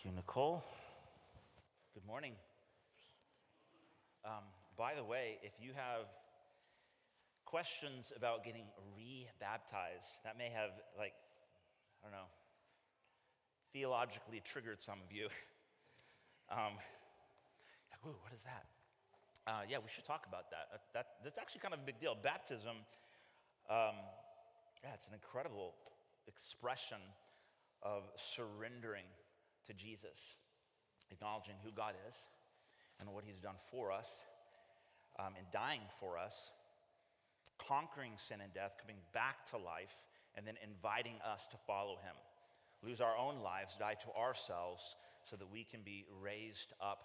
Thank 0.00 0.14
you, 0.14 0.16
Nicole. 0.16 0.64
Good 1.92 2.06
morning. 2.06 2.32
Um, 4.24 4.48
by 4.74 4.94
the 4.94 5.04
way, 5.04 5.36
if 5.42 5.52
you 5.60 5.72
have 5.74 6.06
questions 7.44 8.10
about 8.16 8.42
getting 8.42 8.64
re-baptized, 8.96 10.08
that 10.24 10.38
may 10.38 10.48
have 10.48 10.70
like, 10.96 11.12
I 12.00 12.08
don't 12.08 12.12
know, 12.12 12.30
theologically 13.74 14.40
triggered 14.42 14.80
some 14.80 15.00
of 15.04 15.12
you. 15.12 15.28
Um, 16.50 16.72
ooh, 18.06 18.16
what 18.22 18.32
is 18.34 18.42
that? 18.42 18.64
Uh, 19.46 19.62
yeah, 19.68 19.76
we 19.78 19.86
should 19.88 20.04
talk 20.04 20.26
about 20.26 20.50
that. 20.50 20.66
that. 20.72 20.82
that. 20.94 21.06
That's 21.22 21.38
actually 21.38 21.60
kind 21.60 21.74
of 21.74 21.80
a 21.80 21.84
big 21.84 22.00
deal. 22.00 22.16
Baptism, 22.20 22.74
um, 23.68 23.94
yeah, 24.82 24.90
it's 24.94 25.06
an 25.06 25.14
incredible 25.14 25.74
expression 26.26 26.98
of 27.82 28.02
surrendering 28.16 29.04
to 29.66 29.74
Jesus, 29.74 30.36
acknowledging 31.10 31.54
who 31.64 31.70
God 31.70 31.94
is 32.08 32.16
and 32.98 33.08
what 33.10 33.24
He's 33.24 33.38
done 33.38 33.56
for 33.70 33.92
us, 33.92 34.26
um, 35.18 35.34
and 35.36 35.46
dying 35.52 35.80
for 35.98 36.18
us, 36.18 36.52
conquering 37.58 38.12
sin 38.16 38.40
and 38.40 38.52
death, 38.52 38.76
coming 38.80 39.00
back 39.12 39.44
to 39.50 39.56
life, 39.56 40.04
and 40.36 40.46
then 40.46 40.56
inviting 40.62 41.16
us 41.24 41.46
to 41.50 41.56
follow 41.66 41.98
Him. 42.02 42.14
Lose 42.82 43.00
our 43.00 43.16
own 43.16 43.42
lives, 43.42 43.76
die 43.78 43.96
to 44.00 44.18
ourselves, 44.18 44.96
so 45.28 45.36
that 45.36 45.50
we 45.50 45.64
can 45.64 45.80
be 45.84 46.04
raised 46.22 46.72
up 46.80 47.04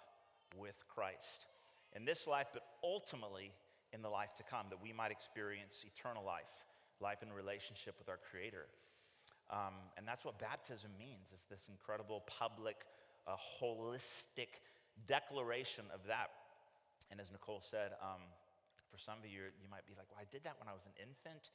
with 0.56 0.76
Christ 0.88 1.46
in 1.94 2.04
this 2.04 2.26
life, 2.26 2.48
but 2.52 2.62
ultimately 2.84 3.52
in 3.92 4.02
the 4.02 4.08
life 4.08 4.34
to 4.36 4.42
come, 4.42 4.66
that 4.70 4.82
we 4.82 4.92
might 4.92 5.10
experience 5.10 5.84
eternal 5.86 6.24
life, 6.24 6.64
life 7.00 7.22
in 7.22 7.32
relationship 7.32 7.94
with 7.98 8.08
our 8.08 8.18
Creator. 8.30 8.66
Um, 9.50 9.78
and 9.96 10.02
that's 10.02 10.24
what 10.24 10.38
baptism 10.38 10.90
means, 10.98 11.30
is 11.30 11.46
this 11.46 11.70
incredible 11.70 12.26
public, 12.26 12.82
uh, 13.26 13.38
holistic 13.38 14.58
declaration 15.06 15.86
of 15.94 16.02
that. 16.10 16.34
And 17.10 17.20
as 17.20 17.30
Nicole 17.30 17.62
said, 17.62 17.94
um, 18.02 18.26
for 18.90 18.98
some 18.98 19.22
of 19.22 19.26
you, 19.26 19.46
you 19.62 19.70
might 19.70 19.86
be 19.86 19.94
like, 19.94 20.10
well, 20.10 20.18
I 20.18 20.26
did 20.26 20.42
that 20.42 20.58
when 20.58 20.66
I 20.66 20.74
was 20.74 20.82
an 20.82 20.96
infant, 20.98 21.54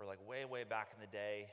or 0.00 0.08
like 0.08 0.20
way, 0.24 0.48
way 0.48 0.64
back 0.64 0.96
in 0.96 1.00
the 1.00 1.12
day, 1.12 1.48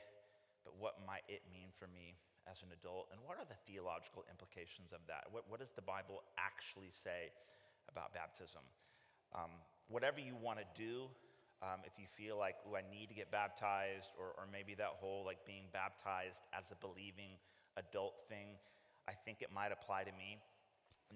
but 0.64 0.72
what 0.80 0.96
might 1.04 1.28
it 1.28 1.44
mean 1.52 1.68
for 1.76 1.84
me 1.92 2.16
as 2.48 2.64
an 2.64 2.72
adult? 2.72 3.12
And 3.12 3.20
what 3.24 3.36
are 3.36 3.44
the 3.44 3.56
theological 3.68 4.24
implications 4.32 4.96
of 4.96 5.04
that? 5.08 5.28
What, 5.28 5.44
what 5.52 5.60
does 5.60 5.76
the 5.76 5.84
Bible 5.84 6.24
actually 6.40 6.92
say 6.92 7.28
about 7.92 8.16
baptism? 8.16 8.64
Um, 9.36 9.52
whatever 9.92 10.20
you 10.20 10.36
want 10.36 10.60
to 10.60 10.68
do, 10.72 11.12
um, 11.64 11.80
if 11.88 11.96
you 11.96 12.04
feel 12.04 12.36
like, 12.36 12.60
oh, 12.68 12.76
I 12.76 12.84
need 12.92 13.08
to 13.08 13.16
get 13.16 13.32
baptized, 13.32 14.12
or, 14.20 14.36
or 14.36 14.44
maybe 14.52 14.76
that 14.76 15.00
whole 15.00 15.24
like 15.24 15.40
being 15.48 15.64
baptized 15.72 16.44
as 16.52 16.68
a 16.68 16.76
believing 16.76 17.40
adult 17.80 18.20
thing, 18.28 18.60
I 19.08 19.16
think 19.16 19.40
it 19.40 19.48
might 19.48 19.72
apply 19.72 20.04
to 20.04 20.12
me. 20.12 20.36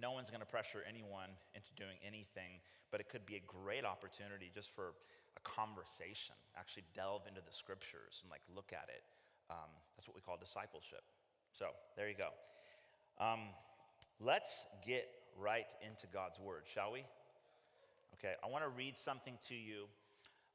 No 0.01 0.17
one's 0.17 0.33
going 0.33 0.41
to 0.41 0.49
pressure 0.49 0.81
anyone 0.89 1.37
into 1.53 1.69
doing 1.77 2.01
anything, 2.01 2.65
but 2.89 3.01
it 3.01 3.13
could 3.13 3.29
be 3.29 3.37
a 3.37 3.45
great 3.45 3.85
opportunity 3.85 4.49
just 4.49 4.73
for 4.73 4.97
a 5.37 5.43
conversation, 5.45 6.35
actually 6.57 6.89
delve 6.97 7.29
into 7.29 7.45
the 7.45 7.53
scriptures 7.53 8.25
and 8.25 8.33
like 8.33 8.43
look 8.49 8.73
at 8.73 8.89
it. 8.89 9.05
Um, 9.53 9.69
that's 9.97 10.09
what 10.09 10.17
we 10.17 10.25
call 10.25 10.41
discipleship. 10.41 11.05
So 11.53 11.77
there 11.97 12.09
you 12.09 12.17
go. 12.17 12.33
Um, 13.21 13.53
let's 14.21 14.65
get 14.81 15.09
right 15.37 15.69
into 15.85 16.07
God's 16.09 16.41
word, 16.41 16.65
shall 16.65 16.93
we? 16.93 17.05
Okay, 18.17 18.33
I 18.43 18.49
want 18.49 18.65
to 18.65 18.71
read 18.71 18.97
something 18.97 19.37
to 19.49 19.55
you 19.55 19.87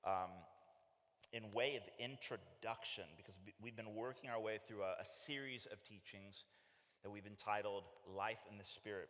um, 0.06 0.30
in 1.32 1.52
way 1.52 1.76
of 1.76 1.84
introduction 2.00 3.06
because 3.18 3.36
we've 3.62 3.76
been 3.76 3.96
working 3.96 4.30
our 4.30 4.40
way 4.40 4.60
through 4.68 4.84
a, 4.84 5.02
a 5.02 5.06
series 5.26 5.68
of 5.72 5.84
teachings 5.84 6.46
that 7.04 7.12
we've 7.12 7.26
entitled 7.26 7.84
Life 8.08 8.40
in 8.52 8.58
the 8.58 8.64
Spirit. 8.64 9.10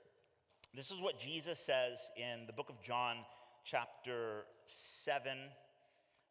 This 0.76 0.90
is 0.90 1.00
what 1.02 1.20
Jesus 1.20 1.60
says 1.60 2.00
in 2.18 2.48
the 2.48 2.54
book 2.54 2.70
of 2.70 2.82
John, 2.82 3.18
chapter 3.64 4.46
7, 4.66 5.38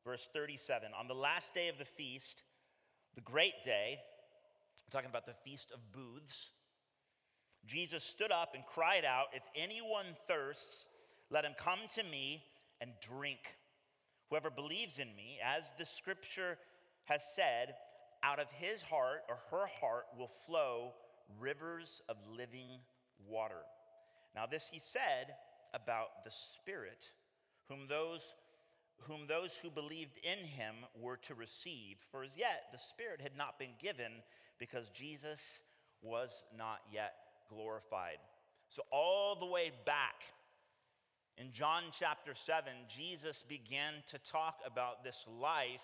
verse 0.05 0.29
37. 0.33 0.89
On 0.99 1.07
the 1.07 1.15
last 1.15 1.55
day 1.55 1.69
of 1.69 1.79
the 1.79 1.85
feast, 1.85 2.43
the 3.15 3.21
great 3.21 3.63
day, 3.65 3.99
talking 4.91 5.11
about 5.11 5.27
the 5.27 5.35
Feast 5.45 5.71
of 5.73 5.81
Booths, 5.93 6.51
Jesus 7.67 8.03
stood 8.03 8.33
up 8.33 8.55
and 8.55 8.65
cried 8.67 9.05
out, 9.05 9.27
If 9.33 9.43
anyone 9.55 10.07
thirsts, 10.29 10.87
let 11.31 11.45
him 11.45 11.55
come 11.57 11.79
to 11.95 12.03
me 12.05 12.43
and 12.81 12.91
drink. 13.01 13.39
Whoever 14.33 14.49
believes 14.49 14.99
in 14.99 15.15
me, 15.15 15.39
as 15.45 15.75
the 15.79 15.85
scripture 15.85 16.57
has 17.05 17.21
said, 17.37 17.75
out 18.23 18.41
of 18.41 18.51
his 18.51 18.81
heart 18.81 19.25
or 19.29 19.37
her 19.51 19.67
heart 19.79 20.07
will 20.19 20.31
flow 20.47 20.95
rivers 21.39 22.01
of 22.09 22.17
living 22.35 22.81
water. 23.29 23.61
Now, 24.35 24.47
this 24.47 24.71
he 24.73 24.81
said 24.81 25.35
about 25.75 26.25
the 26.25 26.31
Spirit, 26.31 27.05
whom 27.69 27.87
those, 27.91 28.33
whom 29.03 29.27
those 29.27 29.55
who 29.55 29.69
believed 29.69 30.19
in 30.23 30.39
him 30.39 30.77
were 30.99 31.19
to 31.19 31.35
receive. 31.35 31.99
For 32.11 32.25
as 32.25 32.35
yet 32.35 32.69
the 32.73 32.79
Spirit 32.79 33.21
had 33.21 33.37
not 33.37 33.59
been 33.59 33.75
given 33.83 34.13
because 34.59 34.89
Jesus 34.95 35.61
was 36.01 36.31
not 36.57 36.79
yet 36.91 37.13
glorified. 37.51 38.17
So, 38.71 38.81
all 38.91 39.37
the 39.37 39.45
way 39.45 39.73
back 39.85 40.23
in 41.39 41.53
John 41.53 41.85
chapter 41.99 42.35
7, 42.35 42.73
Jesus 42.89 43.45
began 43.49 43.95
to 44.09 44.19
talk 44.19 44.59
about 44.67 45.03
this 45.03 45.25
life 45.41 45.81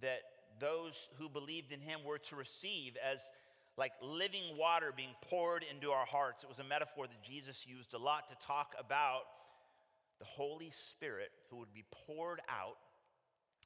that 0.00 0.20
those 0.60 1.08
who 1.18 1.28
believed 1.28 1.72
in 1.72 1.80
him 1.80 2.00
were 2.04 2.18
to 2.18 2.36
receive 2.36 2.96
as 3.02 3.18
like 3.76 3.92
living 4.02 4.56
water 4.58 4.92
being 4.94 5.14
poured 5.22 5.64
into 5.70 5.90
our 5.90 6.06
hearts. 6.06 6.42
It 6.42 6.48
was 6.48 6.58
a 6.58 6.64
metaphor 6.64 7.06
that 7.06 7.22
Jesus 7.22 7.66
used 7.66 7.94
a 7.94 7.98
lot 7.98 8.28
to 8.28 8.46
talk 8.46 8.74
about 8.78 9.22
the 10.18 10.24
Holy 10.26 10.70
Spirit 10.70 11.30
who 11.50 11.56
would 11.56 11.72
be 11.72 11.84
poured 12.06 12.40
out 12.48 12.76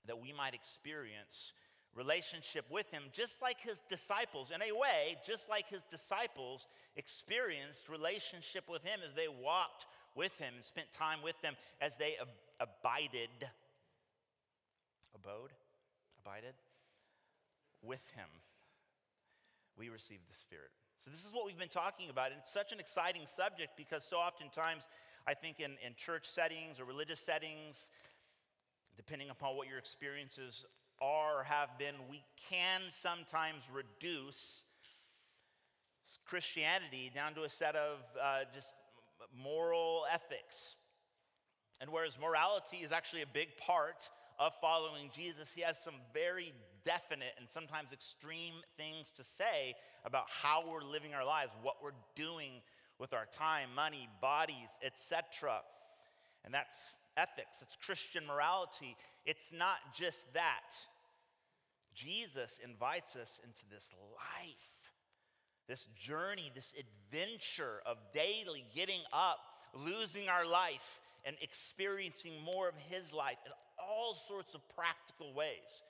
that 0.06 0.20
we 0.20 0.32
might 0.32 0.54
experience 0.54 1.52
relationship 1.94 2.64
with 2.70 2.88
him, 2.90 3.04
just 3.12 3.42
like 3.42 3.60
his 3.60 3.80
disciples, 3.88 4.50
in 4.54 4.62
a 4.62 4.72
way, 4.72 5.16
just 5.26 5.48
like 5.48 5.68
his 5.68 5.82
disciples 5.90 6.66
experienced 6.96 7.88
relationship 7.88 8.64
with 8.68 8.84
him 8.84 9.00
as 9.06 9.14
they 9.14 9.28
walked 9.28 9.86
with 10.16 10.36
him 10.38 10.54
and 10.54 10.64
spent 10.64 10.92
time 10.92 11.18
with 11.22 11.40
them 11.42 11.54
as 11.80 11.96
they 11.96 12.16
ab- 12.20 12.28
abided, 12.58 13.30
abode, 15.14 15.52
abided 16.24 16.54
with 17.82 18.02
him. 18.16 18.28
We 19.78 19.90
received 19.90 20.22
the 20.28 20.34
Spirit. 20.34 20.70
So, 20.98 21.10
this 21.10 21.24
is 21.24 21.32
what 21.32 21.44
we've 21.44 21.58
been 21.58 21.68
talking 21.68 22.08
about. 22.08 22.32
And 22.32 22.40
it's 22.40 22.52
such 22.52 22.72
an 22.72 22.80
exciting 22.80 23.22
subject 23.28 23.76
because 23.76 24.04
so 24.04 24.16
oftentimes, 24.16 24.88
I 25.26 25.34
think 25.34 25.60
in, 25.60 25.72
in 25.86 25.94
church 25.96 26.26
settings 26.26 26.80
or 26.80 26.84
religious 26.84 27.20
settings, 27.20 27.90
depending 28.96 29.28
upon 29.28 29.56
what 29.56 29.68
your 29.68 29.78
experiences 29.78 30.64
are 31.00 31.40
or 31.40 31.44
have 31.44 31.78
been, 31.78 31.94
we 32.10 32.24
can 32.50 32.80
sometimes 33.02 33.64
reduce 33.70 34.64
Christianity 36.24 37.10
down 37.14 37.34
to 37.34 37.44
a 37.44 37.48
set 37.48 37.76
of 37.76 37.98
uh, 38.20 38.40
just 38.54 38.72
moral 39.34 40.04
ethics. 40.12 40.76
And 41.80 41.90
whereas 41.90 42.18
morality 42.20 42.78
is 42.78 42.92
actually 42.92 43.22
a 43.22 43.32
big 43.32 43.56
part 43.58 44.08
of 44.38 44.52
following 44.60 45.10
Jesus, 45.14 45.52
he 45.54 45.62
has 45.62 45.78
some 45.78 45.94
very 46.12 46.52
definite 46.84 47.34
and 47.38 47.48
sometimes 47.50 47.92
extreme 47.92 48.54
things 48.76 49.10
to 49.16 49.24
say 49.24 49.74
about 50.04 50.24
how 50.28 50.64
we're 50.70 50.82
living 50.82 51.14
our 51.14 51.24
lives, 51.24 51.50
what 51.62 51.76
we're 51.82 51.96
doing 52.14 52.62
with 52.98 53.12
our 53.12 53.26
time, 53.26 53.70
money, 53.74 54.08
bodies, 54.20 54.68
etc. 54.82 55.60
And 56.44 56.52
that's 56.52 56.94
ethics, 57.16 57.58
it's 57.62 57.76
Christian 57.76 58.26
morality. 58.26 58.96
It's 59.24 59.50
not 59.52 59.78
just 59.94 60.32
that. 60.34 60.70
Jesus 61.94 62.60
invites 62.62 63.16
us 63.16 63.40
into 63.42 63.64
this 63.70 63.84
life 64.14 64.75
this 65.68 65.86
journey, 65.96 66.50
this 66.54 66.72
adventure 66.78 67.80
of 67.86 67.96
daily 68.12 68.64
getting 68.74 69.00
up, 69.12 69.38
losing 69.74 70.28
our 70.28 70.46
life, 70.46 71.00
and 71.24 71.36
experiencing 71.40 72.32
more 72.44 72.68
of 72.68 72.74
His 72.88 73.12
life 73.12 73.38
in 73.44 73.52
all 73.78 74.14
sorts 74.14 74.54
of 74.54 74.60
practical 74.76 75.34
ways. 75.34 75.82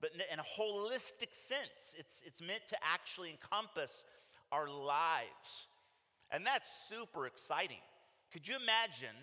But 0.00 0.10
in 0.14 0.38
a 0.38 0.42
holistic 0.42 1.34
sense, 1.34 1.94
it's, 1.96 2.22
it's 2.24 2.40
meant 2.40 2.66
to 2.68 2.76
actually 2.82 3.30
encompass 3.30 4.04
our 4.52 4.68
lives. 4.68 5.66
And 6.30 6.46
that's 6.46 6.70
super 6.88 7.26
exciting. 7.26 7.82
Could 8.32 8.46
you 8.46 8.56
imagine 8.56 9.16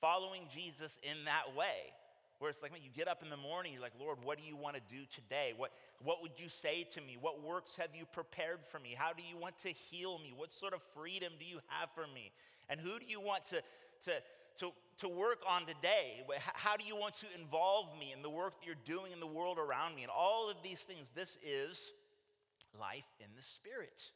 following 0.00 0.42
Jesus 0.52 0.98
in 1.02 1.24
that 1.26 1.56
way? 1.56 1.92
Where 2.38 2.50
it's 2.50 2.62
like 2.62 2.72
when 2.72 2.82
you 2.82 2.90
get 2.94 3.08
up 3.08 3.22
in 3.22 3.30
the 3.30 3.36
morning, 3.36 3.72
you're 3.72 3.82
like, 3.82 3.98
Lord, 3.98 4.18
what 4.22 4.38
do 4.38 4.44
you 4.44 4.56
want 4.56 4.76
to 4.76 4.82
do 4.88 5.02
today? 5.08 5.52
What, 5.56 5.72
what 6.02 6.20
would 6.20 6.32
you 6.36 6.48
say 6.48 6.86
to 6.92 7.00
me? 7.00 7.16
What 7.20 7.42
works 7.42 7.76
have 7.76 7.90
you 7.94 8.04
prepared 8.06 8.60
for 8.70 8.78
me? 8.78 8.94
How 8.96 9.12
do 9.12 9.22
you 9.22 9.36
want 9.36 9.56
to 9.58 9.68
heal 9.68 10.18
me? 10.18 10.32
What 10.36 10.52
sort 10.52 10.74
of 10.74 10.80
freedom 10.94 11.32
do 11.38 11.44
you 11.44 11.60
have 11.68 11.90
for 11.94 12.06
me? 12.12 12.32
And 12.68 12.80
who 12.80 12.98
do 12.98 13.06
you 13.06 13.20
want 13.20 13.46
to, 13.46 13.62
to, 14.04 14.12
to, 14.58 14.72
to 14.98 15.08
work 15.08 15.42
on 15.48 15.62
today? 15.66 16.24
How 16.54 16.76
do 16.76 16.84
you 16.84 16.96
want 16.96 17.14
to 17.16 17.26
involve 17.38 17.96
me 17.98 18.12
in 18.12 18.22
the 18.22 18.30
work 18.30 18.60
that 18.60 18.66
you're 18.66 18.76
doing 18.84 19.12
in 19.12 19.20
the 19.20 19.26
world 19.26 19.58
around 19.58 19.94
me? 19.94 20.02
And 20.02 20.10
all 20.10 20.50
of 20.50 20.56
these 20.62 20.80
things, 20.80 21.10
this 21.14 21.38
is 21.46 21.90
life 22.78 23.06
in 23.20 23.26
the 23.36 23.42
Spirit. 23.42 24.10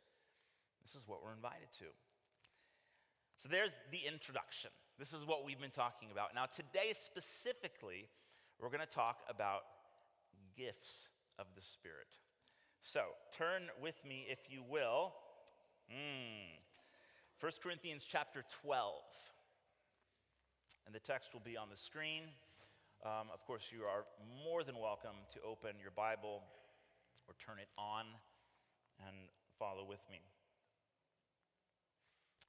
This 0.82 0.94
is 0.94 1.06
what 1.06 1.22
we're 1.22 1.34
invited 1.34 1.68
to. 1.78 1.84
So 3.36 3.48
there's 3.48 3.72
the 3.92 4.00
introduction. 4.06 4.70
This 4.98 5.12
is 5.12 5.24
what 5.24 5.46
we've 5.46 5.60
been 5.60 5.70
talking 5.70 6.10
about. 6.10 6.34
Now, 6.34 6.46
today 6.46 6.92
specifically, 6.92 8.08
we're 8.58 8.68
going 8.68 8.80
to 8.80 8.86
talk 8.86 9.20
about 9.30 9.62
gifts 10.56 11.06
of 11.38 11.46
the 11.54 11.62
Spirit. 11.62 12.10
So 12.82 13.02
turn 13.36 13.70
with 13.80 13.94
me, 14.04 14.26
if 14.28 14.50
you 14.50 14.64
will. 14.68 15.14
Mm. 15.88 16.58
1 17.38 17.52
Corinthians 17.62 18.04
chapter 18.10 18.42
12. 18.64 18.94
And 20.86 20.92
the 20.92 20.98
text 20.98 21.32
will 21.32 21.46
be 21.46 21.56
on 21.56 21.68
the 21.70 21.76
screen. 21.76 22.22
Um, 23.06 23.30
of 23.32 23.46
course, 23.46 23.70
you 23.70 23.84
are 23.84 24.02
more 24.42 24.64
than 24.64 24.74
welcome 24.74 25.22
to 25.34 25.38
open 25.46 25.78
your 25.80 25.92
Bible 25.92 26.42
or 27.28 27.34
turn 27.38 27.60
it 27.62 27.68
on 27.78 28.04
and 29.06 29.14
follow 29.60 29.86
with 29.86 30.02
me. 30.10 30.18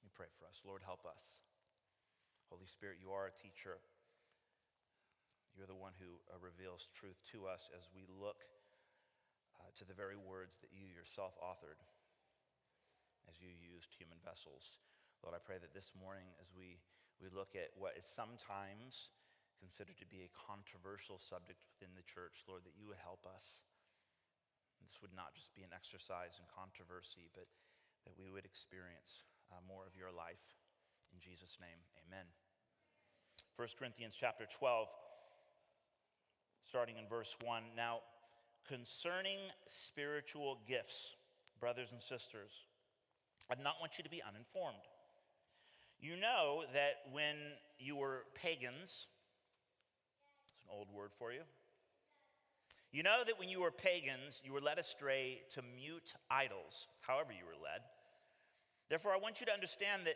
Let 0.02 0.06
me 0.06 0.10
pray 0.16 0.34
for 0.40 0.48
us. 0.48 0.62
Lord, 0.66 0.82
help 0.84 1.06
us. 1.06 1.38
Holy 2.50 2.66
Spirit, 2.66 2.98
you 2.98 3.14
are 3.14 3.30
a 3.30 3.36
teacher. 3.38 3.78
You're 5.54 5.70
the 5.70 5.78
one 5.78 5.94
who 6.02 6.18
uh, 6.34 6.42
reveals 6.42 6.90
truth 6.98 7.22
to 7.34 7.46
us 7.46 7.70
as 7.78 7.86
we 7.94 8.10
look 8.10 8.42
uh, 9.62 9.70
to 9.78 9.86
the 9.86 9.94
very 9.94 10.18
words 10.18 10.58
that 10.66 10.74
you 10.74 10.90
yourself 10.90 11.38
authored 11.38 11.78
as 13.30 13.38
you 13.38 13.54
used 13.54 13.94
human 13.94 14.18
vessels. 14.26 14.82
Lord, 15.22 15.38
I 15.38 15.42
pray 15.46 15.62
that 15.62 15.78
this 15.78 15.94
morning, 15.94 16.26
as 16.42 16.50
we, 16.56 16.82
we 17.22 17.30
look 17.30 17.54
at 17.54 17.70
what 17.78 17.94
is 17.94 18.08
sometimes 18.10 19.14
considered 19.62 20.00
to 20.02 20.08
be 20.10 20.26
a 20.26 20.34
controversial 20.34 21.22
subject 21.22 21.62
within 21.70 21.94
the 21.94 22.08
church, 22.08 22.42
Lord, 22.50 22.66
that 22.66 22.80
you 22.80 22.90
would 22.90 23.02
help 23.04 23.30
us. 23.30 23.62
This 24.82 24.98
would 25.04 25.14
not 25.14 25.38
just 25.38 25.54
be 25.54 25.62
an 25.62 25.76
exercise 25.76 26.40
in 26.40 26.48
controversy, 26.50 27.30
but 27.36 27.46
that 28.08 28.16
we 28.18 28.32
would 28.34 28.48
experience 28.48 29.28
uh, 29.52 29.62
more 29.68 29.86
of 29.86 29.94
your 29.94 30.10
life. 30.10 30.59
In 31.14 31.20
Jesus' 31.20 31.58
name, 31.60 31.80
amen. 32.08 32.26
1 33.56 33.68
Corinthians 33.78 34.16
chapter 34.18 34.46
12, 34.58 34.88
starting 36.68 36.98
in 36.98 37.08
verse 37.10 37.36
1. 37.44 37.64
Now, 37.76 38.00
concerning 38.68 39.40
spiritual 39.68 40.60
gifts, 40.68 41.16
brothers 41.60 41.92
and 41.92 42.02
sisters, 42.02 42.52
I 43.50 43.56
do 43.56 43.64
not 43.64 43.76
want 43.80 43.98
you 43.98 44.04
to 44.04 44.10
be 44.10 44.22
uninformed. 44.22 44.78
You 46.00 46.16
know 46.16 46.64
that 46.74 47.12
when 47.12 47.36
you 47.80 47.96
were 47.96 48.24
pagans, 48.34 49.08
it's 50.46 50.64
an 50.64 50.70
old 50.72 50.88
word 50.94 51.12
for 51.18 51.34
you. 51.34 51.42
You 52.92 53.04
know 53.04 53.24
that 53.26 53.38
when 53.38 53.50
you 53.50 53.62
were 53.62 53.72
pagans, 53.72 54.42
you 54.44 54.54
were 54.54 54.62
led 54.62 54.80
astray 54.80 55.42
to 55.54 55.62
mute 55.76 56.14
idols, 56.32 56.88
however, 57.02 57.34
you 57.34 57.46
were 57.46 57.62
led. 57.62 57.82
Therefore, 58.90 59.12
I 59.14 59.18
want 59.18 59.40
you 59.40 59.46
to 59.46 59.54
understand 59.54 60.04
that 60.06 60.16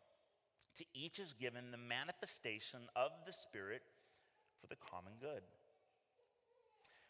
To 0.77 0.85
each 0.93 1.19
is 1.19 1.33
given 1.33 1.71
the 1.71 1.77
manifestation 1.77 2.81
of 2.95 3.11
the 3.25 3.33
Spirit 3.33 3.81
for 4.59 4.67
the 4.67 4.75
common 4.75 5.13
good. 5.19 5.43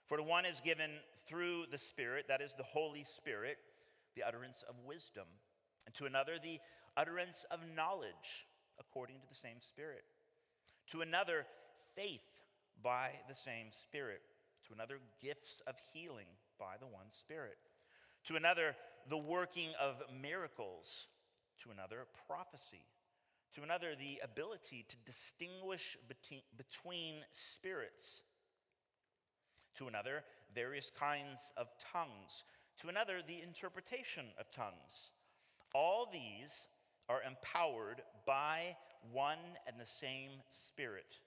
For 0.08 0.18
to 0.18 0.24
one 0.24 0.46
is 0.46 0.60
given 0.60 0.92
through 1.28 1.66
the 1.72 1.78
Spirit, 1.78 2.26
that 2.28 2.42
is 2.42 2.54
the 2.56 2.64
Holy 2.64 3.06
Spirit, 3.06 3.58
the 4.16 4.24
utterance 4.24 4.64
of 4.68 4.76
wisdom, 4.86 5.28
and 5.86 5.96
to 5.96 6.06
another, 6.06 6.34
the 6.42 6.60
utterance 6.98 7.46
of 7.50 7.60
knowledge 7.76 8.48
according 8.80 9.20
to 9.20 9.28
the 9.28 9.36
same 9.36 9.60
Spirit. 9.60 10.04
To 10.92 11.02
another, 11.02 11.46
faith 11.96 12.42
by 12.84 13.12
the 13.30 13.36
same 13.36 13.68
Spirit. 13.70 14.22
To 14.68 14.74
another, 14.74 14.98
gifts 15.22 15.62
of 15.68 15.76
healing 15.94 16.28
by 16.60 16.76
the 16.80 16.88
one 16.88 17.10
Spirit. 17.10 17.58
To 18.26 18.36
another, 18.36 18.76
the 19.08 19.18
working 19.18 19.70
of 19.80 20.02
miracles. 20.22 21.08
To 21.64 21.72
another, 21.72 22.08
prophecy. 22.28 22.84
To 23.56 23.64
another, 23.64 23.96
the 24.00 24.22
ability 24.24 24.86
to 24.88 24.96
distinguish 25.06 25.98
between 26.58 27.16
spirits. 27.34 28.22
To 29.76 29.88
another, 29.88 30.24
various 30.56 30.90
kinds 30.90 31.40
of 31.58 31.68
tongues. 31.92 32.44
To 32.80 32.90
another, 32.90 33.20
the 33.26 33.42
interpretation 33.42 34.26
of 34.40 34.50
tongues. 34.52 35.12
All 35.74 36.10
these 36.12 36.68
are 37.10 37.22
empowered 37.28 38.02
by 38.26 38.78
one 39.12 39.40
and 39.68 39.80
the 39.80 39.86
same 39.86 40.30
Spirit, 40.50 41.20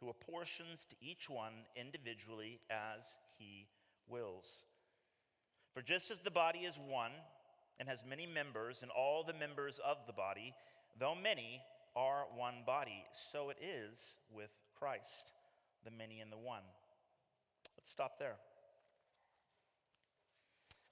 who 0.00 0.10
apportions 0.10 0.84
to 0.90 0.96
each 1.00 1.30
one 1.30 1.54
individually 1.76 2.60
as 2.70 3.04
he 3.38 3.68
wills. 4.06 4.64
For 5.72 5.80
just 5.80 6.10
as 6.10 6.20
the 6.20 6.30
body 6.30 6.60
is 6.60 6.78
one 6.78 7.12
and 7.80 7.88
has 7.88 8.04
many 8.08 8.26
members, 8.26 8.82
and 8.82 8.90
all 8.90 9.24
the 9.24 9.34
members 9.34 9.80
of 9.84 9.96
the 10.06 10.12
body, 10.12 10.54
though 10.98 11.14
many, 11.14 11.60
are 11.96 12.26
one 12.34 12.62
body, 12.66 13.04
so 13.12 13.50
it 13.50 13.58
is 13.62 14.16
with 14.32 14.50
Christ, 14.76 15.32
the 15.84 15.90
many 15.90 16.20
and 16.20 16.32
the 16.32 16.36
one. 16.36 16.62
Let's 17.76 17.90
stop 17.90 18.18
there. 18.18 18.36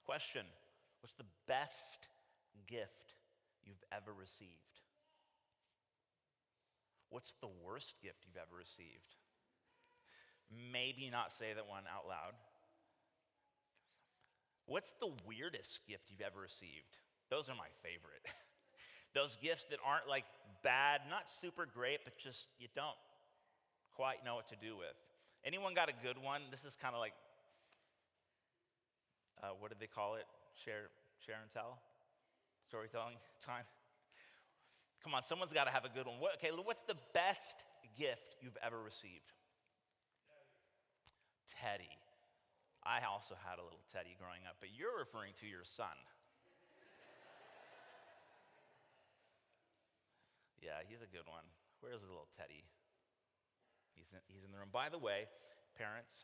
Question 0.05 0.45
What's 1.01 1.15
the 1.15 1.25
best 1.47 2.07
gift 2.67 3.15
you've 3.65 3.83
ever 3.91 4.13
received? 4.13 4.49
What's 7.09 7.35
the 7.41 7.49
worst 7.63 7.95
gift 8.01 8.25
you've 8.25 8.41
ever 8.41 8.55
received? 8.57 9.15
Maybe 10.71 11.09
not 11.09 11.33
say 11.33 11.53
that 11.53 11.67
one 11.67 11.83
out 11.93 12.07
loud. 12.07 12.33
What's 14.65 14.93
the 15.01 15.11
weirdest 15.27 15.81
gift 15.87 16.09
you've 16.09 16.21
ever 16.21 16.39
received? 16.39 16.97
Those 17.29 17.49
are 17.49 17.55
my 17.55 17.67
favorite. 17.83 18.25
Those 19.13 19.37
gifts 19.41 19.65
that 19.65 19.79
aren't 19.85 20.07
like 20.07 20.25
bad, 20.63 21.01
not 21.09 21.29
super 21.29 21.65
great, 21.65 21.99
but 22.03 22.17
just 22.17 22.49
you 22.59 22.67
don't 22.75 22.97
quite 23.95 24.25
know 24.25 24.35
what 24.35 24.47
to 24.49 24.55
do 24.55 24.75
with. 24.75 24.97
Anyone 25.45 25.73
got 25.73 25.89
a 25.89 25.93
good 26.01 26.17
one? 26.17 26.41
This 26.49 26.65
is 26.65 26.75
kind 26.75 26.95
of 26.95 27.01
like, 27.01 27.13
uh, 29.43 29.51
what 29.59 29.69
did 29.69 29.79
they 29.79 29.91
call 29.91 30.15
it? 30.15 30.25
Share, 30.63 30.89
share 31.25 31.35
and 31.41 31.51
tell? 31.51 31.77
Storytelling 32.67 33.15
time? 33.45 33.65
Come 35.03 35.13
on, 35.13 35.21
someone's 35.21 35.51
got 35.51 35.65
to 35.65 35.73
have 35.73 35.83
a 35.83 35.91
good 35.91 36.07
one. 36.07 36.15
What, 36.19 36.39
okay, 36.39 36.49
what's 36.55 36.83
the 36.83 36.95
best 37.13 37.59
gift 37.99 38.39
you've 38.41 38.57
ever 38.63 38.79
received? 38.79 39.35
Teddy. 41.59 41.91
I 42.83 43.03
also 43.07 43.35
had 43.35 43.59
a 43.59 43.63
little 43.63 43.83
Teddy 43.91 44.15
growing 44.19 44.47
up, 44.47 44.57
but 44.59 44.69
you're 44.75 44.95
referring 44.95 45.35
to 45.39 45.47
your 45.47 45.63
son. 45.63 45.95
Yeah, 50.63 50.79
he's 50.87 51.03
a 51.03 51.11
good 51.11 51.27
one. 51.27 51.43
Where's 51.83 51.99
the 51.99 52.07
little 52.07 52.31
Teddy? 52.31 52.63
He's 53.91 54.07
in, 54.15 54.23
he's 54.31 54.47
in 54.47 54.55
the 54.55 54.57
room. 54.57 54.71
By 54.71 54.87
the 54.87 54.97
way, 54.97 55.27
parents, 55.75 56.23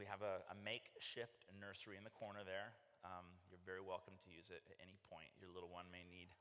we 0.00 0.08
have 0.08 0.24
a, 0.24 0.40
a 0.48 0.56
makeshift 0.56 1.44
nursery 1.52 2.00
in 2.00 2.04
the 2.08 2.16
corner 2.16 2.40
there. 2.40 2.72
Um, 3.04 3.28
you're 3.52 3.60
very 3.68 3.84
welcome 3.84 4.16
to 4.24 4.28
use 4.32 4.48
it 4.48 4.64
at 4.64 4.80
any 4.80 4.96
point. 5.12 5.28
Your 5.36 5.52
little 5.52 5.68
one 5.68 5.84
may 5.92 6.08
need 6.08 6.32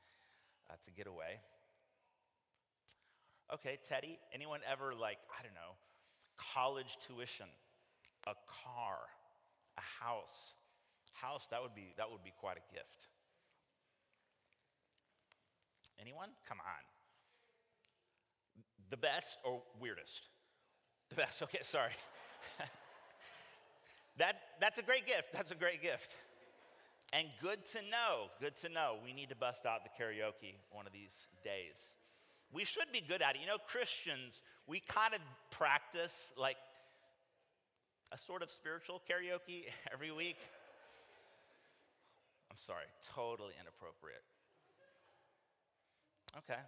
uh, 0.71 0.79
to 0.79 0.89
get 0.95 1.11
away. 1.11 1.43
Okay, 3.51 3.75
Teddy, 3.83 4.17
anyone 4.31 4.63
ever 4.63 4.95
like, 4.95 5.19
I 5.27 5.43
don't 5.43 5.53
know, 5.53 5.75
college 6.39 6.95
tuition, 7.03 7.51
a 8.23 8.33
car, 8.47 9.11
a 9.75 9.83
house? 9.83 10.55
House, 11.11 11.45
that 11.51 11.61
would 11.61 11.75
be 11.75 11.93
that 11.99 12.09
would 12.09 12.23
be 12.23 12.33
quite 12.39 12.57
a 12.57 12.65
gift. 12.73 13.11
Anyone? 15.99 16.29
Come 16.47 16.59
on. 16.59 16.83
The 18.93 18.97
best 18.97 19.39
or 19.43 19.63
weirdest? 19.81 20.27
The 21.09 21.15
best. 21.15 21.41
Okay, 21.49 21.61
sorry. 21.63 21.97
that, 24.17 24.35
that's 24.61 24.77
a 24.77 24.83
great 24.83 25.07
gift. 25.07 25.33
That's 25.33 25.51
a 25.51 25.55
great 25.55 25.81
gift. 25.81 26.15
And 27.11 27.27
good 27.41 27.65
to 27.71 27.79
know, 27.89 28.29
good 28.39 28.55
to 28.57 28.69
know. 28.69 28.97
We 29.03 29.13
need 29.13 29.29
to 29.29 29.35
bust 29.35 29.65
out 29.65 29.79
the 29.83 30.03
karaoke 30.03 30.53
one 30.71 30.85
of 30.85 30.93
these 30.93 31.27
days 31.43 31.75
we 32.53 32.63
should 32.63 32.91
be 32.93 33.01
good 33.01 33.21
at 33.21 33.35
it. 33.35 33.41
You 33.41 33.47
know, 33.47 33.57
Christians, 33.67 34.41
we 34.67 34.79
kind 34.79 35.13
of 35.13 35.19
practice 35.49 36.31
like 36.37 36.57
a 38.11 38.17
sort 38.17 38.43
of 38.43 38.51
spiritual 38.51 39.01
karaoke 39.09 39.65
every 39.93 40.11
week. 40.11 40.37
I'm 42.51 42.57
sorry, 42.57 42.85
totally 43.15 43.53
inappropriate. 43.59 44.21
Okay. 46.37 46.61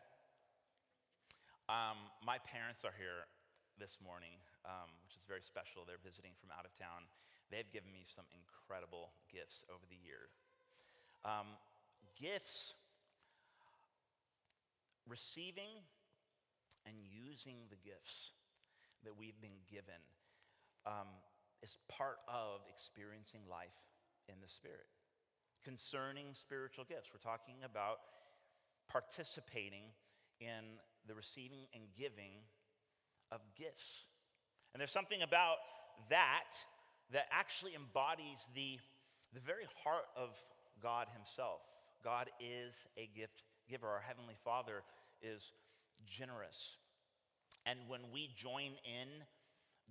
Um, 1.65 2.13
my 2.22 2.38
parents 2.45 2.86
are 2.86 2.93
here 2.93 3.25
this 3.81 3.98
morning, 3.98 4.38
um, 4.69 4.93
which 5.01 5.17
is 5.17 5.25
very 5.25 5.41
special. 5.41 5.81
They're 5.81 5.98
visiting 5.98 6.38
from 6.38 6.53
out 6.53 6.62
of 6.62 6.77
town. 6.77 7.10
They've 7.50 7.65
given 7.74 7.89
me 7.89 8.05
some 8.05 8.29
incredible 8.29 9.17
gifts 9.34 9.65
over 9.74 9.81
the 9.89 9.98
year. 9.98 10.29
Um, 11.25 11.57
gifts, 12.13 12.77
receiving 15.10 15.81
and 16.86 17.01
using 17.01 17.65
the 17.74 17.81
gifts 17.81 18.38
that 19.01 19.17
we've 19.17 19.41
been 19.41 19.57
given 19.65 20.05
um, 20.86 21.10
is 21.65 21.81
part 21.89 22.22
of 22.29 22.62
experiencing 22.69 23.41
life 23.50 23.74
in 24.29 24.38
the 24.38 24.50
Spirit. 24.50 24.86
Concerning 25.65 26.38
spiritual 26.38 26.86
gifts, 26.86 27.10
we're 27.10 27.25
talking 27.25 27.65
about 27.65 28.05
participating 28.86 29.89
in 30.38 30.77
the 31.07 31.15
receiving 31.15 31.67
and 31.74 31.83
giving 31.97 32.43
of 33.31 33.41
gifts. 33.57 34.05
And 34.74 34.79
there's 34.79 34.91
something 34.91 35.21
about 35.21 35.57
that 36.09 36.65
that 37.12 37.27
actually 37.31 37.75
embodies 37.75 38.47
the, 38.55 38.79
the 39.33 39.39
very 39.39 39.65
heart 39.83 40.05
of 40.15 40.35
God 40.81 41.07
Himself. 41.13 41.62
God 42.03 42.29
is 42.39 42.74
a 42.97 43.09
gift 43.15 43.43
giver. 43.69 43.88
Our 43.88 44.03
Heavenly 44.05 44.35
Father 44.43 44.83
is 45.21 45.51
generous. 46.05 46.77
And 47.65 47.79
when 47.88 48.01
we 48.13 48.29
join 48.35 48.77
in 48.83 49.24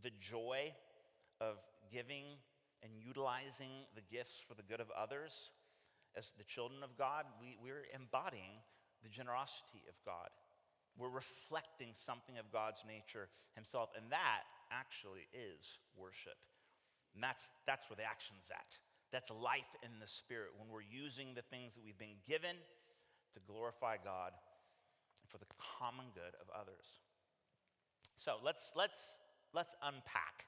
the 0.03 0.11
joy 0.21 0.73
of 1.41 1.57
giving 1.93 2.25
and 2.83 2.93
utilizing 2.97 3.89
the 3.95 4.03
gifts 4.03 4.43
for 4.47 4.55
the 4.55 4.63
good 4.63 4.81
of 4.81 4.91
others, 4.97 5.51
as 6.17 6.33
the 6.39 6.45
children 6.45 6.83
of 6.83 6.97
God, 6.97 7.25
we, 7.41 7.57
we're 7.61 7.87
embodying 7.95 8.63
the 9.03 9.09
generosity 9.09 9.83
of 9.89 9.95
God. 10.05 10.31
We're 10.99 11.11
reflecting 11.11 11.91
something 11.95 12.39
of 12.39 12.51
God's 12.53 12.83
nature 12.87 13.29
Himself. 13.55 13.91
And 13.99 14.07
that 14.11 14.47
actually 14.71 15.27
is 15.35 15.79
worship. 15.99 16.39
And 17.15 17.23
that's, 17.23 17.51
that's 17.67 17.87
where 17.91 17.99
the 17.99 18.07
action's 18.07 18.51
at. 18.51 18.79
That's 19.11 19.31
life 19.31 19.71
in 19.83 20.03
the 20.03 20.11
Spirit 20.11 20.59
when 20.59 20.67
we're 20.71 20.87
using 20.87 21.35
the 21.35 21.47
things 21.47 21.75
that 21.75 21.87
we've 21.87 21.99
been 21.99 22.19
given 22.27 22.59
to 23.35 23.39
glorify 23.47 23.99
God 24.03 24.35
for 25.31 25.39
the 25.39 25.51
common 25.59 26.11
good 26.15 26.35
of 26.39 26.47
others. 26.51 27.03
So 28.17 28.39
let's, 28.43 28.75
let's, 28.75 28.99
let's 29.55 29.75
unpack. 29.83 30.47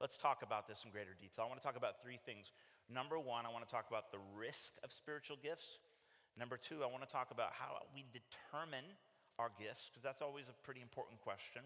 Let's 0.00 0.18
talk 0.18 0.42
about 0.42 0.66
this 0.66 0.82
in 0.84 0.90
greater 0.90 1.14
detail. 1.14 1.46
I 1.46 1.48
want 1.48 1.62
to 1.62 1.66
talk 1.66 1.78
about 1.78 2.02
three 2.02 2.18
things. 2.26 2.50
Number 2.90 3.18
one, 3.18 3.46
I 3.46 3.50
want 3.50 3.64
to 3.66 3.70
talk 3.70 3.86
about 3.88 4.10
the 4.10 4.18
risk 4.34 4.74
of 4.82 4.90
spiritual 4.90 5.38
gifts. 5.42 5.78
Number 6.38 6.58
two, 6.58 6.82
I 6.82 6.90
want 6.90 7.06
to 7.06 7.10
talk 7.10 7.30
about 7.30 7.54
how 7.54 7.78
we 7.94 8.04
determine 8.10 8.84
our 9.38 9.50
gifts, 9.58 9.90
because 9.90 10.02
that's 10.02 10.22
always 10.22 10.46
a 10.48 10.56
pretty 10.64 10.80
important 10.80 11.20
question. 11.20 11.62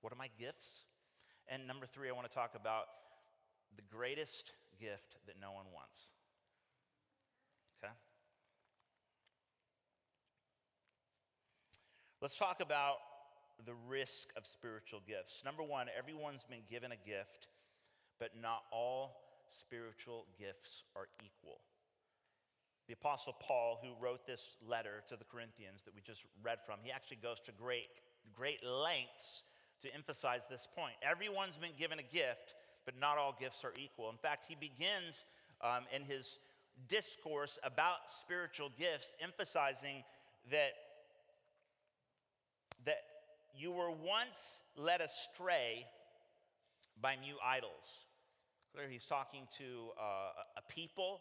What 0.00 0.12
are 0.12 0.16
my 0.16 0.30
gifts? 0.38 0.84
And 1.48 1.66
number 1.66 1.86
three, 1.86 2.08
I 2.08 2.12
want 2.12 2.28
to 2.28 2.34
talk 2.34 2.54
about 2.54 2.84
the 3.76 3.82
greatest 3.90 4.52
gift 4.78 5.16
that 5.26 5.36
no 5.40 5.52
one 5.52 5.66
wants. 5.74 6.10
Okay? 7.82 7.92
Let's 12.20 12.36
talk 12.36 12.60
about 12.60 12.96
the 13.64 13.74
risk 13.88 14.28
of 14.36 14.46
spiritual 14.46 15.00
gifts. 15.06 15.42
Number 15.44 15.62
one, 15.62 15.86
everyone's 15.96 16.44
been 16.44 16.62
given 16.70 16.92
a 16.92 16.96
gift, 16.96 17.48
but 18.20 18.30
not 18.40 18.62
all 18.72 19.16
spiritual 19.50 20.26
gifts 20.38 20.84
are 20.94 21.08
equal. 21.24 21.60
The 22.88 22.94
Apostle 22.94 23.36
Paul, 23.38 23.78
who 23.82 23.90
wrote 24.02 24.26
this 24.26 24.56
letter 24.66 25.02
to 25.08 25.16
the 25.16 25.24
Corinthians 25.24 25.82
that 25.84 25.94
we 25.94 26.00
just 26.00 26.24
read 26.42 26.58
from, 26.64 26.78
he 26.82 26.90
actually 26.90 27.18
goes 27.22 27.38
to 27.40 27.52
great, 27.52 27.88
great 28.34 28.64
lengths 28.64 29.44
to 29.82 29.94
emphasize 29.94 30.42
this 30.48 30.66
point. 30.74 30.94
Everyone's 31.02 31.58
been 31.58 31.76
given 31.78 31.98
a 31.98 32.02
gift, 32.02 32.54
but 32.86 32.98
not 32.98 33.18
all 33.18 33.36
gifts 33.38 33.62
are 33.62 33.74
equal. 33.78 34.08
In 34.08 34.16
fact, 34.16 34.46
he 34.48 34.54
begins 34.54 35.26
um, 35.60 35.84
in 35.94 36.02
his 36.02 36.38
discourse 36.88 37.58
about 37.62 37.98
spiritual 38.22 38.70
gifts, 38.78 39.14
emphasizing 39.22 40.02
that, 40.50 40.72
that 42.86 43.02
you 43.54 43.70
were 43.70 43.90
once 43.90 44.62
led 44.78 45.02
astray 45.02 45.84
by 47.02 47.16
new 47.16 47.36
idols. 47.44 48.06
Clearly, 48.72 48.94
he's 48.94 49.04
talking 49.04 49.46
to 49.58 49.90
uh, 50.00 50.32
a 50.56 50.72
people 50.72 51.20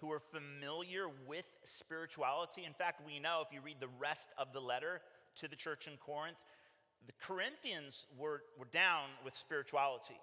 who 0.00 0.10
are 0.12 0.20
familiar 0.20 1.06
with 1.26 1.44
spirituality. 1.64 2.64
In 2.64 2.72
fact, 2.72 3.02
we 3.06 3.18
know 3.18 3.42
if 3.46 3.52
you 3.52 3.60
read 3.60 3.80
the 3.80 3.88
rest 4.00 4.28
of 4.38 4.52
the 4.52 4.60
letter 4.60 5.00
to 5.40 5.48
the 5.48 5.56
church 5.56 5.86
in 5.86 5.96
Corinth, 5.98 6.44
the 7.06 7.12
Corinthians 7.20 8.06
were, 8.16 8.42
were 8.58 8.68
down 8.72 9.06
with 9.24 9.36
spirituality. 9.36 10.18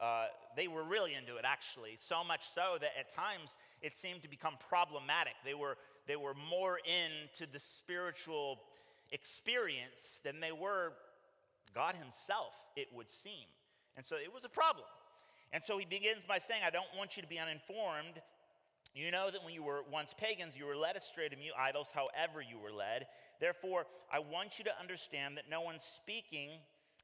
Uh, 0.00 0.26
they 0.56 0.68
were 0.68 0.82
really 0.82 1.14
into 1.14 1.36
it, 1.36 1.44
actually, 1.44 1.96
so 2.00 2.24
much 2.24 2.48
so 2.48 2.76
that 2.80 2.90
at 2.98 3.14
times 3.14 3.56
it 3.80 3.96
seemed 3.96 4.22
to 4.22 4.28
become 4.28 4.54
problematic. 4.68 5.34
They 5.44 5.54
were, 5.54 5.76
they 6.06 6.16
were 6.16 6.34
more 6.50 6.78
into 6.78 7.50
the 7.50 7.60
spiritual 7.60 8.58
experience 9.12 10.20
than 10.24 10.40
they 10.40 10.52
were 10.52 10.92
God 11.74 11.94
Himself, 11.94 12.54
it 12.76 12.88
would 12.92 13.10
seem. 13.10 13.46
And 13.96 14.04
so 14.04 14.16
it 14.16 14.32
was 14.32 14.44
a 14.44 14.48
problem. 14.48 14.86
And 15.52 15.62
so 15.62 15.78
he 15.78 15.86
begins 15.86 16.22
by 16.26 16.40
saying, 16.40 16.62
I 16.66 16.70
don't 16.70 16.90
want 16.96 17.16
you 17.16 17.22
to 17.22 17.28
be 17.28 17.38
uninformed. 17.38 18.20
You 18.94 19.10
know 19.10 19.28
that 19.28 19.44
when 19.44 19.54
you 19.54 19.64
were 19.64 19.80
once 19.90 20.14
pagans, 20.16 20.54
you 20.56 20.66
were 20.66 20.76
led 20.76 20.96
astray 20.96 21.28
to 21.28 21.36
mute 21.36 21.54
idols, 21.58 21.88
however 21.92 22.40
you 22.40 22.60
were 22.60 22.70
led. 22.70 23.06
Therefore, 23.40 23.86
I 24.12 24.20
want 24.20 24.58
you 24.58 24.64
to 24.66 24.80
understand 24.80 25.36
that 25.36 25.50
no 25.50 25.62
one 25.62 25.78
speaking 25.80 26.50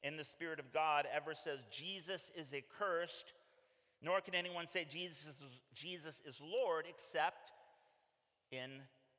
in 0.04 0.16
the 0.16 0.24
Spirit 0.24 0.60
of 0.60 0.72
God 0.72 1.06
ever 1.12 1.34
says 1.34 1.58
Jesus 1.70 2.30
is 2.36 2.54
accursed, 2.54 3.32
nor 4.00 4.20
can 4.20 4.36
anyone 4.36 4.68
say 4.68 4.86
Jesus 4.88 5.26
is, 5.26 5.42
Jesus 5.74 6.22
is 6.24 6.40
Lord 6.40 6.86
except 6.88 7.50
in 8.52 8.70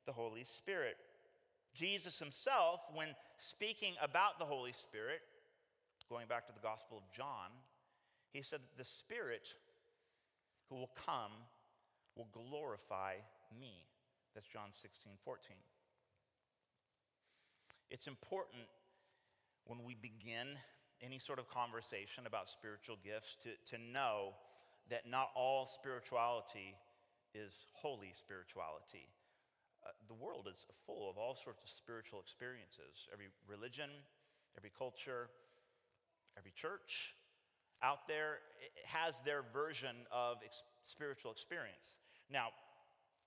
the 0.06 0.14
Holy 0.14 0.46
Spirit. 0.46 0.96
Jesus 1.74 2.20
himself, 2.20 2.80
when 2.94 3.10
speaking 3.38 3.94
about 4.02 4.40
the 4.40 4.46
Holy 4.46 4.74
Spirit, 4.74 5.20
going 6.10 6.28
back 6.28 6.48
to 6.48 6.54
the 6.54 6.60
Gospel 6.60 6.98
of 6.98 7.04
John, 7.16 7.52
he 8.32 8.42
said 8.42 8.60
that 8.62 8.78
the 8.78 8.90
Spirit 8.90 9.50
who 10.70 10.76
will 10.76 10.92
come 11.06 11.32
will 12.16 12.28
glorify 12.32 13.16
me. 13.60 13.86
That's 14.34 14.48
John 14.48 14.72
16, 14.72 15.14
14. 15.24 15.58
It's 17.90 18.08
important 18.08 18.64
when 19.66 19.84
we 19.84 19.96
begin 19.96 20.58
any 21.02 21.20
sort 21.20 21.40
of 21.40 21.50
conversation 21.50 22.26
about 22.26 22.48
spiritual 22.48 22.98
gifts 23.04 23.36
to, 23.44 23.76
to 23.76 23.82
know 23.82 24.34
that 24.90 25.10
not 25.10 25.30
all 25.36 25.66
spirituality 25.66 26.76
is 27.34 27.66
holy 27.74 28.12
spirituality. 28.14 29.10
Uh, 29.84 29.90
the 30.08 30.14
world 30.14 30.48
is 30.52 30.66
full 30.86 31.10
of 31.10 31.18
all 31.18 31.36
sorts 31.36 31.64
of 31.64 31.70
spiritual 31.70 32.20
experiences. 32.20 33.10
Every 33.12 33.28
religion, 33.48 33.90
every 34.58 34.72
culture, 34.78 35.30
every 36.38 36.52
church 36.56 37.16
out 37.84 38.08
there 38.08 38.40
has 38.86 39.14
their 39.26 39.44
version 39.54 39.96
of 40.12 40.38
ex- 40.44 40.64
spiritual 40.84 41.32
experience. 41.32 41.98
Now, 42.30 42.50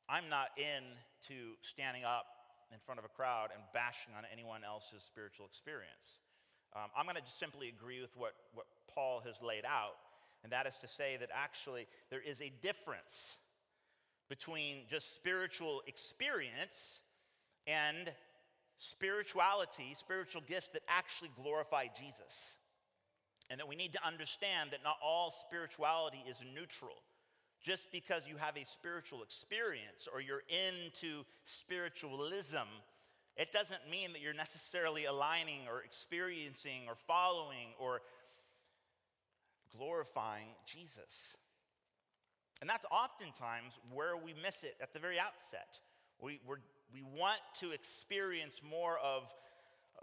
I'm 0.09 0.29
not 0.29 0.49
into 0.57 1.57
standing 1.63 2.05
up 2.05 2.27
in 2.73 2.79
front 2.85 2.99
of 2.99 3.05
a 3.05 3.09
crowd 3.09 3.49
and 3.55 3.63
bashing 3.73 4.13
on 4.17 4.25
anyone 4.33 4.63
else's 4.65 5.03
spiritual 5.03 5.47
experience. 5.47 6.19
Um, 6.75 6.91
I'm 6.97 7.07
going 7.07 7.17
to 7.17 7.23
just 7.23 7.39
simply 7.39 7.69
agree 7.69 8.01
with 8.01 8.11
what, 8.17 8.35
what 8.53 8.67
Paul 8.93 9.23
has 9.25 9.37
laid 9.43 9.65
out, 9.65 9.97
and 10.43 10.53
that 10.53 10.67
is 10.67 10.77
to 10.79 10.89
say 10.89 11.17
that 11.19 11.31
actually 11.33 11.87
there 12.11 12.21
is 12.21 12.41
a 12.41 12.53
difference 12.63 13.37
between 14.29 14.83
just 14.91 15.15
spiritual 15.15 15.83
experience 15.87 17.01
and 17.67 18.13
spirituality, 18.77 19.95
spiritual 19.97 20.43
gifts 20.47 20.69
that 20.71 20.83
actually 20.89 21.31
glorify 21.41 21.87
Jesus. 21.99 22.57
And 23.51 23.61
that 23.61 23.69
we 23.69 23.77
need 23.77 23.93
to 23.93 24.07
understand 24.07 24.71
that 24.71 24.81
not 24.83 24.97
all 25.03 25.33
spirituality 25.47 26.23
is 26.29 26.37
neutral. 26.55 26.97
Just 27.63 27.91
because 27.93 28.27
you 28.27 28.37
have 28.37 28.57
a 28.57 28.65
spiritual 28.65 29.23
experience 29.23 30.09
or 30.13 30.21
you're 30.21 30.43
into 30.49 31.25
spiritualism, 31.45 32.69
it 33.37 33.53
doesn't 33.53 33.81
mean 33.91 34.13
that 34.13 34.21
you're 34.21 34.35
necessarily 34.35 35.07
aligning 35.07 35.61
or 35.69 35.83
experiencing 35.83 36.83
or 36.89 36.95
following 37.07 37.73
or 37.79 38.01
glorifying 39.77 40.49
Jesus. 40.67 41.37
And 42.61 42.69
that's 42.69 42.87
oftentimes 42.91 43.79
where 43.93 44.17
we 44.17 44.35
miss 44.43 44.63
it 44.63 44.77
at 44.81 44.93
the 44.93 44.99
very 44.99 45.19
outset. 45.19 45.81
We, 46.21 46.41
we 46.47 46.57
we 46.95 47.03
want 47.03 47.41
to 47.61 47.73
experience 47.73 48.61
more 48.69 48.99
of 49.03 49.25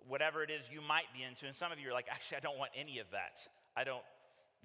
whatever 0.07 0.43
it 0.43 0.49
is 0.49 0.69
you 0.71 0.81
might 0.81 1.11
be 1.13 1.23
into. 1.23 1.45
And 1.45 1.55
some 1.55 1.71
of 1.71 1.79
you 1.79 1.89
are 1.89 1.93
like, 1.93 2.07
actually, 2.09 2.37
I 2.37 2.41
don't 2.41 2.57
want 2.57 2.71
any 2.75 2.99
of 2.99 3.09
that. 3.11 3.47
I 3.75 3.83
don't, 3.83 4.03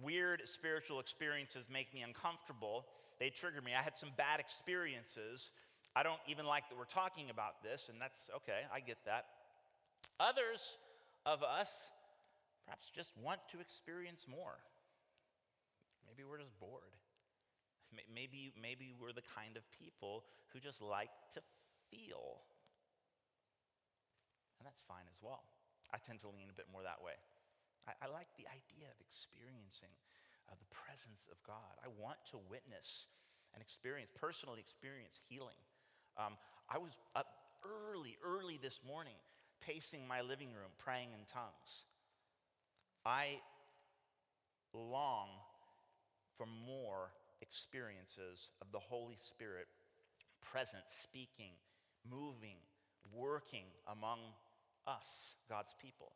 weird 0.02 0.43
spiritual 0.45 1.00
experiences 1.00 1.69
make 1.73 1.93
me 1.95 2.02
uncomfortable. 2.02 2.87
They 3.19 3.31
trigger 3.31 3.62
me. 3.62 3.73
I 3.73 3.83
had 3.83 3.97
some 3.97 4.11
bad 4.16 4.40
experiences. 4.40 5.50
I 5.95 6.02
don't 6.02 6.21
even 6.28 6.45
like 6.45 6.69
that 6.69 6.76
we're 6.76 6.85
talking 6.85 7.31
about 7.31 7.62
this, 7.62 7.88
and 7.90 8.00
that's 8.00 8.28
okay, 8.37 8.69
I 8.73 8.81
get 8.81 8.99
that. 9.07 9.25
Others 10.21 10.76
of 11.25 11.43
us 11.43 11.88
perhaps 12.66 12.90
just 12.95 13.12
want 13.23 13.40
to 13.52 13.61
experience 13.61 14.26
more. 14.28 14.61
Maybe 16.07 16.28
we're 16.28 16.38
just 16.38 16.59
bored. 16.61 16.93
Maybe, 18.14 18.52
maybe 18.61 18.93
we're 19.00 19.12
the 19.12 19.25
kind 19.35 19.57
of 19.57 19.62
people 19.73 20.25
who 20.52 20.61
just 20.61 20.83
like 20.83 21.09
to 21.35 21.40
feel. 21.90 22.43
And 24.59 24.65
that's 24.65 24.83
fine 24.83 25.07
as 25.13 25.21
well. 25.23 25.45
I 25.93 25.99
tend 25.99 26.21
to 26.27 26.31
lean 26.33 26.51
a 26.51 26.57
bit 26.57 26.67
more 26.73 26.83
that 26.83 27.01
way. 27.05 27.15
I, 27.87 27.95
I 28.05 28.07
like 28.11 28.29
the 28.37 28.49
idea 28.51 28.91
of 28.91 28.99
experiencing 28.99 29.93
uh, 30.51 30.57
the 30.59 30.69
presence 30.73 31.29
of 31.31 31.39
God. 31.47 31.79
I 31.83 31.89
want 31.95 32.19
to 32.33 32.39
witness 32.51 33.07
and 33.55 33.63
experience, 33.63 34.11
personally 34.15 34.61
experience 34.61 35.21
healing. 35.29 35.59
Um, 36.19 36.37
I 36.69 36.79
was 36.79 36.97
up 37.15 37.27
early, 37.65 38.17
early 38.25 38.59
this 38.61 38.81
morning, 38.87 39.17
pacing 39.61 40.07
my 40.07 40.21
living 40.21 40.51
room, 40.53 40.73
praying 40.79 41.13
in 41.15 41.23
tongues. 41.27 41.87
I 43.05 43.41
long 44.75 45.29
for 46.37 46.47
more 46.47 47.11
experiences 47.41 48.51
of 48.61 48.73
the 48.73 48.79
Holy 48.79 49.17
Spirit 49.17 49.67
present, 50.43 50.85
speaking, 50.89 51.53
moving, 52.09 52.57
working 53.13 53.65
among 53.91 54.21
us, 54.87 55.35
God's 55.49 55.75
people. 55.81 56.14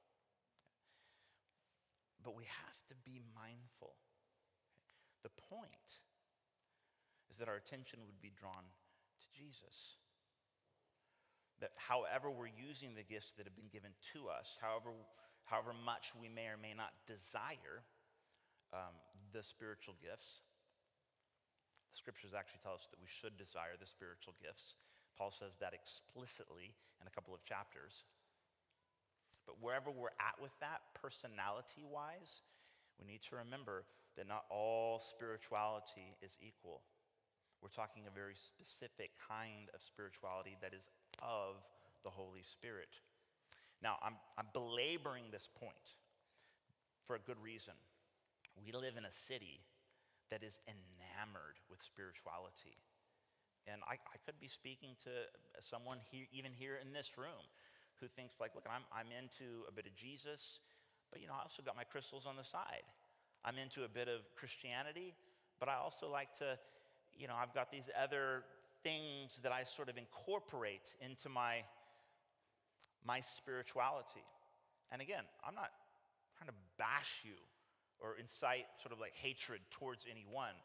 But 2.22 2.36
we 2.36 2.44
have 2.44 2.80
to 2.88 2.94
be 3.04 3.20
mindful. 3.34 3.96
The 5.22 5.32
point 5.48 5.88
is 7.28 7.36
that 7.38 7.48
our 7.48 7.56
attention 7.56 8.00
would 8.06 8.20
be 8.20 8.32
drawn 8.32 8.64
to 8.64 9.26
Jesus. 9.32 10.00
That 11.60 11.76
however 11.76 12.30
we're 12.30 12.52
using 12.52 12.96
the 12.96 13.04
gifts 13.04 13.36
that 13.36 13.44
have 13.44 13.56
been 13.56 13.72
given 13.72 13.92
to 14.16 14.32
us, 14.32 14.56
however, 14.60 14.96
however 15.44 15.76
much 15.76 16.12
we 16.16 16.28
may 16.28 16.48
or 16.48 16.56
may 16.56 16.72
not 16.72 16.96
desire 17.04 17.84
um, 18.72 18.96
the 19.32 19.44
spiritual 19.44 19.96
gifts, 20.00 20.40
the 21.92 21.98
scriptures 21.98 22.32
actually 22.32 22.62
tell 22.62 22.78
us 22.78 22.88
that 22.88 23.02
we 23.02 23.10
should 23.10 23.36
desire 23.36 23.74
the 23.76 23.88
spiritual 23.88 24.32
gifts. 24.40 24.78
Paul 25.18 25.34
says 25.34 25.58
that 25.60 25.76
explicitly 25.76 26.72
in 27.02 27.04
a 27.04 27.12
couple 27.12 27.34
of 27.34 27.44
chapters. 27.44 28.08
But 29.50 29.58
wherever 29.58 29.90
we're 29.90 30.14
at 30.22 30.38
with 30.38 30.54
that, 30.62 30.86
personality 30.94 31.82
wise, 31.82 32.46
we 33.02 33.06
need 33.10 33.18
to 33.34 33.42
remember 33.42 33.82
that 34.14 34.30
not 34.30 34.46
all 34.46 35.02
spirituality 35.02 36.14
is 36.22 36.38
equal. 36.38 36.86
We're 37.58 37.74
talking 37.74 38.06
a 38.06 38.14
very 38.14 38.38
specific 38.38 39.10
kind 39.18 39.66
of 39.74 39.82
spirituality 39.82 40.54
that 40.62 40.70
is 40.70 40.86
of 41.18 41.58
the 42.06 42.14
Holy 42.14 42.46
Spirit. 42.46 42.94
Now, 43.82 43.98
I'm, 44.06 44.14
I'm 44.38 44.46
belaboring 44.54 45.34
this 45.34 45.50
point 45.58 45.98
for 47.02 47.18
a 47.18 47.22
good 47.26 47.42
reason. 47.42 47.74
We 48.54 48.70
live 48.70 48.94
in 48.94 49.02
a 49.02 49.14
city 49.26 49.66
that 50.30 50.46
is 50.46 50.62
enamored 50.70 51.58
with 51.66 51.82
spirituality. 51.82 52.78
And 53.66 53.82
I, 53.82 53.98
I 53.98 54.16
could 54.22 54.38
be 54.38 54.46
speaking 54.46 54.94
to 55.02 55.26
someone 55.58 55.98
here, 56.06 56.30
even 56.30 56.54
here 56.54 56.78
in 56.78 56.94
this 56.94 57.18
room, 57.18 57.50
who 58.00 58.08
thinks 58.08 58.40
like, 58.40 58.54
look, 58.54 58.64
I'm, 58.68 58.82
I'm 58.92 59.06
into 59.12 59.64
a 59.68 59.72
bit 59.72 59.86
of 59.86 59.94
Jesus, 59.94 60.60
but 61.10 61.20
you 61.20 61.26
know, 61.26 61.34
I 61.34 61.42
also 61.42 61.62
got 61.62 61.76
my 61.76 61.84
crystals 61.84 62.26
on 62.26 62.36
the 62.36 62.44
side. 62.44 62.84
I'm 63.44 63.56
into 63.56 63.84
a 63.84 63.88
bit 63.88 64.08
of 64.08 64.20
Christianity, 64.36 65.14
but 65.58 65.68
I 65.68 65.76
also 65.76 66.10
like 66.10 66.32
to, 66.38 66.58
you 67.16 67.28
know, 67.28 67.34
I've 67.36 67.54
got 67.54 67.70
these 67.70 67.88
other 68.00 68.44
things 68.82 69.38
that 69.42 69.52
I 69.52 69.64
sort 69.64 69.88
of 69.88 69.96
incorporate 69.96 70.94
into 71.00 71.28
my, 71.28 71.64
my 73.04 73.20
spirituality. 73.20 74.24
And 74.92 75.00
again, 75.00 75.24
I'm 75.46 75.54
not 75.54 75.70
trying 76.36 76.48
to 76.48 76.56
bash 76.78 77.20
you 77.24 77.36
or 78.00 78.16
incite 78.18 78.64
sort 78.80 78.92
of 78.92 79.00
like 79.00 79.14
hatred 79.14 79.60
towards 79.70 80.06
anyone. 80.10 80.56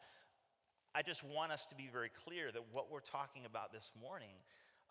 I 0.94 1.02
just 1.02 1.22
want 1.22 1.52
us 1.52 1.66
to 1.66 1.74
be 1.74 1.88
very 1.92 2.10
clear 2.24 2.50
that 2.50 2.62
what 2.72 2.90
we're 2.90 3.04
talking 3.04 3.44
about 3.44 3.72
this 3.72 3.92
morning, 4.00 4.32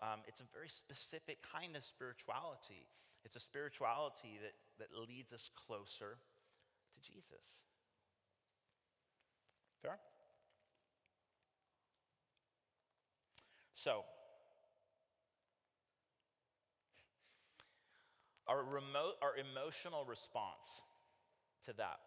um, 0.05 0.19
it's 0.27 0.41
a 0.41 0.45
very 0.53 0.69
specific 0.69 1.39
kind 1.41 1.75
of 1.75 1.83
spirituality. 1.83 2.85
It's 3.23 3.35
a 3.35 3.39
spirituality 3.39 4.37
that, 4.41 4.53
that 4.77 5.09
leads 5.09 5.33
us 5.33 5.49
closer 5.55 6.17
to 6.93 6.99
Jesus. 7.01 7.65
Fair? 9.81 9.97
So, 13.73 14.03
our, 18.47 18.63
remote, 18.63 19.15
our 19.23 19.33
emotional 19.37 20.05
response 20.05 20.83
to 21.65 21.73
that 21.73 21.99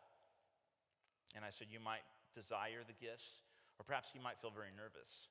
and 1.34 1.44
I 1.44 1.50
said, 1.50 1.68
You 1.70 1.80
might 1.80 2.06
desire 2.34 2.82
the 2.86 2.96
gifts, 2.96 3.46
or 3.78 3.84
perhaps 3.84 4.10
you 4.14 4.20
might 4.20 4.40
feel 4.40 4.50
very 4.50 4.72
nervous 4.72 5.28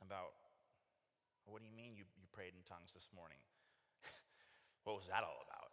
about 0.00 0.32
what 1.46 1.60
do 1.60 1.66
you 1.68 1.76
mean 1.76 1.96
you, 1.96 2.04
you 2.16 2.26
prayed 2.32 2.52
in 2.56 2.62
tongues 2.64 2.92
this 2.92 3.08
morning? 3.14 3.38
what 4.84 4.96
was 4.96 5.06
that 5.08 5.22
all 5.22 5.44
about? 5.44 5.72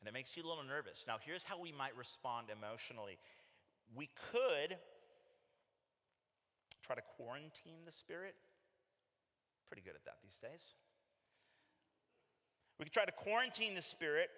And 0.00 0.08
it 0.08 0.14
makes 0.14 0.36
you 0.36 0.42
a 0.42 0.48
little 0.48 0.64
nervous. 0.64 1.04
Now, 1.06 1.20
here's 1.20 1.44
how 1.44 1.60
we 1.60 1.72
might 1.72 1.96
respond 1.96 2.48
emotionally 2.48 3.18
we 3.90 4.08
could 4.30 4.78
try 6.86 6.94
to 6.94 7.02
quarantine 7.16 7.82
the 7.84 7.92
spirit. 7.92 8.34
Pretty 9.68 9.82
good 9.82 9.94
at 9.94 10.04
that 10.04 10.18
these 10.22 10.38
days. 10.38 10.62
We 12.78 12.84
could 12.84 12.94
try 12.94 13.04
to 13.04 13.12
quarantine 13.12 13.74
the 13.74 13.82
spirit, 13.82 14.30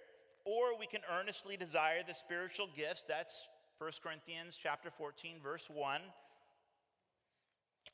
or 0.44 0.76
we 0.78 0.87
can 0.87 1.00
earnestly 1.08 1.56
desire 1.56 2.00
the 2.06 2.14
spiritual 2.14 2.68
gifts. 2.74 3.04
That's 3.06 3.48
1 3.78 3.90
Corinthians 4.02 4.58
chapter 4.61 4.90
14 4.90 5.37
verse 5.42 5.68
1 5.72 6.00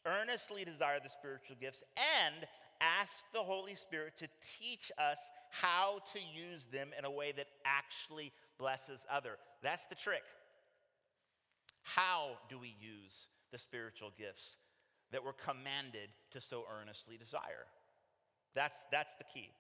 earnestly 0.07 0.65
desire 0.65 0.99
the 1.03 1.11
spiritual 1.11 1.57
gifts 1.61 1.83
and 2.23 2.47
ask 2.81 3.13
the 3.33 3.41
Holy 3.41 3.75
Spirit 3.75 4.17
to 4.19 4.29
teach 4.59 4.93
us 4.99 5.19
how 5.51 5.99
to 6.13 6.19
use 6.19 6.67
them 6.73 6.91
in 6.99 7.05
a 7.05 7.11
way 7.11 7.33
that 7.33 7.47
actually 7.65 8.33
blesses 8.59 9.01
other. 9.11 9.37
That's 9.63 9.87
the 9.87 9.95
trick. 9.95 10.23
How 11.83 12.39
do 12.49 12.59
we 12.59 12.75
use 12.81 13.29
the 13.51 13.59
spiritual 13.59 14.13
gifts 14.19 14.57
that 15.11 15.25
we're 15.25 15.33
commanded 15.33 16.11
to 16.33 16.41
so 16.41 16.65
earnestly 16.81 17.17
desire? 17.17 17.67
That's, 18.55 18.77
that's 18.93 19.15
the 19.15 19.25
key. 19.25 19.51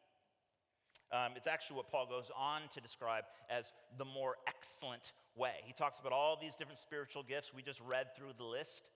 Um, 1.11 1.33
it's 1.37 1.47
actually 1.47 1.77
what 1.77 1.91
Paul 1.91 2.07
goes 2.07 2.31
on 2.37 2.63
to 2.75 2.81
describe 2.81 3.25
as 3.49 3.73
the 3.97 4.05
more 4.05 4.37
excellent 4.47 5.13
way. 5.35 5.55
He 5.65 5.73
talks 5.73 6.01
about 6.01 6.13
all 6.13 6.39
these 6.41 6.55
different 6.55 6.79
spiritual 6.79 7.23
gifts. 7.23 7.55
We 7.55 7.63
just 7.63 7.81
read 7.81 8.15
through 8.15 8.37
the 8.37 8.45
list. 8.45 8.91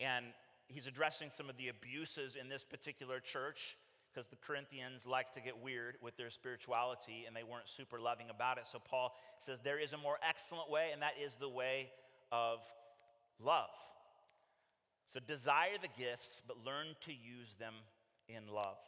And 0.00 0.26
he's 0.68 0.86
addressing 0.86 1.30
some 1.36 1.48
of 1.48 1.56
the 1.56 1.68
abuses 1.68 2.36
in 2.36 2.48
this 2.48 2.64
particular 2.64 3.20
church 3.20 3.76
because 4.12 4.28
the 4.30 4.36
Corinthians 4.36 5.06
like 5.06 5.32
to 5.34 5.40
get 5.40 5.62
weird 5.62 5.96
with 6.02 6.16
their 6.16 6.30
spirituality 6.30 7.24
and 7.26 7.36
they 7.36 7.44
weren't 7.44 7.68
super 7.68 8.00
loving 8.00 8.30
about 8.30 8.58
it. 8.58 8.66
So 8.66 8.78
Paul 8.78 9.14
says 9.44 9.58
there 9.62 9.78
is 9.78 9.92
a 9.92 9.98
more 9.98 10.16
excellent 10.26 10.70
way, 10.70 10.88
and 10.92 11.02
that 11.02 11.14
is 11.22 11.34
the 11.36 11.48
way 11.48 11.90
of 12.32 12.60
love. 13.38 13.68
So 15.12 15.20
desire 15.26 15.76
the 15.80 15.88
gifts, 16.02 16.40
but 16.46 16.56
learn 16.64 16.86
to 17.02 17.12
use 17.12 17.54
them 17.58 17.74
in 18.28 18.52
love. 18.52 18.78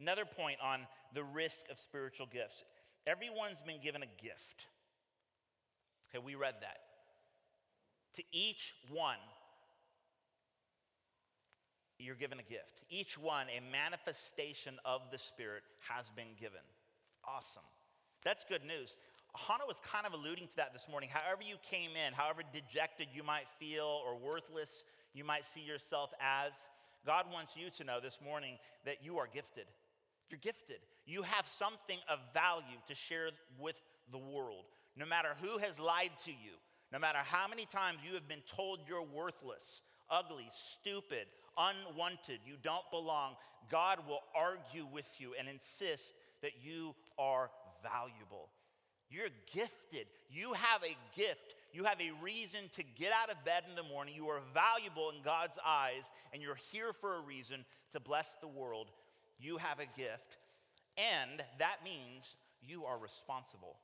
Another 0.00 0.24
point 0.24 0.56
on 0.62 0.86
the 1.14 1.22
risk 1.22 1.66
of 1.70 1.78
spiritual 1.78 2.26
gifts 2.26 2.64
everyone's 3.06 3.62
been 3.62 3.80
given 3.82 4.02
a 4.02 4.22
gift. 4.22 4.66
Okay, 6.08 6.22
we 6.24 6.34
read 6.34 6.54
that. 6.60 6.89
To 8.14 8.22
each 8.32 8.74
one, 8.90 9.18
you're 11.98 12.16
given 12.16 12.38
a 12.38 12.42
gift. 12.42 12.82
Each 12.88 13.18
one, 13.18 13.46
a 13.48 13.60
manifestation 13.70 14.74
of 14.84 15.02
the 15.12 15.18
Spirit 15.18 15.62
has 15.88 16.10
been 16.10 16.34
given. 16.40 16.64
Awesome. 17.24 17.62
That's 18.24 18.44
good 18.44 18.64
news. 18.64 18.96
Hannah 19.36 19.66
was 19.68 19.76
kind 19.84 20.06
of 20.06 20.12
alluding 20.12 20.48
to 20.48 20.56
that 20.56 20.72
this 20.72 20.88
morning. 20.90 21.08
However, 21.12 21.42
you 21.42 21.56
came 21.70 21.90
in, 21.90 22.12
however 22.12 22.42
dejected 22.52 23.08
you 23.14 23.22
might 23.22 23.46
feel 23.58 24.02
or 24.04 24.16
worthless 24.18 24.82
you 25.14 25.24
might 25.24 25.44
see 25.44 25.60
yourself 25.60 26.12
as, 26.20 26.52
God 27.06 27.26
wants 27.32 27.56
you 27.56 27.70
to 27.78 27.84
know 27.84 28.00
this 28.00 28.18
morning 28.24 28.58
that 28.84 28.98
you 29.02 29.18
are 29.18 29.28
gifted. 29.32 29.64
You're 30.28 30.38
gifted. 30.38 30.78
You 31.06 31.22
have 31.22 31.46
something 31.46 31.98
of 32.08 32.18
value 32.32 32.78
to 32.86 32.94
share 32.94 33.30
with 33.58 33.76
the 34.12 34.18
world. 34.18 34.64
No 34.96 35.06
matter 35.06 35.30
who 35.40 35.58
has 35.58 35.78
lied 35.80 36.12
to 36.24 36.30
you, 36.30 36.54
no 36.92 36.98
matter 36.98 37.18
how 37.22 37.46
many 37.48 37.66
times 37.66 37.98
you 38.06 38.14
have 38.14 38.28
been 38.28 38.42
told 38.56 38.80
you're 38.88 39.02
worthless, 39.02 39.82
ugly, 40.10 40.48
stupid, 40.52 41.26
unwanted, 41.56 42.40
you 42.44 42.54
don't 42.62 42.88
belong, 42.90 43.34
God 43.70 44.00
will 44.08 44.22
argue 44.34 44.86
with 44.92 45.08
you 45.20 45.34
and 45.38 45.48
insist 45.48 46.14
that 46.42 46.52
you 46.62 46.94
are 47.18 47.50
valuable. 47.82 48.48
You're 49.10 49.28
gifted. 49.52 50.06
You 50.30 50.52
have 50.52 50.82
a 50.82 50.96
gift. 51.16 51.54
You 51.72 51.84
have 51.84 52.00
a 52.00 52.12
reason 52.22 52.60
to 52.76 52.82
get 52.82 53.12
out 53.12 53.30
of 53.30 53.44
bed 53.44 53.64
in 53.68 53.76
the 53.76 53.82
morning. 53.82 54.14
You 54.16 54.28
are 54.28 54.40
valuable 54.54 55.10
in 55.10 55.22
God's 55.22 55.58
eyes, 55.64 56.02
and 56.32 56.42
you're 56.42 56.58
here 56.72 56.92
for 56.92 57.16
a 57.16 57.20
reason 57.20 57.64
to 57.92 58.00
bless 58.00 58.28
the 58.40 58.48
world 58.48 58.90
you 59.40 59.56
have 59.56 59.78
a 59.80 59.98
gift, 59.98 60.36
and 60.96 61.42
that 61.58 61.76
means 61.84 62.36
you 62.62 62.84
are 62.84 62.98
responsible. 62.98 63.76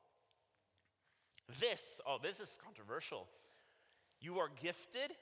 This, 1.60 2.00
oh, 2.06 2.18
this 2.22 2.40
is 2.40 2.58
controversial. 2.64 3.26
You 4.20 4.38
are 4.38 4.50
gifted, 4.60 5.14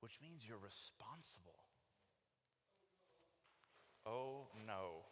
which 0.00 0.18
means 0.22 0.44
you're 0.46 0.58
responsible. 0.58 1.54
Oh 4.04 4.46
no. 4.66 5.04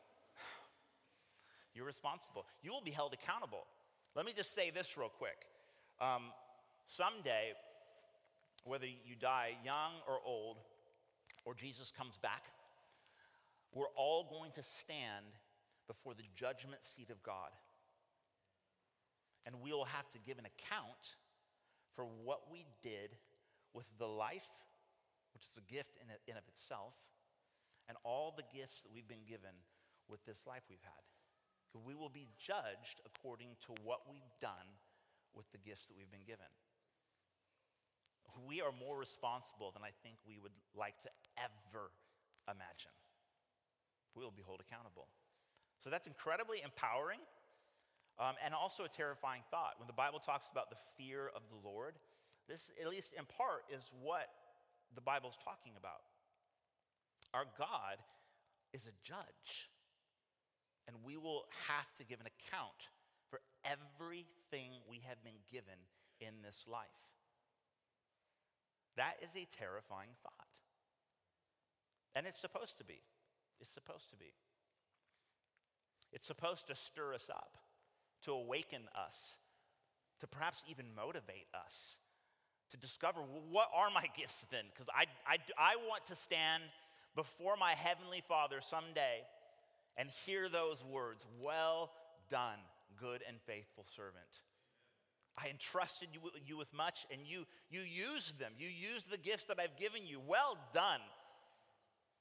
You're 1.74 1.86
responsible. 1.86 2.46
You 2.62 2.72
will 2.72 2.80
be 2.80 2.92
held 2.92 3.12
accountable. 3.12 3.66
Let 4.14 4.26
me 4.26 4.32
just 4.36 4.54
say 4.54 4.70
this 4.70 4.96
real 4.96 5.08
quick. 5.08 5.46
Um, 6.00 6.30
someday, 6.86 7.52
whether 8.64 8.86
you 8.86 9.16
die 9.20 9.56
young 9.64 9.92
or 10.08 10.18
old, 10.24 10.58
or 11.44 11.54
Jesus 11.54 11.90
comes 11.90 12.16
back, 12.18 12.44
we're 13.74 13.90
all 13.96 14.24
going 14.30 14.52
to 14.52 14.62
stand 14.62 15.26
before 15.88 16.14
the 16.14 16.22
judgment 16.36 16.80
seat 16.96 17.10
of 17.10 17.22
God. 17.22 17.50
And 19.46 19.56
we'll 19.60 19.84
have 19.84 20.08
to 20.10 20.18
give 20.18 20.38
an 20.38 20.46
account 20.46 21.16
for 21.94 22.04
what 22.24 22.50
we 22.50 22.64
did 22.82 23.14
with 23.72 23.86
the 23.98 24.06
life, 24.06 24.48
which 25.34 25.44
is 25.44 25.56
a 25.58 25.72
gift 25.72 25.98
in, 26.00 26.08
and 26.08 26.38
of 26.38 26.46
itself, 26.48 26.96
and 27.88 27.98
all 28.04 28.32
the 28.32 28.46
gifts 28.56 28.82
that 28.82 28.92
we've 28.92 29.08
been 29.08 29.28
given 29.28 29.52
with 30.08 30.24
this 30.24 30.46
life 30.46 30.62
we've 30.70 30.82
had. 30.82 31.04
We 31.74 31.98
will 31.98 32.08
be 32.08 32.30
judged 32.38 33.02
according 33.02 33.58
to 33.66 33.74
what 33.82 34.06
we've 34.06 34.22
done 34.40 34.78
with 35.34 35.50
the 35.50 35.58
gifts 35.58 35.90
that 35.90 35.98
we've 35.98 36.10
been 36.10 36.22
given. 36.22 36.46
We 38.46 38.62
are 38.62 38.70
more 38.70 38.96
responsible 38.96 39.74
than 39.74 39.82
I 39.82 39.90
think 40.06 40.22
we 40.22 40.38
would 40.38 40.54
like 40.74 40.98
to 41.02 41.10
ever 41.34 41.90
imagine. 42.46 42.94
We 44.14 44.22
will 44.22 44.34
be 44.34 44.46
held 44.46 44.62
accountable. 44.62 45.10
So 45.82 45.90
that's 45.90 46.06
incredibly 46.06 46.62
empowering 46.62 47.18
um, 48.18 48.34
and 48.44 48.54
also 48.54 48.84
a 48.84 48.88
terrifying 48.88 49.42
thought. 49.50 49.74
When 49.78 49.86
the 49.86 49.96
Bible 49.96 50.18
talks 50.18 50.50
about 50.50 50.70
the 50.70 50.80
fear 50.96 51.30
of 51.34 51.42
the 51.50 51.68
Lord, 51.68 51.94
this, 52.48 52.70
at 52.80 52.88
least 52.88 53.12
in 53.18 53.24
part, 53.24 53.64
is 53.72 53.90
what 54.02 54.28
the 54.94 55.00
Bible's 55.00 55.38
talking 55.44 55.72
about. 55.76 56.06
Our 57.32 57.46
God 57.58 57.98
is 58.72 58.86
a 58.86 58.94
judge, 59.02 59.70
and 60.86 60.96
we 61.04 61.16
will 61.16 61.44
have 61.68 61.90
to 61.98 62.04
give 62.04 62.20
an 62.20 62.26
account 62.26 62.90
for 63.30 63.40
everything 63.64 64.78
we 64.88 65.02
have 65.08 65.22
been 65.24 65.40
given 65.50 65.78
in 66.20 66.42
this 66.44 66.64
life. 66.70 66.86
That 68.96 69.14
is 69.22 69.30
a 69.34 69.48
terrifying 69.58 70.14
thought. 70.22 70.46
And 72.14 72.26
it's 72.26 72.40
supposed 72.40 72.78
to 72.78 72.84
be. 72.84 73.02
It's 73.60 73.72
supposed 73.72 74.10
to 74.10 74.16
be. 74.16 74.32
It's 76.12 76.26
supposed 76.26 76.68
to 76.68 76.76
stir 76.76 77.14
us 77.14 77.28
up, 77.28 77.58
to 78.24 78.32
awaken 78.32 78.82
us, 78.94 79.34
to 80.20 80.26
perhaps 80.26 80.62
even 80.68 80.86
motivate 80.94 81.46
us 81.54 81.96
to 82.74 82.76
discover 82.76 83.20
well, 83.20 83.42
what 83.50 83.68
are 83.74 83.90
my 83.90 84.06
gifts 84.16 84.46
then? 84.50 84.64
Because 84.72 84.88
I, 84.94 85.06
I, 85.26 85.36
I 85.58 85.76
want 85.88 86.04
to 86.06 86.16
stand 86.16 86.62
before 87.14 87.54
my 87.58 87.72
Heavenly 87.72 88.22
Father 88.26 88.58
someday 88.60 89.22
and 89.96 90.08
hear 90.26 90.48
those 90.48 90.82
words 90.84 91.24
Well 91.40 91.90
done, 92.30 92.58
good 92.98 93.22
and 93.28 93.36
faithful 93.46 93.84
servant. 93.96 94.42
I 95.36 95.48
entrusted 95.48 96.08
you, 96.12 96.20
you 96.46 96.56
with 96.56 96.72
much, 96.72 97.06
and 97.10 97.22
you, 97.24 97.44
you 97.68 97.80
used 97.80 98.38
them. 98.38 98.52
You 98.56 98.68
used 98.68 99.10
the 99.10 99.18
gifts 99.18 99.46
that 99.46 99.58
I've 99.58 99.76
given 99.76 100.06
you. 100.06 100.20
Well 100.24 100.56
done. 100.72 101.00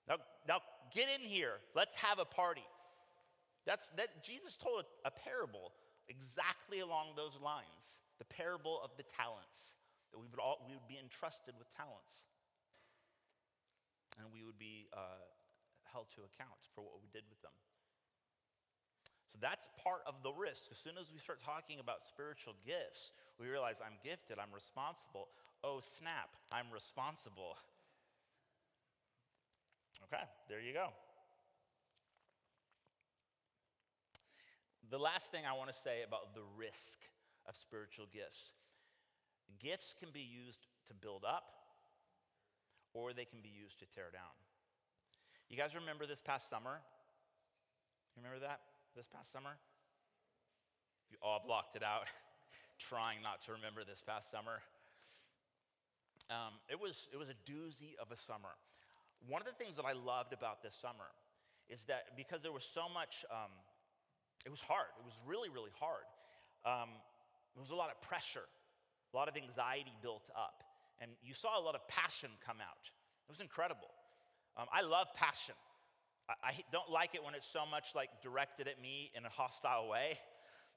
Now, 0.07 0.15
now 0.47 0.59
get 0.95 1.07
in 1.15 1.21
here. 1.21 1.53
Let's 1.75 1.95
have 1.97 2.17
a 2.17 2.25
party. 2.25 2.65
That's 3.65 3.87
that 3.97 4.23
Jesus 4.25 4.57
told 4.57 4.83
a, 4.83 5.07
a 5.07 5.11
parable 5.11 5.71
exactly 6.07 6.79
along 6.79 7.15
those 7.15 7.37
lines. 7.39 8.01
The 8.19 8.29
parable 8.29 8.79
of 8.83 8.91
the 8.97 9.03
talents. 9.03 9.75
That 10.11 10.19
we 10.19 10.27
would 10.29 10.39
all 10.39 10.61
we 10.67 10.73
would 10.73 10.87
be 10.87 11.01
entrusted 11.01 11.57
with 11.57 11.69
talents. 11.73 12.25
And 14.21 14.29
we 14.29 14.45
would 14.45 14.61
be 14.61 14.85
uh, 14.93 15.25
held 15.89 16.09
to 16.13 16.21
account 16.21 16.61
for 16.73 16.85
what 16.85 17.01
we 17.01 17.09
did 17.09 17.25
with 17.29 17.41
them. 17.41 17.55
So 19.33 19.41
that's 19.41 19.65
part 19.81 20.05
of 20.05 20.21
the 20.21 20.29
risk. 20.29 20.69
As 20.69 20.77
soon 20.77 20.93
as 21.01 21.09
we 21.09 21.17
start 21.17 21.41
talking 21.41 21.81
about 21.81 22.05
spiritual 22.05 22.53
gifts, 22.61 23.09
we 23.41 23.49
realize 23.49 23.81
I'm 23.81 23.97
gifted, 24.05 24.37
I'm 24.37 24.53
responsible. 24.53 25.33
Oh, 25.65 25.81
snap, 25.81 26.29
I'm 26.53 26.69
responsible. 26.69 27.57
Okay, 30.05 30.21
there 30.49 30.61
you 30.61 30.73
go. 30.73 30.93
The 34.93 35.01
last 35.01 35.33
thing 35.33 35.41
I 35.41 35.57
want 35.57 35.73
to 35.73 35.79
say 35.81 36.05
about 36.05 36.37
the 36.37 36.45
risk 36.53 37.01
of 37.49 37.57
spiritual 37.57 38.05
gifts 38.13 38.53
gifts 39.57 39.97
can 39.97 40.13
be 40.13 40.21
used 40.21 40.69
to 40.85 40.93
build 40.93 41.25
up, 41.25 41.49
or 42.93 43.09
they 43.09 43.25
can 43.25 43.41
be 43.41 43.49
used 43.49 43.81
to 43.81 43.89
tear 43.89 44.13
down. 44.13 44.29
You 45.49 45.57
guys 45.57 45.73
remember 45.73 46.05
this 46.05 46.21
past 46.21 46.45
summer? 46.45 46.77
You 48.13 48.21
remember 48.21 48.45
that? 48.45 48.61
this 48.93 49.09
past 49.09 49.33
summer? 49.33 49.57
You 51.09 51.17
all 51.25 51.41
blocked 51.41 51.73
it 51.75 51.81
out, 51.81 52.05
trying 52.77 53.25
not 53.25 53.41
to 53.49 53.57
remember 53.57 53.81
this 53.81 54.05
past 54.05 54.29
summer. 54.29 54.61
Um, 56.29 56.61
it, 56.69 56.77
was, 56.77 57.09
it 57.09 57.17
was 57.17 57.33
a 57.33 57.39
doozy 57.49 57.97
of 57.97 58.13
a 58.13 58.17
summer. 58.29 58.53
One 59.25 59.41
of 59.41 59.49
the 59.49 59.57
things 59.57 59.77
that 59.81 59.89
I 59.89 59.97
loved 59.97 60.37
about 60.37 60.61
this 60.61 60.77
summer 60.77 61.09
is 61.65 61.81
that 61.89 62.13
because 62.13 62.45
there 62.45 62.53
was 62.53 62.63
so 62.63 62.85
much, 62.93 63.25
um, 63.33 63.49
it 64.45 64.51
was 64.51 64.61
hard. 64.61 64.91
It 64.99 65.05
was 65.05 65.15
really, 65.25 65.49
really 65.49 65.71
hard. 65.79 66.07
Um, 66.65 66.89
there 67.55 67.61
was 67.61 67.71
a 67.71 67.75
lot 67.75 67.89
of 67.89 68.01
pressure, 68.01 68.47
a 69.13 69.17
lot 69.17 69.27
of 69.27 69.37
anxiety 69.37 69.93
built 70.01 70.29
up. 70.35 70.63
And 70.99 71.11
you 71.23 71.33
saw 71.33 71.59
a 71.59 71.63
lot 71.63 71.75
of 71.75 71.87
passion 71.87 72.29
come 72.45 72.57
out. 72.61 72.89
It 73.27 73.31
was 73.31 73.41
incredible. 73.41 73.91
Um, 74.57 74.67
I 74.71 74.81
love 74.81 75.07
passion. 75.15 75.55
I, 76.29 76.63
don't 76.71 76.89
like 76.89 77.15
it 77.15 77.23
when 77.23 77.35
it's 77.35 77.47
so 77.47 77.65
much 77.69 77.95
like 77.95 78.09
directed 78.21 78.67
at 78.67 78.81
me 78.81 79.11
in 79.15 79.25
a 79.25 79.29
hostile 79.29 79.89
way. 79.89 80.17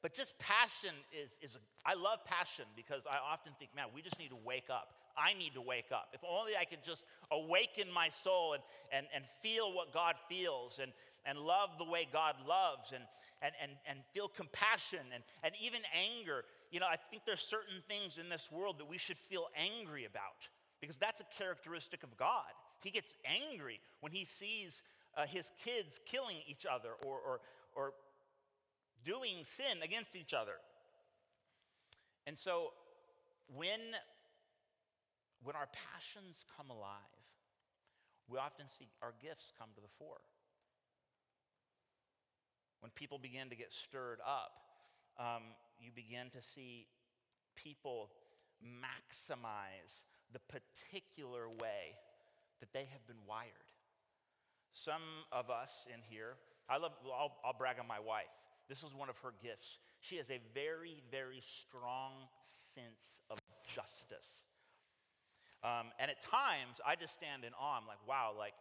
But 0.02 0.12
just 0.12 0.38
passion 0.38 0.94
is, 1.12 1.30
is 1.40 1.56
a, 1.56 1.60
I 1.84 1.94
love 1.94 2.24
passion 2.24 2.64
because 2.74 3.02
I 3.08 3.18
often 3.18 3.52
think, 3.58 3.70
man, 3.74 3.86
we 3.94 4.02
just 4.02 4.18
need 4.18 4.30
to 4.30 4.38
wake 4.44 4.70
up. 4.70 4.94
I 5.16 5.34
need 5.34 5.54
to 5.54 5.60
wake 5.60 5.92
up. 5.92 6.08
If 6.12 6.20
only 6.28 6.52
I 6.58 6.64
could 6.64 6.84
just 6.84 7.04
awaken 7.30 7.92
my 7.92 8.08
soul 8.08 8.54
and, 8.54 8.62
and, 8.92 9.06
and 9.14 9.24
feel 9.42 9.72
what 9.74 9.92
God 9.92 10.14
feels 10.28 10.78
and, 10.80 10.92
and 11.24 11.38
love 11.38 11.70
the 11.78 11.84
way 11.84 12.06
God 12.12 12.36
loves 12.46 12.92
and, 12.92 13.04
and, 13.42 13.52
and, 13.62 13.72
and 13.88 13.98
feel 14.12 14.28
compassion 14.28 15.00
and, 15.14 15.22
and 15.42 15.54
even 15.60 15.80
anger. 15.94 16.44
You 16.70 16.80
know, 16.80 16.86
I 16.86 16.96
think 16.96 17.22
there's 17.26 17.40
certain 17.40 17.82
things 17.88 18.18
in 18.18 18.28
this 18.28 18.50
world 18.50 18.78
that 18.78 18.88
we 18.88 18.98
should 18.98 19.18
feel 19.18 19.46
angry 19.56 20.04
about 20.04 20.48
because 20.80 20.98
that's 20.98 21.20
a 21.20 21.26
characteristic 21.38 22.02
of 22.02 22.16
God. 22.16 22.52
He 22.82 22.90
gets 22.90 23.14
angry 23.24 23.80
when 24.00 24.12
he 24.12 24.24
sees 24.24 24.82
uh, 25.16 25.26
his 25.26 25.50
kids 25.64 25.98
killing 26.04 26.36
each 26.46 26.66
other 26.70 26.90
or, 27.06 27.18
or, 27.26 27.40
or 27.74 27.92
doing 29.04 29.44
sin 29.44 29.82
against 29.82 30.14
each 30.14 30.34
other. 30.34 30.52
And 32.26 32.36
so 32.36 32.72
when, 33.54 33.80
when 35.42 35.56
our 35.56 35.68
passions 35.72 36.44
come 36.56 36.70
alive, 36.70 37.24
we 38.28 38.38
often 38.38 38.66
see 38.68 38.88
our 39.02 39.14
gifts 39.22 39.52
come 39.58 39.68
to 39.74 39.80
the 39.80 39.92
fore. 39.98 40.20
When 42.80 42.90
people 42.94 43.18
begin 43.18 43.48
to 43.50 43.56
get 43.56 43.72
stirred 43.72 44.18
up, 44.26 44.52
um, 45.18 45.42
you 45.80 45.90
begin 45.94 46.30
to 46.30 46.42
see 46.42 46.86
people 47.54 48.10
maximize 48.62 50.02
the 50.32 50.40
particular 50.40 51.48
way 51.48 51.96
that 52.60 52.72
they 52.72 52.86
have 52.92 53.06
been 53.06 53.22
wired. 53.26 53.52
Some 54.72 55.24
of 55.32 55.50
us 55.50 55.86
in 55.92 56.00
here, 56.08 56.34
I 56.68 56.78
love, 56.78 56.92
I'll, 57.06 57.32
I'll 57.44 57.56
brag 57.56 57.76
on 57.80 57.86
my 57.86 58.00
wife. 58.00 58.32
This 58.68 58.82
is 58.82 58.94
one 58.94 59.08
of 59.08 59.16
her 59.18 59.32
gifts. 59.42 59.78
She 60.00 60.16
has 60.16 60.30
a 60.30 60.40
very, 60.54 61.02
very 61.10 61.40
strong 61.40 62.12
sense 62.74 63.22
of 63.30 63.38
justice. 63.64 64.44
Um, 65.66 65.90
and 65.98 66.14
at 66.14 66.22
times, 66.22 66.78
I 66.86 66.94
just 66.94 67.14
stand 67.14 67.42
in 67.42 67.50
awe. 67.58 67.74
I'm 67.74 67.90
like, 67.90 67.98
wow, 68.06 68.30
like, 68.38 68.54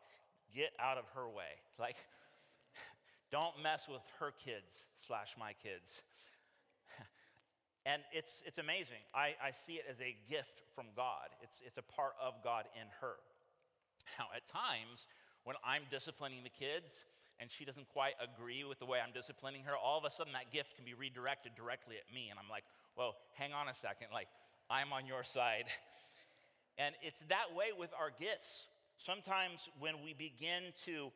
get 0.49 0.73
out 0.81 0.97
of 0.97 1.05
her 1.13 1.29
way. 1.29 1.53
Like, 1.77 1.97
don't 3.31 3.51
mess 3.61 3.83
with 3.91 4.01
her 4.19 4.31
kids 4.31 4.87
slash 4.95 5.35
my 5.37 5.51
kids. 5.61 6.07
and 7.85 8.01
it's, 8.13 8.41
it's 8.45 8.57
amazing. 8.57 9.03
I, 9.13 9.35
I 9.43 9.51
see 9.51 9.73
it 9.73 9.83
as 9.91 9.99
a 9.99 10.15
gift 10.29 10.63
from 10.73 10.87
God, 10.95 11.35
it's, 11.43 11.61
it's 11.65 11.77
a 11.77 11.83
part 11.83 12.13
of 12.23 12.33
God 12.43 12.63
in 12.79 12.87
her. 13.01 13.19
Now, 14.17 14.31
at 14.33 14.47
times, 14.47 15.11
when 15.43 15.57
I'm 15.67 15.83
disciplining 15.91 16.47
the 16.47 16.55
kids 16.55 17.03
and 17.39 17.51
she 17.51 17.65
doesn't 17.65 17.89
quite 17.91 18.15
agree 18.23 18.63
with 18.63 18.79
the 18.79 18.85
way 18.85 18.99
I'm 19.03 19.11
disciplining 19.11 19.63
her, 19.67 19.75
all 19.75 19.99
of 19.99 20.05
a 20.05 20.11
sudden 20.11 20.31
that 20.31 20.49
gift 20.55 20.75
can 20.77 20.85
be 20.85 20.93
redirected 20.93 21.59
directly 21.59 21.99
at 21.99 22.07
me. 22.15 22.31
And 22.31 22.39
I'm 22.39 22.49
like, 22.49 22.63
well, 22.95 23.19
hang 23.35 23.51
on 23.51 23.67
a 23.67 23.75
second. 23.75 24.07
Like, 24.13 24.31
I'm 24.69 24.93
on 24.93 25.05
your 25.05 25.23
side. 25.23 25.65
And 26.77 26.95
it's 27.01 27.21
that 27.29 27.55
way 27.55 27.67
with 27.77 27.91
our 27.99 28.11
gifts. 28.19 28.67
Sometimes 28.97 29.69
when 29.79 29.95
we 30.03 30.13
begin 30.13 30.63
to 30.85 31.11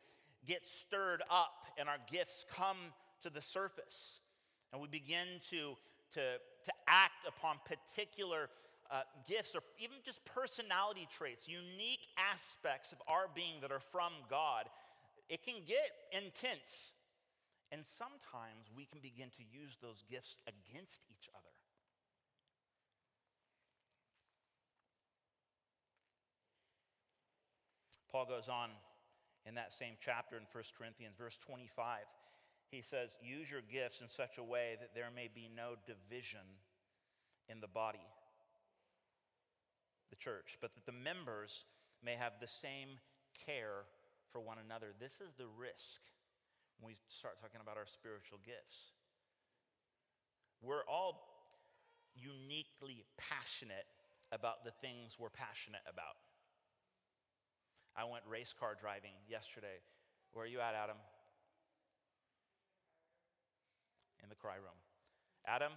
get 0.46 0.66
stirred 0.66 1.22
up 1.30 1.66
and 1.78 1.88
our 1.88 1.98
gifts 2.10 2.44
come 2.54 2.76
to 3.22 3.30
the 3.30 3.42
surface. 3.42 4.20
And 4.72 4.80
we 4.80 4.88
begin 4.88 5.26
to, 5.50 5.76
to, 6.14 6.20
to 6.64 6.72
act 6.86 7.26
upon 7.26 7.56
particular 7.64 8.48
uh, 8.90 9.02
gifts 9.28 9.54
or 9.54 9.62
even 9.78 9.96
just 10.04 10.24
personality 10.24 11.06
traits, 11.10 11.48
unique 11.48 12.08
aspects 12.18 12.92
of 12.92 12.98
our 13.06 13.26
being 13.34 13.60
that 13.62 13.70
are 13.70 13.80
from 13.80 14.12
God. 14.28 14.66
It 15.28 15.44
can 15.44 15.62
get 15.66 15.90
intense. 16.12 16.92
And 17.70 17.82
sometimes 17.86 18.66
we 18.74 18.84
can 18.84 18.98
begin 18.98 19.30
to 19.38 19.44
use 19.46 19.78
those 19.80 20.02
gifts 20.10 20.38
against 20.46 21.02
each 21.10 21.30
other. 21.34 21.49
Paul 28.10 28.26
goes 28.26 28.48
on 28.48 28.70
in 29.46 29.54
that 29.54 29.72
same 29.72 29.94
chapter 30.00 30.36
in 30.36 30.44
1 30.52 30.64
Corinthians, 30.76 31.16
verse 31.16 31.38
25. 31.46 32.04
He 32.70 32.82
says, 32.82 33.18
Use 33.22 33.50
your 33.50 33.62
gifts 33.62 34.00
in 34.00 34.08
such 34.08 34.38
a 34.38 34.44
way 34.44 34.76
that 34.80 34.94
there 34.94 35.10
may 35.14 35.28
be 35.32 35.50
no 35.50 35.74
division 35.86 36.44
in 37.48 37.60
the 37.60 37.68
body, 37.68 38.06
the 40.10 40.16
church, 40.16 40.58
but 40.60 40.74
that 40.74 40.86
the 40.86 40.96
members 40.96 41.64
may 42.04 42.14
have 42.14 42.34
the 42.40 42.46
same 42.46 43.00
care 43.46 43.86
for 44.30 44.40
one 44.40 44.58
another. 44.62 44.94
This 44.98 45.18
is 45.18 45.34
the 45.36 45.50
risk 45.58 46.00
when 46.78 46.94
we 46.94 46.96
start 47.08 47.40
talking 47.40 47.60
about 47.60 47.76
our 47.76 47.86
spiritual 47.86 48.38
gifts. 48.46 48.94
We're 50.62 50.86
all 50.86 51.26
uniquely 52.14 53.02
passionate 53.16 53.88
about 54.30 54.64
the 54.64 54.70
things 54.78 55.16
we're 55.18 55.34
passionate 55.34 55.82
about. 55.90 56.20
I 58.00 58.08
went 58.08 58.24
race 58.24 58.56
car 58.56 58.72
driving 58.72 59.12
yesterday. 59.28 59.76
Where 60.32 60.48
are 60.48 60.48
you 60.48 60.64
at, 60.64 60.72
Adam? 60.72 60.96
In 64.24 64.32
the 64.32 64.40
cry 64.40 64.56
room. 64.56 64.80
Adam, 65.44 65.76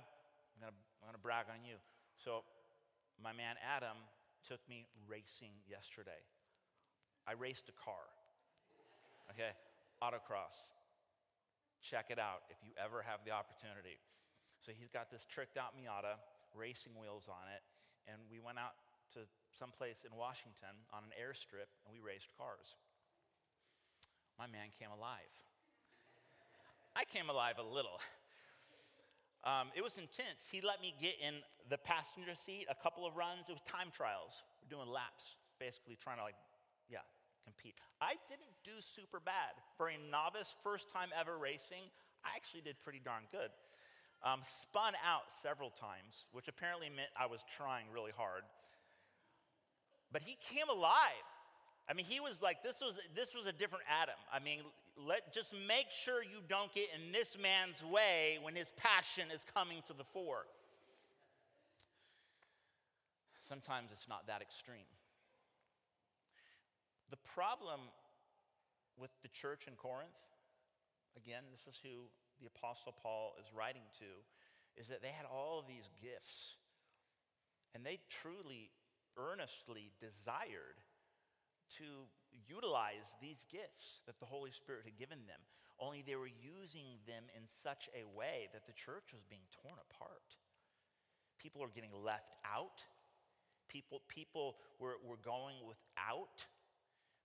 I'm 0.56 0.60
gonna, 0.64 0.78
I'm 1.04 1.12
gonna 1.12 1.20
brag 1.20 1.52
on 1.52 1.68
you. 1.68 1.76
So, 2.16 2.48
my 3.20 3.36
man 3.36 3.60
Adam 3.60 4.00
took 4.48 4.64
me 4.72 4.88
racing 5.04 5.52
yesterday. 5.68 6.24
I 7.28 7.36
raced 7.36 7.68
a 7.68 7.76
car, 7.76 8.08
okay? 9.36 9.52
Autocross. 10.00 10.64
Check 11.84 12.08
it 12.08 12.20
out 12.24 12.48
if 12.48 12.64
you 12.64 12.72
ever 12.80 13.04
have 13.04 13.28
the 13.28 13.36
opportunity. 13.36 14.00
So, 14.64 14.72
he's 14.72 14.88
got 14.88 15.12
this 15.12 15.28
tricked 15.28 15.60
out 15.60 15.76
Miata, 15.76 16.16
racing 16.56 16.96
wheels 16.96 17.28
on 17.28 17.52
it, 17.52 17.68
and 18.08 18.16
we 18.32 18.40
went 18.40 18.64
out 18.64 18.80
to 19.14 19.26
someplace 19.54 20.02
in 20.06 20.14
Washington 20.18 20.74
on 20.90 21.06
an 21.06 21.14
airstrip 21.14 21.70
and 21.86 21.94
we 21.94 22.02
raced 22.02 22.30
cars. 22.38 22.76
My 24.38 24.50
man 24.50 24.74
came 24.76 24.90
alive. 24.90 25.30
I 26.96 27.06
came 27.06 27.30
alive 27.30 27.58
a 27.62 27.66
little. 27.66 28.02
Um, 29.44 29.76
it 29.76 29.84
was 29.84 30.00
intense. 30.00 30.48
He 30.48 30.64
let 30.64 30.80
me 30.80 30.96
get 31.04 31.20
in 31.20 31.44
the 31.68 31.76
passenger 31.76 32.32
seat 32.32 32.64
a 32.72 32.78
couple 32.80 33.04
of 33.04 33.20
runs. 33.20 33.52
It 33.52 33.54
was 33.54 33.66
time 33.68 33.92
trials. 33.92 34.40
We're 34.64 34.72
doing 34.72 34.88
laps, 34.88 35.36
basically 35.60 36.00
trying 36.00 36.16
to, 36.16 36.24
like, 36.24 36.40
yeah, 36.88 37.04
compete. 37.44 37.76
I 38.00 38.16
didn't 38.32 38.56
do 38.64 38.80
super 38.80 39.20
bad. 39.20 39.60
For 39.76 39.92
a 39.92 40.00
novice, 40.00 40.56
first 40.64 40.88
time 40.88 41.12
ever 41.12 41.36
racing, 41.36 41.92
I 42.24 42.32
actually 42.40 42.64
did 42.64 42.80
pretty 42.88 43.04
darn 43.04 43.28
good. 43.36 43.52
Um, 44.24 44.40
spun 44.48 44.96
out 45.04 45.28
several 45.44 45.76
times, 45.76 46.32
which 46.32 46.48
apparently 46.48 46.88
meant 46.88 47.12
I 47.20 47.28
was 47.28 47.44
trying 47.60 47.92
really 47.92 48.16
hard 48.16 48.48
but 50.14 50.22
he 50.22 50.38
came 50.54 50.70
alive. 50.70 51.26
I 51.90 51.94
mean, 51.94 52.06
he 52.06 52.22
was 52.22 52.42
like, 52.42 52.64
this 52.64 52.80
was, 52.80 52.94
this 53.14 53.36
was 53.36 53.48
a 53.48 53.52
different 53.52 53.84
Adam. 53.90 54.16
I 54.32 54.40
mean, 54.40 54.60
let, 54.96 55.34
just 55.34 55.54
make 55.68 55.88
sure 55.90 56.24
you 56.24 56.40
don't 56.48 56.74
get 56.74 56.88
in 56.96 57.12
this 57.12 57.36
man's 57.42 57.84
way 57.84 58.38
when 58.42 58.56
his 58.56 58.72
passion 58.78 59.26
is 59.34 59.44
coming 59.54 59.82
to 59.88 59.94
the 59.94 60.06
fore. 60.06 60.46
Sometimes 63.50 63.90
it's 63.92 64.08
not 64.08 64.28
that 64.28 64.42
extreme. 64.42 64.88
The 67.10 67.18
problem 67.36 67.82
with 68.98 69.12
the 69.24 69.28
church 69.28 69.66
in 69.68 69.74
Corinth, 69.74 70.16
again, 71.18 71.44
this 71.52 71.68
is 71.68 71.80
who 71.84 72.08
the 72.40 72.48
Apostle 72.48 72.94
Paul 73.02 73.34
is 73.42 73.54
writing 73.54 73.84
to, 74.00 74.80
is 74.80 74.88
that 74.88 75.02
they 75.02 75.10
had 75.10 75.26
all 75.26 75.66
these 75.68 75.90
gifts. 76.02 76.56
And 77.76 77.86
they 77.86 78.00
truly 78.22 78.70
earnestly 79.18 79.92
desired 80.00 80.82
to 81.78 82.06
utilize 82.48 83.14
these 83.22 83.46
gifts 83.52 84.02
that 84.06 84.20
the 84.20 84.26
Holy 84.26 84.52
Spirit 84.52 84.84
had 84.86 84.98
given 84.98 85.26
them, 85.28 85.40
only 85.80 86.04
they 86.06 86.16
were 86.16 86.30
using 86.30 87.02
them 87.08 87.24
in 87.36 87.44
such 87.64 87.90
a 87.98 88.06
way 88.18 88.50
that 88.54 88.66
the 88.66 88.74
church 88.74 89.12
was 89.12 89.24
being 89.30 89.46
torn 89.62 89.76
apart. 89.90 90.38
People 91.42 91.62
were 91.62 91.74
getting 91.74 91.92
left 92.04 92.36
out. 92.46 92.82
People, 93.68 94.02
people 94.08 94.56
were, 94.80 94.98
were 95.04 95.18
going 95.18 95.56
without. 95.68 96.46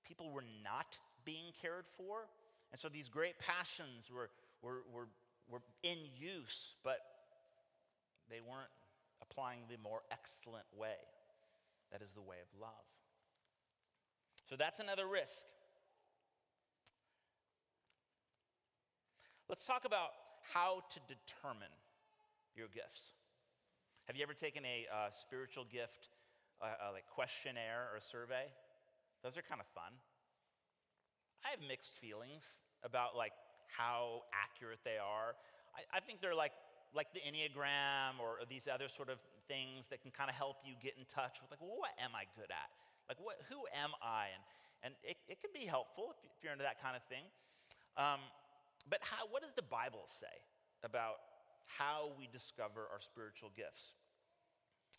People 0.05 0.31
were 0.31 0.45
not 0.65 0.97
being 1.25 1.53
cared 1.61 1.85
for. 1.97 2.29
And 2.73 2.81
so 2.81 2.89
these 2.89 3.09
great 3.09 3.39
passions 3.39 4.11
were, 4.11 4.31
were, 4.63 4.83
were, 4.93 5.09
were 5.49 5.63
in 5.83 5.99
use, 6.17 6.75
but 6.83 6.99
they 8.31 8.41
weren't 8.41 8.73
applying 9.23 9.61
the 9.69 9.77
more 9.83 10.03
excellent 10.11 10.67
way. 10.77 10.97
That 11.93 12.03
is 12.03 12.13
the 12.13 12.23
way 12.23 12.37
of 12.43 12.61
love. 12.61 12.87
So 14.49 14.57
that's 14.57 14.81
another 14.81 15.07
risk. 15.07 15.45
Let's 19.49 19.65
talk 19.65 19.85
about 19.85 20.11
how 20.53 20.83
to 20.93 21.01
determine 21.09 21.73
your 22.55 22.69
gifts. 22.69 23.17
Have 24.07 24.17
you 24.17 24.23
ever 24.23 24.35
taken 24.35 24.65
a 24.65 24.87
uh, 24.89 25.09
spiritual 25.13 25.65
gift, 25.71 26.09
uh, 26.61 26.89
uh, 26.89 26.93
like 26.93 27.05
questionnaire 27.07 27.89
or 27.93 28.01
survey? 28.01 28.49
Those 29.23 29.37
are 29.37 29.43
kind 29.43 29.61
of 29.61 29.67
fun. 29.69 29.93
I 31.45 31.51
have 31.51 31.61
mixed 31.67 31.93
feelings 31.93 32.45
about 32.85 33.17
like 33.17 33.33
how 33.69 34.23
accurate 34.33 34.81
they 34.85 34.97
are. 34.97 35.37
I, 35.77 35.99
I 35.99 36.01
think 36.01 36.21
they're 36.21 36.35
like 36.35 36.53
like 36.95 37.13
the 37.13 37.21
Enneagram 37.21 38.17
or, 38.21 38.41
these 38.49 38.69
other 38.73 38.89
sort 38.89 39.11
of 39.11 39.19
things 39.49 39.89
that 39.89 40.05
can 40.05 40.13
kind 40.13 40.29
of 40.29 40.37
help 40.37 40.61
you 40.63 40.77
get 40.79 40.95
in 41.01 41.09
touch 41.09 41.41
with, 41.41 41.51
like, 41.51 41.61
well, 41.61 41.81
what 41.81 41.97
am 41.99 42.13
I 42.15 42.29
good 42.37 42.53
at? 42.53 42.71
Like, 43.09 43.19
what, 43.19 43.41
who 43.49 43.65
am 43.73 43.97
I? 44.05 44.31
And, 44.37 44.43
and 44.85 44.93
it, 45.03 45.17
it 45.27 45.41
can 45.41 45.51
be 45.51 45.65
helpful 45.65 46.13
if, 46.13 46.21
you're 46.45 46.53
into 46.53 46.69
that 46.69 46.79
kind 46.79 46.95
of 46.95 47.03
thing. 47.11 47.27
Um, 47.99 48.23
but 48.87 49.03
how, 49.03 49.27
what 49.33 49.43
does 49.43 49.57
the 49.57 49.67
Bible 49.67 50.07
say 50.07 50.31
about 50.87 51.19
how 51.67 52.15
we 52.15 52.29
discover 52.31 52.87
our 52.93 53.03
spiritual 53.03 53.51
gifts? 53.57 53.99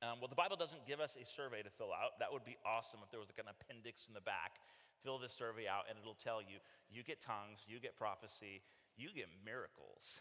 Um, 0.02 0.20
well, 0.20 0.28
the 0.28 0.40
Bible 0.40 0.60
doesn't 0.60 0.84
give 0.84 1.00
us 1.00 1.16
a 1.16 1.24
survey 1.24 1.64
to 1.64 1.72
fill 1.72 1.96
out. 1.96 2.20
That 2.20 2.32
would 2.32 2.44
be 2.44 2.58
awesome 2.66 3.00
if 3.04 3.12
there 3.12 3.20
was 3.20 3.30
like 3.32 3.40
an 3.40 3.52
appendix 3.52 4.08
in 4.08 4.14
the 4.14 4.24
back. 4.24 4.60
Fill 5.04 5.20
this 5.20 5.32
survey 5.32 5.68
out, 5.68 5.88
and 5.88 5.96
it'll 5.96 6.18
tell 6.18 6.44
you 6.44 6.60
you 6.92 7.04
get 7.04 7.24
tongues, 7.24 7.64
you 7.68 7.80
get 7.80 7.96
prophecy, 7.96 8.64
you 9.00 9.12
get 9.16 9.32
miracles. 9.44 10.20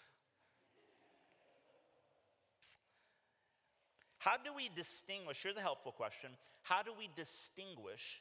How 4.19 4.37
do 4.37 4.51
we 4.55 4.69
distinguish? 4.75 5.39
Here's 5.43 5.57
a 5.57 5.63
helpful 5.63 5.93
question. 5.93 6.31
How 6.63 6.83
do 6.83 6.91
we 6.99 7.09
distinguish 7.15 8.21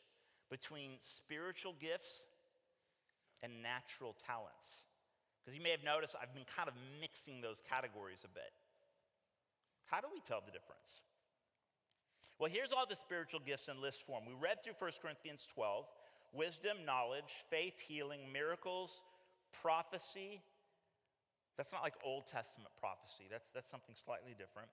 between 0.50 0.92
spiritual 1.02 1.74
gifts 1.80 2.24
and 3.42 3.62
natural 3.64 4.16
talents? 4.26 4.86
Because 5.42 5.58
you 5.58 5.64
may 5.64 5.72
have 5.72 5.84
noticed 5.84 6.16
I've 6.22 6.34
been 6.34 6.46
kind 6.46 6.70
of 6.70 6.76
mixing 7.02 7.42
those 7.42 7.64
categories 7.68 8.22
a 8.24 8.30
bit. 8.30 8.54
How 9.86 10.00
do 10.00 10.08
we 10.14 10.22
tell 10.22 10.42
the 10.46 10.52
difference? 10.52 11.02
Well, 12.38 12.52
here's 12.52 12.72
all 12.72 12.86
the 12.86 12.96
spiritual 12.96 13.40
gifts 13.42 13.68
in 13.68 13.82
list 13.82 14.06
form. 14.06 14.24
We 14.28 14.38
read 14.38 14.62
through 14.64 14.78
1 14.78 15.02
Corinthians 15.02 15.48
12 15.54 15.86
wisdom, 16.36 16.78
knowledge, 16.86 17.42
faith, 17.50 17.80
healing, 17.80 18.20
miracles, 18.32 19.02
prophecy. 19.64 20.44
That's 21.58 21.72
not 21.72 21.82
like 21.82 21.96
Old 22.06 22.28
Testament 22.28 22.70
prophecy, 22.78 23.26
that's, 23.32 23.50
that's 23.50 23.72
something 23.72 23.96
slightly 23.96 24.36
different 24.38 24.70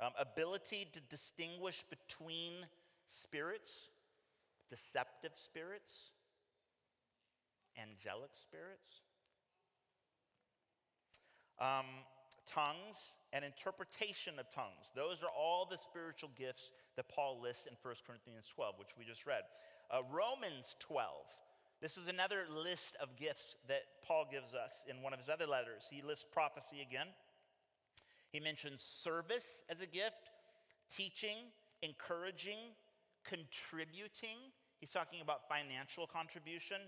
um, 0.00 0.10
ability 0.18 0.86
to 0.92 1.00
distinguish 1.08 1.84
between 1.88 2.52
spirits, 3.08 3.90
deceptive 4.70 5.32
spirits, 5.34 6.10
angelic 7.76 8.30
spirits, 8.34 9.02
um, 11.60 11.86
tongues, 12.46 13.14
and 13.32 13.44
interpretation 13.44 14.38
of 14.38 14.48
tongues. 14.50 14.90
Those 14.94 15.22
are 15.22 15.34
all 15.36 15.66
the 15.68 15.78
spiritual 15.78 16.30
gifts 16.38 16.70
that 16.96 17.08
Paul 17.08 17.40
lists 17.42 17.66
in 17.66 17.74
1 17.82 17.94
Corinthians 18.06 18.46
12, 18.54 18.74
which 18.78 18.94
we 18.98 19.04
just 19.04 19.26
read. 19.26 19.42
Uh, 19.90 20.02
Romans 20.10 20.76
12. 20.78 21.10
This 21.82 21.96
is 21.96 22.08
another 22.08 22.46
list 22.48 22.96
of 23.02 23.16
gifts 23.16 23.56
that 23.68 23.82
Paul 24.06 24.26
gives 24.30 24.54
us 24.54 24.84
in 24.88 25.02
one 25.02 25.12
of 25.12 25.18
his 25.18 25.28
other 25.28 25.46
letters. 25.46 25.86
He 25.90 26.00
lists 26.00 26.24
prophecy 26.32 26.80
again. 26.80 27.08
He 28.34 28.40
mentions 28.40 28.82
service 28.82 29.62
as 29.70 29.80
a 29.80 29.86
gift, 29.86 30.28
teaching, 30.90 31.36
encouraging, 31.82 32.58
contributing. 33.24 34.50
He's 34.80 34.90
talking 34.90 35.20
about 35.20 35.48
financial 35.48 36.08
contribution 36.08 36.78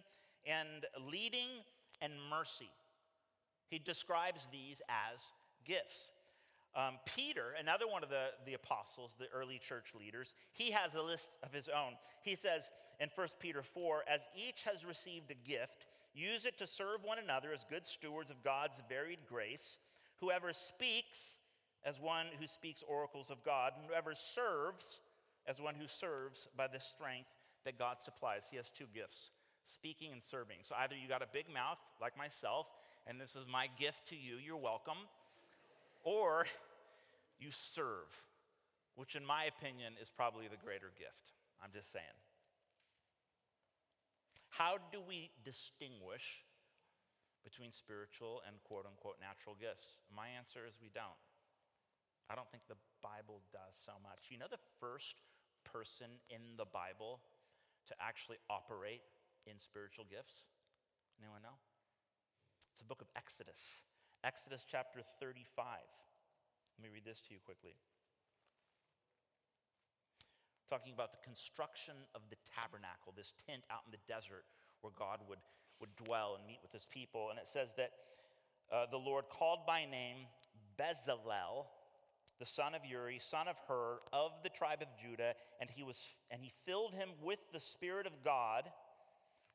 and 0.45 0.85
leading 1.09 1.63
and 2.03 2.15
mercy. 2.29 2.73
He 3.69 3.79
describes 3.79 4.49
these 4.51 4.83
as 4.89 5.23
gifts. 5.65 6.11
Um, 6.75 6.95
Peter, 7.15 7.55
another 7.61 7.87
one 7.87 8.03
of 8.03 8.11
the, 8.11 8.31
the 8.45 8.55
apostles, 8.55 9.13
the 9.17 9.27
early 9.33 9.61
church 9.61 9.93
leaders, 9.97 10.35
he 10.53 10.73
has 10.73 10.95
a 10.97 11.03
list 11.03 11.31
of 11.45 11.53
his 11.53 11.69
own. 11.69 11.93
He 12.23 12.35
says 12.35 12.73
in 12.99 13.09
1 13.15 13.29
Peter 13.39 13.63
4 13.63 14.03
As 14.13 14.23
each 14.35 14.65
has 14.65 14.85
received 14.85 15.31
a 15.31 15.49
gift, 15.49 15.87
use 16.13 16.45
it 16.45 16.59
to 16.59 16.67
serve 16.67 17.05
one 17.05 17.19
another 17.21 17.53
as 17.55 17.65
good 17.71 17.87
stewards 17.87 18.33
of 18.33 18.43
God's 18.43 18.81
varied 18.89 19.21
grace. 19.29 19.79
Whoever 20.21 20.53
speaks, 20.53 21.37
as 21.85 22.01
one 22.01 22.27
who 22.41 22.47
speaks 22.47 22.83
oracles 22.89 23.31
of 23.31 23.45
God, 23.45 23.73
and 23.77 23.87
whoever 23.87 24.15
serves, 24.15 25.01
as 25.47 25.61
one 25.61 25.75
who 25.75 25.87
serves 25.87 26.49
by 26.57 26.67
the 26.67 26.81
strength 26.81 27.29
that 27.65 27.79
God 27.79 27.97
supplies. 28.03 28.43
He 28.51 28.57
has 28.57 28.71
two 28.71 28.87
gifts 28.95 29.31
speaking 29.67 30.13
and 30.13 30.23
serving. 30.23 30.59
So 30.63 30.75
either 30.79 30.95
you 30.95 31.09
got 31.09 31.23
a 31.23 31.29
big 31.33 31.53
mouth, 31.53 31.79
like 32.01 32.17
myself, 32.17 32.67
and 33.07 33.21
this 33.21 33.37
is 33.37 33.45
my 33.51 33.69
gift 33.79 34.09
to 34.09 34.17
you, 34.17 34.37
you're 34.37 34.57
welcome, 34.57 34.99
or 36.05 36.47
you 37.39 37.49
serve, 37.51 38.07
which, 38.95 39.17
in 39.17 39.27
my 39.27 39.45
opinion, 39.45 39.95
is 40.01 40.09
probably 40.09 40.47
the 40.49 40.57
greater 40.57 40.93
gift. 40.99 41.35
I'm 41.63 41.71
just 41.73 41.93
saying. 41.93 42.05
How 44.51 44.79
do 44.93 44.99
we 45.07 45.31
distinguish 45.45 46.43
between 47.47 47.71
spiritual 47.71 48.43
and 48.43 48.59
quote 48.67 48.91
unquote 48.91 49.23
natural 49.23 49.55
gifts? 49.55 50.03
My 50.11 50.27
answer 50.35 50.67
is 50.67 50.83
we 50.83 50.91
don't. 50.91 51.23
I 52.27 52.35
don't 52.35 52.51
think 52.51 52.67
the 52.67 52.81
Bible 52.99 53.47
does 53.55 53.79
so 53.79 53.95
much. 54.03 54.35
You 54.35 54.43
know, 54.43 54.51
the 54.51 54.63
first 54.83 55.23
person 55.63 56.19
in 56.27 56.59
the 56.59 56.67
Bible 56.67 57.23
to 57.87 57.95
actually 58.03 58.43
operate 58.51 59.07
in 59.47 59.59
spiritual 59.59 60.07
gifts? 60.07 60.47
Anyone 61.23 61.43
know? 61.43 61.57
It's 62.75 62.83
the 62.83 62.91
book 62.91 63.01
of 63.01 63.09
Exodus, 63.15 63.87
Exodus 64.27 64.67
chapter 64.67 65.01
35. 65.23 65.47
Let 66.77 66.83
me 66.83 66.91
read 66.93 67.07
this 67.07 67.23
to 67.27 67.33
you 67.33 67.41
quickly. 67.41 67.79
Talking 70.69 70.93
about 70.93 71.15
the 71.15 71.23
construction 71.23 71.95
of 72.13 72.27
the 72.29 72.37
tabernacle, 72.43 73.15
this 73.15 73.33
tent 73.47 73.63
out 73.71 73.87
in 73.87 73.95
the 73.95 74.03
desert 74.11 74.45
where 74.83 74.93
God 74.99 75.23
would, 75.31 75.39
would 75.81 75.95
dwell 75.97 76.37
and 76.37 76.47
meet 76.47 76.59
with 76.63 76.73
his 76.73 76.87
people. 76.87 77.29
And 77.31 77.39
it 77.39 77.47
says 77.47 77.75
that 77.77 77.91
uh, 78.73 78.87
the 78.91 78.97
Lord 78.97 79.25
called 79.31 79.61
by 79.67 79.85
name 79.85 80.27
Bezalel, 80.79 81.67
the 82.39 82.47
son 82.47 82.75
of 82.75 82.85
Uri, 82.85 83.19
son 83.21 83.49
of 83.49 83.57
Hur, 83.67 84.01
of 84.13 84.33
the 84.43 84.49
tribe 84.49 84.83
of 84.83 84.89
Judah, 85.01 85.35
and 85.61 85.71
he 85.71 85.83
was 85.83 85.99
and 86.31 86.43
he 86.43 86.53
filled 86.67 86.95
him 86.95 87.09
with 87.23 87.39
the 87.53 87.61
spirit 87.61 88.07
of 88.07 88.13
God, 88.25 88.65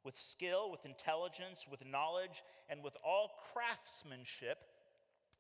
with 0.04 0.18
skill, 0.18 0.72
with 0.72 0.86
intelligence, 0.86 1.66
with 1.70 1.86
knowledge, 1.86 2.44
and 2.70 2.84
with 2.84 2.96
all 3.06 3.32
craftsmanship 3.54 4.58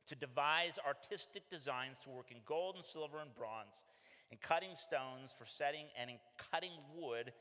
to 0.07 0.15
devise 0.15 0.77
artistic 0.85 1.49
designs 1.49 1.97
to 2.03 2.09
work 2.09 2.31
in 2.31 2.37
gold 2.45 2.75
and 2.75 2.85
silver 2.85 3.19
and 3.19 3.33
bronze, 3.33 3.85
and 4.29 4.39
cutting 4.41 4.75
stones 4.75 5.33
for 5.37 5.45
setting, 5.45 5.85
and 5.99 6.09
in 6.09 6.17
cutting 6.51 6.73
wood 6.95 7.33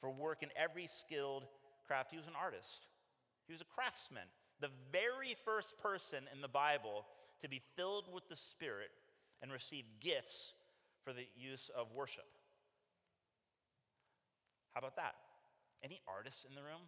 for 0.00 0.10
work 0.10 0.42
in 0.42 0.50
every 0.56 0.86
skilled 0.86 1.44
craft. 1.86 2.10
He 2.10 2.16
was 2.16 2.26
an 2.26 2.38
artist, 2.40 2.86
he 3.46 3.52
was 3.52 3.60
a 3.60 3.68
craftsman. 3.68 4.28
The 4.60 4.70
very 4.92 5.34
first 5.44 5.76
person 5.82 6.24
in 6.32 6.40
the 6.40 6.48
Bible 6.48 7.04
to 7.42 7.48
be 7.48 7.60
filled 7.76 8.04
with 8.12 8.28
the 8.28 8.36
Spirit 8.36 8.90
and 9.42 9.52
receive 9.52 9.84
gifts 10.00 10.54
for 11.04 11.12
the 11.12 11.26
use 11.36 11.70
of 11.76 11.92
worship. 11.92 12.24
How 14.72 14.78
about 14.78 14.96
that? 14.96 15.14
Any 15.82 16.00
artists 16.08 16.46
in 16.48 16.54
the 16.54 16.62
room? 16.62 16.80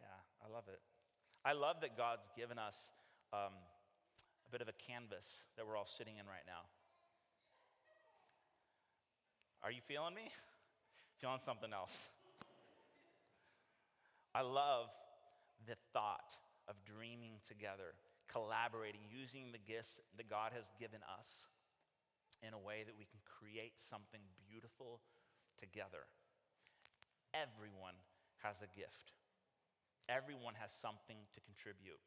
Yeah, 0.00 0.18
I 0.44 0.52
love 0.52 0.64
it. 0.68 0.80
I 1.44 1.52
love 1.52 1.76
that 1.82 1.96
God's 1.96 2.28
given 2.36 2.58
us 2.58 2.74
um, 3.32 3.54
a 4.46 4.50
bit 4.50 4.60
of 4.60 4.68
a 4.68 4.74
canvas 4.74 5.44
that 5.56 5.66
we're 5.66 5.76
all 5.76 5.86
sitting 5.86 6.18
in 6.18 6.26
right 6.26 6.44
now. 6.46 6.66
Are 9.62 9.70
you 9.70 9.80
feeling 9.86 10.14
me? 10.14 10.28
Feeling 11.20 11.40
something 11.44 11.72
else. 11.72 12.10
I 14.36 14.44
love 14.44 14.92
the 15.64 15.80
thought 15.96 16.36
of 16.68 16.76
dreaming 16.84 17.40
together, 17.48 17.96
collaborating, 18.28 19.00
using 19.08 19.48
the 19.48 19.64
gifts 19.64 19.96
that 20.20 20.28
God 20.28 20.52
has 20.52 20.68
given 20.76 21.00
us 21.08 21.48
in 22.44 22.52
a 22.52 22.60
way 22.60 22.84
that 22.84 22.92
we 23.00 23.08
can 23.08 23.24
create 23.24 23.80
something 23.80 24.20
beautiful 24.44 25.00
together. 25.56 26.04
Everyone 27.32 27.96
has 28.44 28.60
a 28.60 28.68
gift. 28.76 29.16
Everyone 30.04 30.52
has 30.60 30.68
something 30.68 31.16
to 31.32 31.40
contribute. 31.40 32.04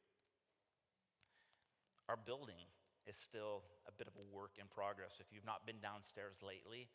Our 2.06 2.18
building 2.22 2.70
is 3.10 3.18
still 3.18 3.66
a 3.90 3.94
bit 3.98 4.06
of 4.06 4.14
a 4.22 4.26
work 4.30 4.62
in 4.62 4.70
progress. 4.70 5.18
If 5.18 5.34
you've 5.34 5.50
not 5.50 5.66
been 5.66 5.82
downstairs 5.82 6.38
lately, 6.46 6.94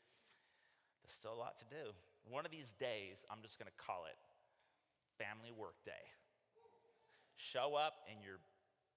there's 1.03 1.18
still 1.18 1.35
a 1.35 1.42
lot 1.42 1.59
to 1.59 1.66
do. 1.66 1.90
One 2.23 2.47
of 2.47 2.55
these 2.55 2.70
days, 2.79 3.27
I'm 3.27 3.42
just 3.42 3.59
going 3.59 3.66
to 3.66 3.79
call 3.83 4.07
it 4.07 4.14
Family 5.18 5.53
Work 5.55 5.79
Day. 5.85 6.05
Show 7.37 7.74
up 7.74 8.07
in 8.11 8.22
your 8.22 8.38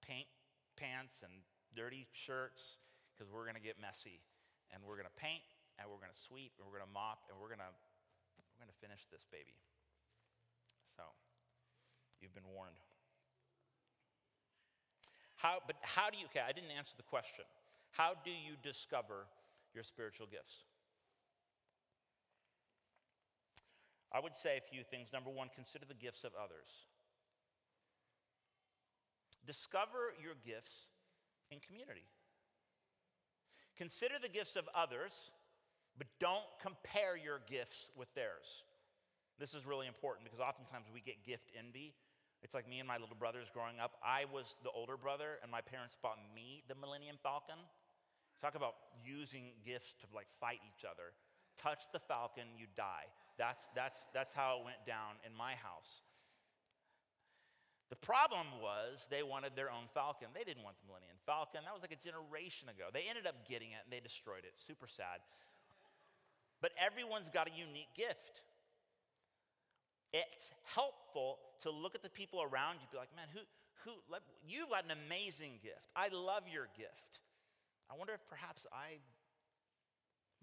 paint 0.06 0.30
pants 0.78 1.20
and 1.26 1.34
dirty 1.74 2.06
shirts 2.14 2.78
because 3.12 3.28
we're 3.34 3.50
going 3.50 3.58
to 3.58 3.64
get 3.64 3.82
messy. 3.82 4.22
And 4.70 4.84
we're 4.84 5.00
going 5.00 5.10
to 5.10 5.20
paint 5.20 5.46
and 5.80 5.88
we're 5.88 6.02
going 6.02 6.12
to 6.12 6.24
sweep 6.28 6.54
and 6.60 6.68
we're 6.68 6.76
going 6.76 6.88
to 6.88 6.96
mop 6.96 7.26
and 7.32 7.40
we're 7.40 7.50
going 7.50 7.64
to 7.64 7.72
we're 7.72 8.66
going 8.66 8.74
to 8.74 8.82
finish 8.84 9.06
this 9.10 9.24
baby. 9.30 9.56
So, 10.98 11.06
You've 12.22 12.34
been 12.34 12.50
warned. 12.54 12.78
How, 15.38 15.62
but 15.66 15.78
how 15.82 16.10
do 16.10 16.18
you, 16.18 16.26
okay, 16.34 16.42
I 16.42 16.52
didn't 16.52 16.74
answer 16.74 16.98
the 16.98 17.06
question. 17.06 17.46
How 17.92 18.18
do 18.26 18.32
you 18.34 18.58
discover 18.66 19.30
your 19.74 19.84
spiritual 19.84 20.26
gifts? 20.26 20.66
I 24.14 24.20
would 24.20 24.36
say 24.36 24.58
a 24.58 24.62
few 24.62 24.84
things. 24.84 25.10
Number 25.12 25.30
one, 25.30 25.50
consider 25.54 25.86
the 25.86 25.94
gifts 25.94 26.24
of 26.24 26.32
others. 26.36 26.88
Discover 29.46 30.16
your 30.22 30.34
gifts 30.46 30.88
in 31.52 31.60
community. 31.60 32.06
Consider 33.78 34.16
the 34.22 34.30
gifts 34.30 34.56
of 34.56 34.68
others, 34.76 35.32
but 35.98 36.08
don't 36.20 36.46
compare 36.62 37.16
your 37.16 37.42
gifts 37.50 37.88
with 37.96 38.14
theirs. 38.16 38.64
This 39.40 39.54
is 39.54 39.66
really 39.66 39.88
important 39.88 40.26
because 40.26 40.40
oftentimes 40.40 40.88
we 40.94 41.00
get 41.00 41.24
gift 41.24 41.52
envy 41.58 41.94
it's 42.44 42.54
like 42.54 42.70
me 42.70 42.80
and 42.80 42.88
my 42.88 42.98
little 42.98 43.16
brothers 43.18 43.50
growing 43.54 43.80
up. 43.80 43.98
I 44.06 44.26
was 44.32 44.56
the 44.64 44.70
older 44.70 44.98
brother, 44.98 45.42
and 45.42 45.52
my 45.52 45.62
parents 45.62 45.98
bought 46.02 46.20
me 46.36 46.64
the 46.68 46.76
Millennium 46.76 47.18
Falcon. 47.22 47.58
Talk 48.42 48.56
about 48.56 48.76
using 49.04 49.58
gifts 49.66 49.96
to 50.02 50.08
like 50.14 50.30
fight 50.30 50.62
each 50.62 50.86
other. 50.86 51.18
Touch 51.58 51.90
the 51.92 52.00
falcon, 52.00 52.46
you 52.58 52.68
die. 52.76 53.10
That's, 53.38 53.66
that's, 53.76 54.02
that's 54.14 54.34
how 54.34 54.60
it 54.60 54.66
went 54.66 54.82
down 54.86 55.22
in 55.26 55.36
my 55.36 55.54
house. 55.54 56.02
The 57.90 57.96
problem 57.96 58.48
was 58.62 59.08
they 59.10 59.24
wanted 59.24 59.56
their 59.56 59.72
own 59.72 59.88
Falcon. 59.94 60.28
They 60.36 60.44
didn't 60.44 60.64
want 60.64 60.76
the 60.82 60.88
Millennium 60.90 61.16
Falcon. 61.26 61.62
That 61.64 61.72
was 61.72 61.82
like 61.82 61.96
a 61.96 62.04
generation 62.04 62.68
ago. 62.68 62.92
They 62.92 63.08
ended 63.08 63.26
up 63.26 63.48
getting 63.48 63.72
it 63.72 63.88
and 63.88 63.94
they 63.94 64.04
destroyed 64.04 64.44
it. 64.44 64.60
Super 64.60 64.88
sad. 64.92 65.24
But 66.60 66.72
everyone's 66.76 67.30
got 67.32 67.48
a 67.48 67.54
unique 67.56 67.94
gift 67.96 68.42
it's 70.14 70.52
helpful 70.64 71.40
to 71.64 71.72
look 71.72 71.96
at 71.96 72.04
the 72.04 72.10
people 72.10 72.42
around 72.42 72.80
you 72.80 72.88
be 72.92 72.98
like, 72.98 73.14
man, 73.16 73.28
who, 73.34 73.42
who, 73.84 73.92
you've 74.48 74.70
got 74.70 74.86
an 74.86 74.96
amazing 75.06 75.60
gift. 75.62 75.84
I 75.96 76.08
love 76.10 76.44
your 76.52 76.68
gift. 76.78 77.20
I 77.92 77.96
wonder 77.96 78.14
if 78.14 78.24
perhaps 78.28 78.66
I 78.72 79.00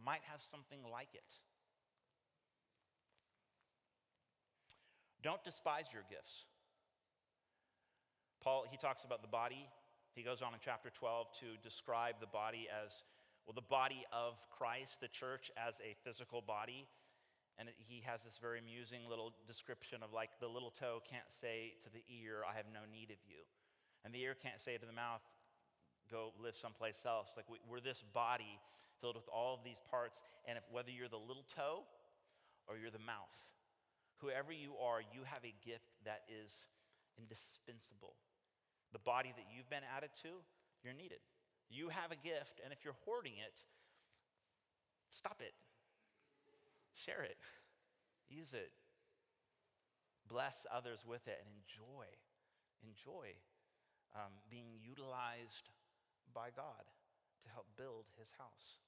might 0.04 0.20
have 0.30 0.42
something 0.42 0.80
like 0.90 1.08
it. 1.14 1.30
Don't 5.24 5.42
despise 5.42 5.88
your 5.88 6.04
gifts. 6.10 6.44
Paul, 8.44 8.68
he 8.70 8.76
talks 8.76 9.04
about 9.04 9.22
the 9.22 9.32
body. 9.32 9.64
He 10.12 10.22
goes 10.22 10.42
on 10.42 10.52
in 10.52 10.60
chapter 10.60 10.92
12 10.92 11.32
to 11.40 11.56
describe 11.64 12.20
the 12.20 12.28
body 12.28 12.68
as, 12.68 13.02
well, 13.48 13.56
the 13.56 13.64
body 13.64 14.04
of 14.12 14.36
Christ, 14.52 15.00
the 15.00 15.08
church 15.08 15.50
as 15.56 15.80
a 15.80 15.96
physical 16.04 16.44
body. 16.44 16.84
And 17.56 17.72
he 17.88 18.04
has 18.04 18.20
this 18.20 18.36
very 18.36 18.60
amusing 18.60 19.08
little 19.08 19.32
description 19.48 20.04
of 20.04 20.12
like 20.12 20.28
the 20.44 20.46
little 20.46 20.70
toe 20.70 21.00
can't 21.08 21.32
say 21.32 21.72
to 21.82 21.88
the 21.88 22.04
ear, 22.04 22.44
I 22.44 22.52
have 22.52 22.68
no 22.68 22.84
need 22.84 23.08
of 23.08 23.16
you. 23.24 23.48
And 24.04 24.12
the 24.12 24.20
ear 24.20 24.36
can't 24.36 24.60
say 24.60 24.76
to 24.76 24.84
the 24.84 24.92
mouth, 24.92 25.24
go 26.12 26.36
live 26.36 26.54
someplace 26.54 27.00
else. 27.08 27.32
Like 27.32 27.48
we, 27.48 27.56
are 27.72 27.80
this 27.80 28.04
body 28.12 28.60
filled 29.00 29.16
with 29.16 29.30
all 29.32 29.54
of 29.56 29.64
these 29.64 29.80
parts. 29.88 30.20
And 30.44 30.58
if, 30.58 30.64
whether 30.68 30.92
you're 30.92 31.08
the 31.08 31.16
little 31.16 31.48
toe 31.48 31.88
or 32.68 32.76
you're 32.76 32.92
the 32.92 33.00
mouth, 33.00 33.32
whoever 34.18 34.52
you 34.52 34.76
are, 34.78 35.00
you 35.00 35.22
have 35.24 35.44
a 35.44 35.54
gift 35.64 35.90
that 36.04 36.22
is 36.28 36.50
indispensable. 37.18 38.14
The 38.92 38.98
body 38.98 39.32
that 39.34 39.46
you've 39.50 39.70
been 39.70 39.86
added 39.86 40.10
to, 40.22 40.42
you're 40.82 40.94
needed. 40.94 41.20
You 41.70 41.88
have 41.88 42.12
a 42.12 42.16
gift, 42.20 42.60
and 42.62 42.72
if 42.72 42.84
you're 42.84 42.98
hoarding 43.04 43.34
it, 43.40 43.62
stop 45.08 45.40
it. 45.40 45.54
Share 46.94 47.22
it, 47.22 47.38
use 48.30 48.54
it. 48.54 48.70
bless 50.28 50.66
others 50.72 51.04
with 51.04 51.26
it, 51.28 51.42
and 51.42 51.50
enjoy, 51.52 52.06
enjoy 52.82 53.34
um, 54.14 54.32
being 54.48 54.78
utilized 54.80 55.70
by 56.32 56.48
God 56.54 56.86
to 57.42 57.48
help 57.50 57.66
build 57.76 58.06
his 58.18 58.30
house. 58.38 58.80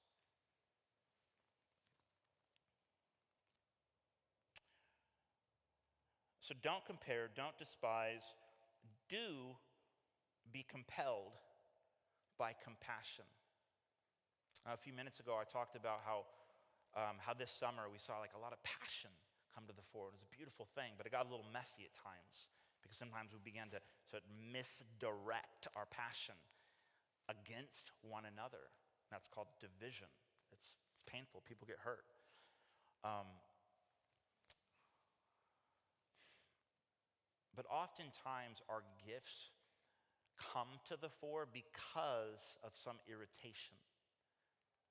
So 6.47 6.55
don't 6.63 6.87
compare, 6.87 7.27
don't 7.27 7.59
despise, 7.59 8.23
do 9.11 9.51
be 10.55 10.63
compelled 10.63 11.35
by 12.39 12.55
compassion. 12.55 13.27
A 14.63 14.79
few 14.79 14.95
minutes 14.95 15.19
ago, 15.19 15.35
I 15.35 15.43
talked 15.43 15.75
about 15.75 16.07
how, 16.07 16.23
um, 16.95 17.19
how 17.19 17.35
this 17.35 17.51
summer 17.51 17.91
we 17.91 17.99
saw 17.99 18.23
like 18.23 18.31
a 18.31 18.39
lot 18.39 18.55
of 18.55 18.63
passion 18.63 19.11
come 19.51 19.67
to 19.67 19.75
the 19.75 19.83
fore. 19.91 20.07
It 20.07 20.15
was 20.15 20.23
a 20.23 20.31
beautiful 20.31 20.71
thing, 20.71 20.95
but 20.95 21.03
it 21.03 21.11
got 21.11 21.27
a 21.27 21.31
little 21.31 21.51
messy 21.51 21.83
at 21.83 21.91
times 21.99 22.47
because 22.79 22.95
sometimes 22.95 23.35
we 23.35 23.43
began 23.43 23.67
to, 23.75 23.83
to 24.15 24.23
misdirect 24.31 25.67
our 25.75 25.83
passion 25.91 26.39
against 27.27 27.91
one 28.07 28.23
another. 28.23 28.71
That's 29.11 29.27
called 29.27 29.51
division. 29.59 30.07
It's, 30.55 30.71
it's 30.95 31.03
painful. 31.03 31.43
People 31.43 31.67
get 31.67 31.83
hurt. 31.83 32.07
Um, 33.03 33.27
but 37.57 37.65
oftentimes 37.73 38.61
our 38.69 38.85
gifts 39.01 39.49
come 40.53 40.77
to 40.87 40.95
the 40.95 41.09
fore 41.09 41.47
because 41.51 42.53
of 42.63 42.71
some 42.77 43.01
irritation. 43.09 43.73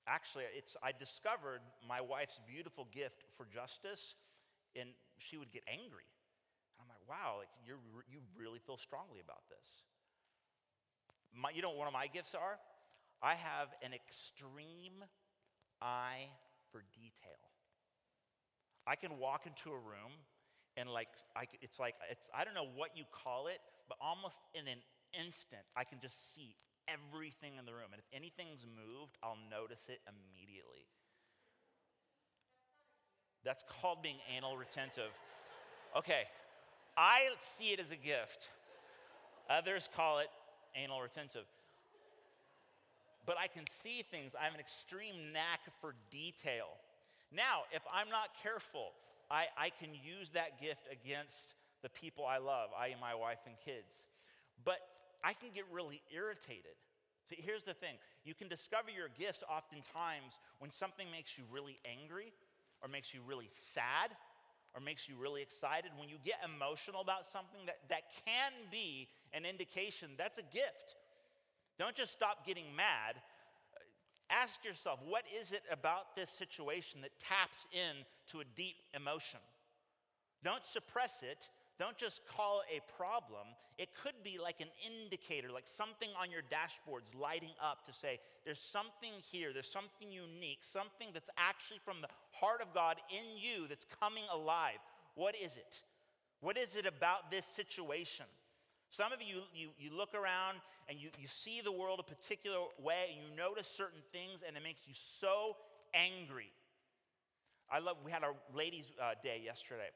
Actually, 0.05 0.43
it's, 0.55 0.75
I 0.83 0.91
discovered 0.91 1.63
my 1.87 1.99
wife's 2.03 2.39
beautiful 2.45 2.87
gift 2.91 3.23
for 3.37 3.47
justice, 3.47 4.15
and 4.75 4.89
she 5.17 5.37
would 5.37 5.51
get 5.51 5.63
angry. 5.67 6.03
And 6.75 6.83
I'm 6.83 6.89
like, 6.91 7.03
wow, 7.07 7.39
like 7.39 7.49
you 7.65 7.75
you 8.11 8.19
really 8.37 8.59
feel 8.59 8.77
strongly 8.77 9.19
about 9.23 9.47
this. 9.49 9.67
My, 11.33 11.49
you 11.55 11.61
know 11.61 11.69
what 11.69 11.79
one 11.79 11.87
of 11.87 11.93
my 11.93 12.07
gifts 12.07 12.35
are? 12.35 12.59
I 13.23 13.35
have 13.35 13.69
an 13.81 13.93
extreme 13.93 15.03
eye 15.81 16.27
for 16.71 16.83
detail. 16.93 17.41
I 18.85 18.95
can 18.95 19.17
walk 19.17 19.47
into 19.47 19.71
a 19.71 19.79
room 19.79 20.11
and 20.77 20.89
like 20.89 21.09
I, 21.35 21.45
it's 21.61 21.79
like 21.79 21.95
it's 22.09 22.29
I 22.33 22.45
don't 22.45 22.53
know 22.53 22.69
what 22.75 22.91
you 22.95 23.03
call 23.11 23.47
it, 23.47 23.59
but 23.89 23.97
almost 23.99 24.37
in 24.53 24.67
an 24.67 24.79
instant 25.13 25.65
I 25.75 25.83
can 25.83 25.99
just 25.99 26.33
see 26.33 26.55
everything 26.87 27.57
in 27.59 27.65
the 27.65 27.73
room. 27.73 27.91
And 27.91 27.99
if 27.99 28.07
anything's 28.13 28.63
moved, 28.63 29.17
I'll 29.23 29.41
notice 29.49 29.89
it 29.89 29.99
immediately. 30.07 30.87
That's 33.43 33.63
called 33.67 34.01
being 34.01 34.17
anal 34.35 34.57
retentive. 34.57 35.11
Okay, 35.95 36.23
I 36.97 37.29
see 37.39 37.71
it 37.71 37.79
as 37.79 37.91
a 37.91 37.97
gift. 37.97 38.49
Others 39.49 39.89
call 39.95 40.19
it 40.19 40.27
anal 40.75 41.01
retentive. 41.01 41.45
But 43.25 43.37
I 43.37 43.47
can 43.47 43.63
see 43.69 44.03
things. 44.09 44.33
I 44.39 44.45
have 44.45 44.53
an 44.53 44.59
extreme 44.59 45.33
knack 45.33 45.59
for 45.81 45.95
detail. 46.11 46.67
Now, 47.31 47.63
if 47.71 47.81
I'm 47.93 48.09
not 48.09 48.29
careful, 48.41 48.91
I, 49.29 49.45
I 49.57 49.69
can 49.69 49.89
use 49.93 50.29
that 50.31 50.61
gift 50.61 50.87
against 50.91 51.55
the 51.83 51.89
people 51.89 52.25
I 52.25 52.37
love, 52.37 52.69
I 52.77 52.87
and 52.87 53.01
my 53.01 53.13
wife 53.13 53.39
and 53.45 53.55
kids. 53.63 54.07
But 54.63 54.79
I 55.23 55.33
can 55.33 55.49
get 55.53 55.65
really 55.71 56.01
irritated. 56.13 56.77
See, 57.29 57.37
here's 57.37 57.63
the 57.63 57.73
thing 57.73 57.95
you 58.23 58.33
can 58.33 58.47
discover 58.47 58.89
your 58.89 59.09
gifts 59.19 59.43
oftentimes 59.49 60.39
when 60.59 60.71
something 60.71 61.07
makes 61.11 61.37
you 61.37 61.43
really 61.51 61.79
angry, 61.85 62.33
or 62.81 62.87
makes 62.87 63.13
you 63.13 63.21
really 63.27 63.49
sad, 63.51 64.11
or 64.73 64.81
makes 64.81 65.09
you 65.09 65.15
really 65.19 65.41
excited. 65.41 65.91
When 65.97 66.09
you 66.09 66.17
get 66.23 66.37
emotional 66.45 67.01
about 67.01 67.25
something, 67.25 67.59
that, 67.65 67.79
that 67.89 68.03
can 68.25 68.51
be 68.71 69.07
an 69.33 69.45
indication 69.45 70.09
that's 70.17 70.37
a 70.37 70.43
gift. 70.53 70.95
Don't 71.79 71.95
just 71.95 72.11
stop 72.11 72.45
getting 72.45 72.65
mad. 72.75 73.15
Ask 74.29 74.65
yourself, 74.65 74.99
what 75.07 75.23
is 75.33 75.51
it 75.51 75.63
about 75.71 76.15
this 76.15 76.29
situation 76.29 77.01
that 77.01 77.17
taps 77.19 77.65
in 77.71 78.03
to 78.31 78.41
a 78.41 78.43
deep 78.55 78.75
emotion? 78.93 79.39
Don't 80.43 80.65
suppress 80.65 81.23
it. 81.23 81.49
Don't 81.79 81.97
just 81.97 82.27
call 82.27 82.61
it 82.61 82.81
a 82.81 82.97
problem. 82.97 83.47
It 83.77 83.89
could 84.03 84.15
be 84.23 84.39
like 84.41 84.59
an 84.59 84.69
indicator, 84.85 85.49
like 85.51 85.67
something 85.67 86.09
on 86.19 86.31
your 86.31 86.41
dashboards 86.41 87.17
lighting 87.19 87.53
up 87.61 87.85
to 87.85 87.93
say, 87.93 88.19
there's 88.45 88.59
something 88.59 89.11
here, 89.31 89.53
there's 89.53 89.71
something 89.71 90.11
unique, 90.11 90.59
something 90.61 91.09
that's 91.13 91.29
actually 91.37 91.79
from 91.85 92.01
the 92.01 92.07
heart 92.31 92.61
of 92.61 92.73
God 92.73 92.97
in 93.11 93.37
you 93.37 93.67
that's 93.67 93.85
coming 93.99 94.23
alive. 94.33 94.79
What 95.13 95.35
is 95.35 95.55
it? 95.55 95.81
What 96.41 96.57
is 96.57 96.75
it 96.75 96.87
about 96.87 97.29
this 97.29 97.45
situation? 97.45 98.25
Some 98.89 99.11
of 99.11 99.21
you, 99.21 99.41
you, 99.53 99.69
you 99.77 99.95
look 99.95 100.13
around 100.15 100.57
and 100.89 100.97
you, 100.97 101.09
you 101.19 101.27
see 101.27 101.61
the 101.61 101.71
world 101.71 101.99
a 101.99 102.03
particular 102.03 102.57
way 102.81 103.11
and 103.11 103.29
you 103.29 103.35
notice 103.35 103.67
certain 103.67 104.01
things 104.11 104.43
and 104.47 104.55
it 104.55 104.63
makes 104.63 104.81
you 104.87 104.93
so 105.19 105.57
angry. 105.93 106.51
I 107.69 107.79
love, 107.79 107.97
we 108.03 108.11
had 108.11 108.23
our 108.23 108.33
ladies' 108.55 108.91
uh, 109.01 109.11
day 109.21 109.41
yesterday. 109.43 109.89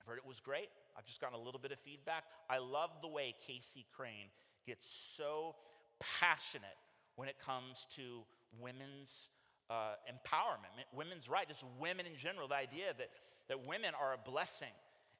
I've 0.00 0.06
heard 0.06 0.18
it 0.18 0.26
was 0.26 0.40
great. 0.40 0.68
I've 0.98 1.06
just 1.06 1.20
gotten 1.20 1.38
a 1.38 1.42
little 1.42 1.60
bit 1.60 1.72
of 1.72 1.78
feedback. 1.78 2.24
I 2.50 2.58
love 2.58 2.90
the 3.00 3.08
way 3.08 3.34
Casey 3.46 3.86
Crane 3.94 4.28
gets 4.66 4.88
so 5.16 5.54
passionate 6.00 6.76
when 7.14 7.28
it 7.28 7.36
comes 7.44 7.86
to 7.96 8.22
women's 8.60 9.30
uh, 9.70 9.94
empowerment, 10.10 10.84
women's 10.92 11.28
rights, 11.28 11.48
just 11.48 11.64
women 11.78 12.06
in 12.06 12.16
general, 12.16 12.48
the 12.48 12.56
idea 12.56 12.94
that, 12.98 13.10
that 13.48 13.66
women 13.66 13.92
are 14.00 14.14
a 14.14 14.30
blessing. 14.30 14.74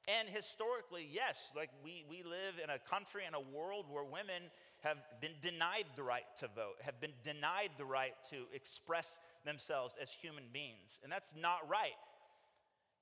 And 0.07 0.29
historically, 0.29 1.07
yes, 1.11 1.51
like 1.55 1.69
we, 1.83 2.05
we 2.09 2.23
live 2.23 2.55
in 2.63 2.69
a 2.69 2.79
country 2.79 3.23
and 3.25 3.35
a 3.35 3.57
world 3.57 3.85
where 3.89 4.05
women 4.05 4.43
have 4.81 4.97
been 5.19 5.33
denied 5.41 5.85
the 5.97 6.03
right 6.03 6.23
to 6.39 6.47
vote, 6.47 6.75
have 6.81 6.99
been 7.01 7.13
denied 7.25 7.71
the 7.77 7.85
right 7.85 8.13
to 8.29 8.45
express 8.53 9.19
themselves 9.45 9.93
as 10.01 10.09
human 10.09 10.45
beings. 10.53 10.99
And 11.03 11.11
that's 11.11 11.33
not 11.39 11.67
right. 11.69 11.97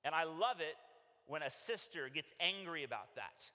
And 0.04 0.14
I 0.14 0.24
love 0.24 0.60
it 0.60 0.74
when 1.26 1.42
a 1.42 1.50
sister 1.50 2.08
gets 2.12 2.34
angry 2.40 2.82
about 2.82 3.14
that. 3.14 3.50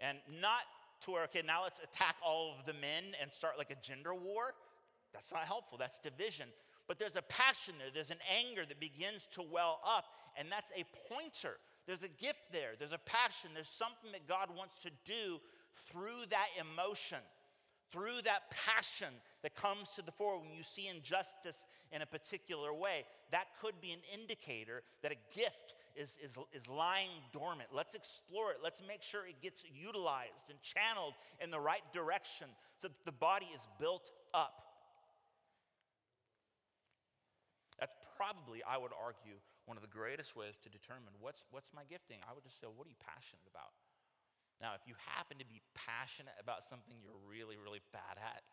And 0.00 0.18
not 0.40 0.62
to 1.02 1.10
where, 1.10 1.24
okay, 1.24 1.42
now 1.44 1.64
let's 1.64 1.80
attack 1.82 2.16
all 2.24 2.54
of 2.56 2.64
the 2.64 2.74
men 2.74 3.14
and 3.20 3.32
start 3.32 3.58
like 3.58 3.70
a 3.70 3.76
gender 3.82 4.14
war. 4.14 4.54
That's 5.12 5.32
not 5.32 5.42
helpful, 5.42 5.78
that's 5.78 5.98
division. 5.98 6.48
But 6.86 6.98
there's 6.98 7.16
a 7.16 7.22
passion 7.22 7.74
there, 7.78 7.88
there's 7.92 8.10
an 8.10 8.22
anger 8.38 8.64
that 8.64 8.78
begins 8.78 9.26
to 9.32 9.42
well 9.42 9.80
up, 9.84 10.04
and 10.36 10.48
that's 10.50 10.70
a 10.76 10.84
pointer. 11.12 11.56
There's 11.88 12.04
a 12.04 12.08
gift 12.08 12.52
there, 12.52 12.72
there's 12.78 12.92
a 12.92 12.98
passion, 12.98 13.50
there's 13.54 13.68
something 13.68 14.12
that 14.12 14.28
God 14.28 14.48
wants 14.56 14.78
to 14.82 14.90
do 15.04 15.40
through 15.90 16.28
that 16.30 16.48
emotion 16.60 17.18
through 17.90 18.20
that 18.24 18.50
passion 18.50 19.08
that 19.42 19.54
comes 19.54 19.88
to 19.96 20.02
the 20.02 20.12
fore 20.12 20.38
when 20.38 20.52
you 20.52 20.62
see 20.62 20.88
injustice 20.88 21.66
in 21.92 22.02
a 22.02 22.06
particular 22.06 22.72
way, 22.72 23.04
that 23.30 23.46
could 23.60 23.80
be 23.80 23.92
an 23.92 24.00
indicator 24.12 24.82
that 25.02 25.12
a 25.12 25.16
gift 25.34 25.74
is, 25.96 26.18
is, 26.22 26.32
is 26.52 26.68
lying 26.68 27.10
dormant. 27.32 27.70
Let's 27.74 27.94
explore 27.94 28.50
it. 28.50 28.58
Let's 28.62 28.82
make 28.86 29.02
sure 29.02 29.26
it 29.26 29.40
gets 29.42 29.64
utilized 29.72 30.50
and 30.50 30.58
channeled 30.62 31.14
in 31.42 31.50
the 31.50 31.60
right 31.60 31.82
direction 31.92 32.48
so 32.80 32.88
that 32.88 33.04
the 33.04 33.12
body 33.12 33.46
is 33.54 33.62
built 33.80 34.10
up. 34.34 34.64
That's 37.80 37.96
probably, 38.16 38.62
I 38.68 38.76
would 38.76 38.92
argue, 39.02 39.38
one 39.68 39.76
of 39.76 39.84
the 39.84 39.92
greatest 39.92 40.32
ways 40.32 40.56
to 40.64 40.72
determine 40.72 41.12
what's, 41.20 41.44
what's 41.52 41.76
my 41.76 41.84
gifting. 41.84 42.24
I 42.24 42.32
would 42.32 42.40
just 42.40 42.56
say, 42.56 42.64
what 42.72 42.88
are 42.88 42.92
you 42.92 42.96
passionate 43.04 43.44
about? 43.44 43.76
Now, 44.64 44.72
if 44.72 44.88
you 44.88 44.96
happen 44.96 45.36
to 45.36 45.44
be 45.44 45.60
passionate 45.76 46.34
about 46.40 46.64
something 46.64 46.96
you're 47.04 47.20
really, 47.28 47.60
really 47.60 47.84
bad 47.92 48.16
at, 48.16 48.48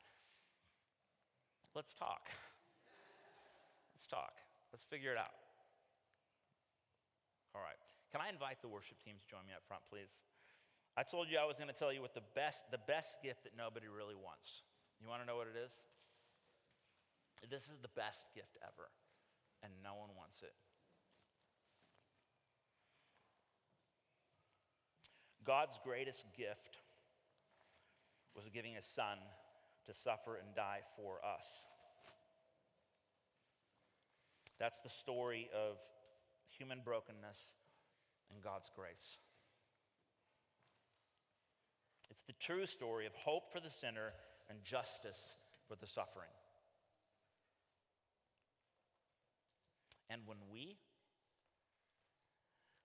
let's 1.72 1.96
talk. 1.96 2.28
let's 3.96 4.06
talk. 4.12 4.36
Let's 4.76 4.84
figure 4.84 5.16
it 5.16 5.18
out. 5.18 5.40
All 7.56 7.64
right. 7.64 7.80
Can 8.12 8.20
I 8.20 8.28
invite 8.28 8.60
the 8.60 8.68
worship 8.68 9.00
team 9.00 9.16
to 9.16 9.26
join 9.32 9.48
me 9.48 9.56
up 9.56 9.64
front, 9.64 9.88
please? 9.88 10.20
I 11.00 11.08
told 11.08 11.32
you 11.32 11.40
I 11.40 11.48
was 11.48 11.56
going 11.56 11.72
to 11.72 11.76
tell 11.76 11.96
you 11.96 12.04
what 12.04 12.12
the 12.12 12.28
best, 12.36 12.68
the 12.76 12.84
best 12.84 13.24
gift 13.24 13.48
that 13.48 13.56
nobody 13.56 13.88
really 13.88 14.20
wants. 14.20 14.68
You 15.00 15.08
want 15.08 15.24
to 15.24 15.28
know 15.28 15.40
what 15.40 15.48
it 15.48 15.56
is? 15.56 15.72
This 17.48 17.72
is 17.72 17.80
the 17.80 17.92
best 17.96 18.32
gift 18.36 18.60
ever, 18.60 18.92
and 19.64 19.72
no 19.80 19.96
one 19.96 20.12
wants 20.16 20.44
it. 20.44 20.56
God's 25.46 25.80
greatest 25.84 26.26
gift 26.36 26.78
was 28.36 28.46
giving 28.54 28.74
his 28.74 28.86
son 28.86 29.18
to 29.86 29.94
suffer 29.94 30.36
and 30.36 30.56
die 30.56 30.80
for 30.96 31.20
us. 31.24 31.66
That's 34.60 34.82
the 34.82 34.90
story 34.90 35.50
of 35.54 35.78
human 36.58 36.80
brokenness 36.84 37.52
and 38.34 38.42
God's 38.42 38.72
grace. 38.76 39.20
It's 42.10 42.22
the 42.22 42.34
true 42.34 42.66
story 42.66 43.06
of 43.06 43.14
hope 43.14 43.52
for 43.52 43.60
the 43.60 43.70
sinner 43.70 44.14
and 44.50 44.64
justice 44.64 45.36
for 45.68 45.76
the 45.76 45.88
suffering. 45.88 46.30
And 50.10 50.22
when 50.26 50.38
we 50.52 50.78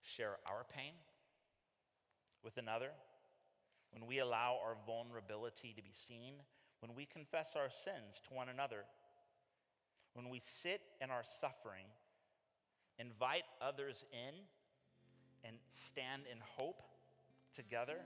share 0.03 0.37
our 0.47 0.65
pain, 0.75 0.95
with 2.45 2.57
another, 2.57 2.91
when 3.93 4.07
we 4.07 4.19
allow 4.19 4.59
our 4.65 4.77
vulnerability 4.87 5.75
to 5.77 5.83
be 5.83 5.93
seen, 5.93 6.35
when 6.81 6.95
we 6.95 7.05
confess 7.05 7.51
our 7.57 7.69
sins 7.71 8.21
to 8.29 8.35
one 8.35 8.49
another, 8.49 8.85
when 10.15 10.29
we 10.29 10.41
sit 10.41 10.81
in 11.01 11.11
our 11.11 11.23
suffering, 11.25 11.87
invite 12.99 13.45
others 13.61 14.05
in, 14.13 14.35
and 15.45 15.57
stand 15.89 16.23
in 16.31 16.39
hope 16.57 16.83
together, 17.55 17.97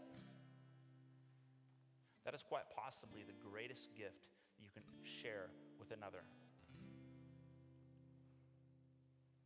that 2.24 2.34
is 2.34 2.42
quite 2.42 2.64
possibly 2.74 3.22
the 3.22 3.48
greatest 3.50 3.94
gift 3.96 4.30
you 4.58 4.68
can 4.72 4.82
share 5.02 5.50
with 5.78 5.90
another. 5.90 6.22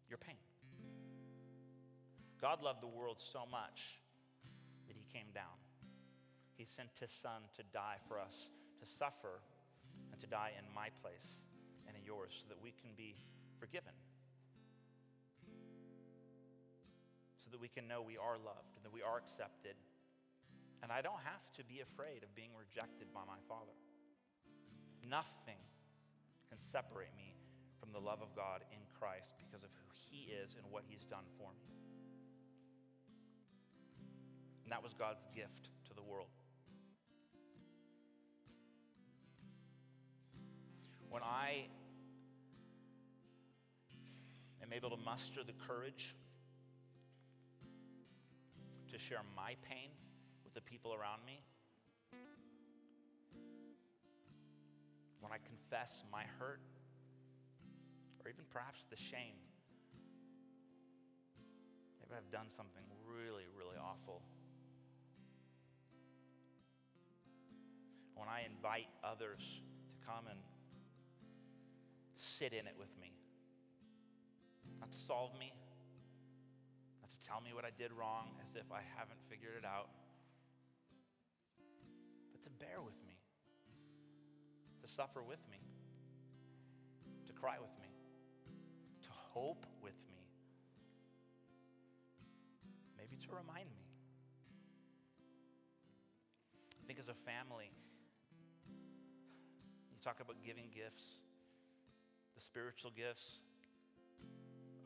Your 0.09 0.19
pain. 0.19 0.37
God 2.41 2.63
loved 2.63 2.83
the 2.83 2.87
world 2.87 3.19
so 3.19 3.41
much 3.51 3.99
came 5.13 5.33
down. 5.35 5.57
He 6.57 6.65
sent 6.65 6.91
his 6.99 7.11
son 7.11 7.47
to 7.57 7.63
die 7.73 8.03
for 8.09 8.19
us, 8.19 8.51
to 8.81 8.87
suffer, 8.87 9.41
and 10.11 10.21
to 10.21 10.27
die 10.27 10.53
in 10.59 10.67
my 10.75 10.91
place 11.03 11.47
and 11.87 11.97
in 11.97 12.05
yours 12.05 12.35
so 12.35 12.47
that 12.49 12.61
we 12.61 12.75
can 12.75 12.91
be 12.97 13.15
forgiven. 13.59 13.95
So 17.39 17.51
that 17.51 17.61
we 17.61 17.69
can 17.69 17.87
know 17.87 18.03
we 18.03 18.19
are 18.19 18.37
loved 18.37 18.77
and 18.77 18.85
that 18.85 18.93
we 18.93 19.03
are 19.03 19.17
accepted. 19.17 19.79
And 20.83 20.93
I 20.93 21.01
don't 21.01 21.23
have 21.23 21.47
to 21.59 21.63
be 21.65 21.81
afraid 21.81 22.23
of 22.23 22.35
being 22.35 22.51
rejected 22.59 23.09
by 23.15 23.23
my 23.27 23.39
Father. 23.49 23.75
Nothing 25.07 25.59
can 26.51 26.59
separate 26.59 27.15
me 27.17 27.39
from 27.81 27.93
the 27.93 28.03
love 28.03 28.21
of 28.21 28.35
God 28.35 28.67
in 28.75 28.83
Christ 28.99 29.35
because 29.39 29.63
of 29.63 29.71
who 29.79 29.89
He 29.95 30.31
is 30.35 30.59
and 30.59 30.67
what 30.71 30.85
He's 30.87 31.07
done 31.07 31.25
for 31.39 31.51
me. 31.55 31.88
And 34.69 34.73
that 34.75 34.83
was 34.83 34.93
God's 34.93 35.25
gift 35.35 35.71
to 35.89 35.95
the 35.95 36.03
world. 36.03 36.29
When 41.09 41.23
I 41.23 41.69
am 44.63 44.71
able 44.75 44.91
to 44.91 44.99
muster 44.99 45.41
the 45.43 45.55
courage 45.67 46.15
to 48.93 48.99
share 48.99 49.23
my 49.35 49.57
pain 49.67 49.89
with 50.45 50.53
the 50.53 50.61
people 50.61 50.93
around 50.93 51.25
me, 51.25 51.41
when 55.21 55.33
I 55.33 55.39
confess 55.49 56.05
my 56.13 56.25
hurt, 56.39 56.61
or 58.23 58.29
even 58.29 58.45
perhaps 58.51 58.85
the 58.91 58.97
shame, 58.97 59.41
maybe 62.03 62.19
I've 62.19 62.31
done 62.31 62.51
something 62.51 62.85
really, 63.07 63.45
really 63.57 63.79
awful. 63.81 64.21
When 68.19 68.29
I 68.29 68.43
invite 68.45 68.89
others 69.05 69.63
to 69.91 69.97
come 70.05 70.27
and 70.29 70.41
sit 72.15 72.53
in 72.53 72.67
it 72.67 72.75
with 72.77 72.91
me, 73.01 73.15
not 74.81 74.91
to 74.91 74.99
solve 74.99 75.39
me, 75.39 75.53
not 77.01 77.13
to 77.13 77.27
tell 77.27 77.41
me 77.41 77.55
what 77.55 77.65
I 77.65 77.71
did 77.79 77.93
wrong 77.93 78.31
as 78.45 78.57
if 78.57 78.73
I 78.73 78.81
haven't 78.99 79.21
figured 79.31 79.55
it 79.57 79.65
out, 79.65 79.89
but 82.33 82.43
to 82.43 82.51
bear 82.51 82.83
with 82.83 82.99
me, 83.07 83.15
to 84.83 84.89
suffer 84.89 85.23
with 85.23 85.41
me, 85.49 85.59
to 87.27 87.33
cry 87.33 87.57
with 87.61 87.79
me, 87.81 87.89
to 89.05 89.11
hope 89.11 89.65
with 89.81 89.99
me, 90.11 90.27
maybe 92.99 93.17
to 93.17 93.29
remind 93.31 93.71
me. 93.71 93.87
I 96.83 96.87
think 96.89 96.99
as 96.99 97.09
a 97.09 97.15
family, 97.15 97.71
you 99.99 100.05
talk 100.05 100.21
about 100.23 100.37
giving 100.47 100.71
gifts, 100.71 101.27
the 102.37 102.41
spiritual 102.41 102.93
gifts. 102.95 103.43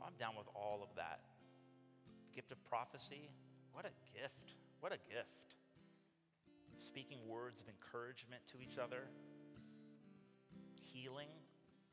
I'm 0.01 0.17
down 0.19 0.33
with 0.39 0.49
all 0.57 0.81
of 0.83 0.89
that. 0.97 1.21
Gift 2.35 2.51
of 2.51 2.65
prophecy, 2.65 3.29
what 3.73 3.85
a 3.85 3.93
gift. 4.17 4.57
What 4.81 4.93
a 4.93 4.97
gift. 4.97 5.53
Speaking 6.79 7.19
words 7.29 7.61
of 7.61 7.69
encouragement 7.69 8.41
to 8.53 8.61
each 8.61 8.79
other, 8.79 9.05
healing, 10.93 11.29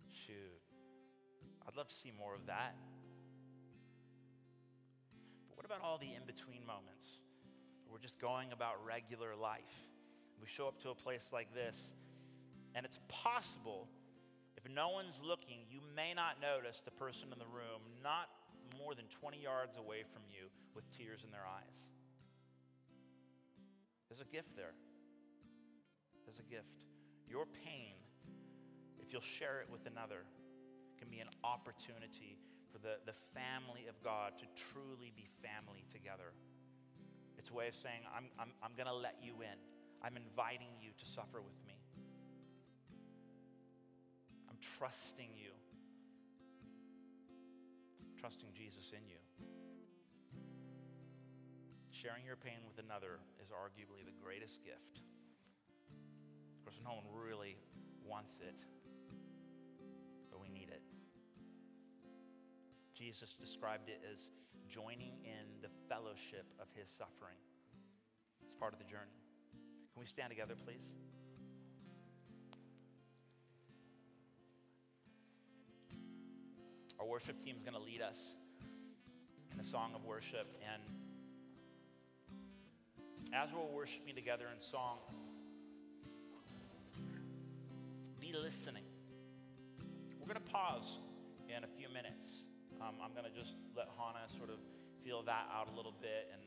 shoot. 0.08 0.64
I'd 1.68 1.76
love 1.76 1.90
to 1.90 1.96
see 1.96 2.12
more 2.18 2.34
of 2.34 2.48
that. 2.48 2.74
But 5.50 5.58
what 5.58 5.66
about 5.66 5.82
all 5.84 5.98
the 5.98 6.08
in 6.08 6.26
between 6.26 6.66
moments? 6.66 7.20
We're 7.92 8.00
just 8.00 8.20
going 8.20 8.54
about 8.54 8.84
regular 8.86 9.36
life. 9.36 9.76
We 10.42 10.48
show 10.48 10.68
up 10.68 10.80
to 10.84 10.90
a 10.90 10.96
place 10.96 11.28
like 11.34 11.54
this, 11.54 11.94
and 12.76 12.86
it's 12.86 13.00
possible 13.08 13.88
if 14.60 14.70
no 14.70 14.90
one's 14.90 15.16
looking, 15.24 15.64
you 15.72 15.80
may 15.96 16.14
not 16.14 16.42
notice 16.42 16.82
the 16.84 16.92
person 16.92 17.32
in 17.32 17.40
the 17.40 17.48
room 17.48 17.80
not 18.04 18.28
more 18.78 18.94
than 18.94 19.06
20 19.08 19.40
yards 19.40 19.78
away 19.78 20.04
from 20.04 20.24
you 20.28 20.52
with 20.76 20.84
tears 20.92 21.24
in 21.24 21.32
their 21.32 21.48
eyes. 21.48 21.80
There's 24.10 24.20
a 24.20 24.28
gift 24.28 24.56
there. 24.58 24.76
There's 26.26 26.40
a 26.40 26.50
gift. 26.52 26.92
Your 27.30 27.46
pain, 27.46 27.96
if 29.00 29.14
you'll 29.14 29.24
share 29.24 29.62
it 29.62 29.72
with 29.72 29.86
another, 29.88 30.28
can 31.00 31.08
be 31.08 31.20
an 31.20 31.30
opportunity 31.44 32.36
for 32.68 32.80
the, 32.80 33.00
the 33.06 33.16
family 33.32 33.88
of 33.88 33.96
God 34.04 34.34
to 34.44 34.46
truly 34.74 35.14
be 35.16 35.30
family 35.40 35.86
together. 35.88 36.36
It's 37.38 37.50
a 37.50 37.54
way 37.54 37.70
of 37.70 37.76
saying, 37.76 38.04
I'm, 38.12 38.28
I'm, 38.38 38.52
I'm 38.62 38.76
going 38.76 38.92
to 38.92 38.94
let 38.94 39.16
you 39.24 39.40
in. 39.40 39.58
I'm 40.04 40.18
inviting 40.18 40.76
you 40.82 40.92
to 41.00 41.06
suffer 41.06 41.40
with 41.40 41.56
me 41.66 41.69
trusting 44.62 45.30
you, 45.36 45.52
trusting 48.20 48.50
Jesus 48.54 48.92
in 48.92 49.08
you. 49.08 49.20
Sharing 51.92 52.26
your 52.26 52.38
pain 52.38 52.64
with 52.68 52.84
another 52.84 53.20
is 53.44 53.52
arguably 53.52 54.06
the 54.06 54.16
greatest 54.24 54.64
gift. 54.64 55.04
Of 56.58 56.64
course, 56.64 56.80
no 56.84 56.96
one 56.96 57.04
really 57.12 57.58
wants 58.06 58.40
it, 58.42 58.56
but 60.32 60.40
we 60.42 60.48
need 60.50 60.70
it. 60.70 60.82
Jesus 62.94 63.34
described 63.34 63.90
it 63.90 64.02
as 64.12 64.30
joining 64.70 65.14
in 65.24 65.62
the 65.62 65.70
fellowship 65.88 66.46
of 66.62 66.68
his 66.76 66.88
suffering. 66.90 67.40
It's 68.44 68.54
part 68.54 68.74
of 68.74 68.80
the 68.80 68.86
journey. 68.86 69.16
Can 69.94 70.00
we 70.00 70.06
stand 70.06 70.30
together, 70.30 70.56
please? 70.56 70.88
Our 77.00 77.08
worship 77.08 77.42
team 77.44 77.56
is 77.56 77.64
going 77.64 77.76
to 77.76 77.82
lead 77.82 78.02
us 78.02 78.36
in 79.54 79.60
a 79.60 79.64
song 79.64 79.92
of 79.96 80.04
worship. 80.04 80.48
And 80.60 80.84
as 83.34 83.50
we're 83.54 83.64
worshiping 83.74 84.16
together 84.16 84.46
in 84.54 84.60
song, 84.60 84.98
be 88.20 88.34
listening. 88.34 88.84
We're 90.20 90.28
going 90.28 90.44
to 90.44 90.52
pause 90.52 90.98
in 91.48 91.64
a 91.64 91.72
few 91.80 91.88
minutes. 91.88 92.44
Um, 92.82 92.96
I'm 93.02 93.14
going 93.14 93.32
to 93.32 93.32
just 93.32 93.56
let 93.78 93.88
Hannah 93.96 94.28
sort 94.38 94.50
of 94.50 94.60
feel 95.02 95.24
that 95.24 95.48
out 95.56 95.70
a 95.72 95.76
little 95.78 95.96
bit. 96.02 96.28
And, 96.36 96.44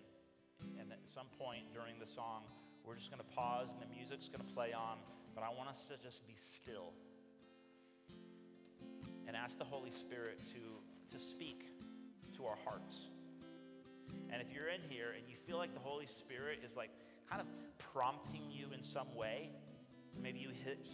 and 0.79 0.93
at 0.93 1.01
some 1.15 1.33
point 1.41 1.73
during 1.73 1.99
the 1.99 2.07
song, 2.07 2.45
we're 2.85 2.97
just 2.97 3.11
going 3.11 3.25
to 3.25 3.33
pause 3.35 3.69
and 3.73 3.81
the 3.81 3.89
music's 3.89 4.29
going 4.29 4.45
to 4.45 4.53
play 4.53 4.75
on. 4.75 4.99
But 5.35 5.45
I 5.45 5.49
want 5.49 5.71
us 5.71 5.87
to 5.89 5.97
just 5.97 6.27
be 6.27 6.37
still 6.37 6.93
and 9.33 9.41
ask 9.43 9.57
the 9.57 9.64
Holy 9.64 9.91
Spirit 9.91 10.39
to, 10.53 11.16
to 11.16 11.22
speak 11.24 11.64
to 12.37 12.45
our 12.45 12.59
hearts. 12.66 13.09
And 14.30 14.43
if 14.43 14.53
you're 14.53 14.68
in 14.68 14.83
here 14.91 15.14
and 15.16 15.26
you 15.26 15.37
feel 15.47 15.57
like 15.57 15.72
the 15.72 15.80
Holy 15.80 16.05
Spirit 16.05 16.59
is 16.62 16.76
like 16.76 16.91
kind 17.30 17.41
of 17.41 17.47
prompting 17.78 18.51
you 18.51 18.66
in 18.74 18.83
some 18.83 19.14
way, 19.16 19.49
maybe 20.22 20.39
you 20.39 20.51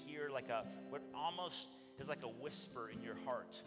hear 0.06 0.30
like 0.32 0.50
a, 0.50 0.64
what 0.88 1.02
almost 1.16 1.70
is 1.98 2.06
like 2.06 2.22
a 2.22 2.28
whisper 2.28 2.90
in 2.90 3.02
your 3.02 3.16
heart, 3.24 3.60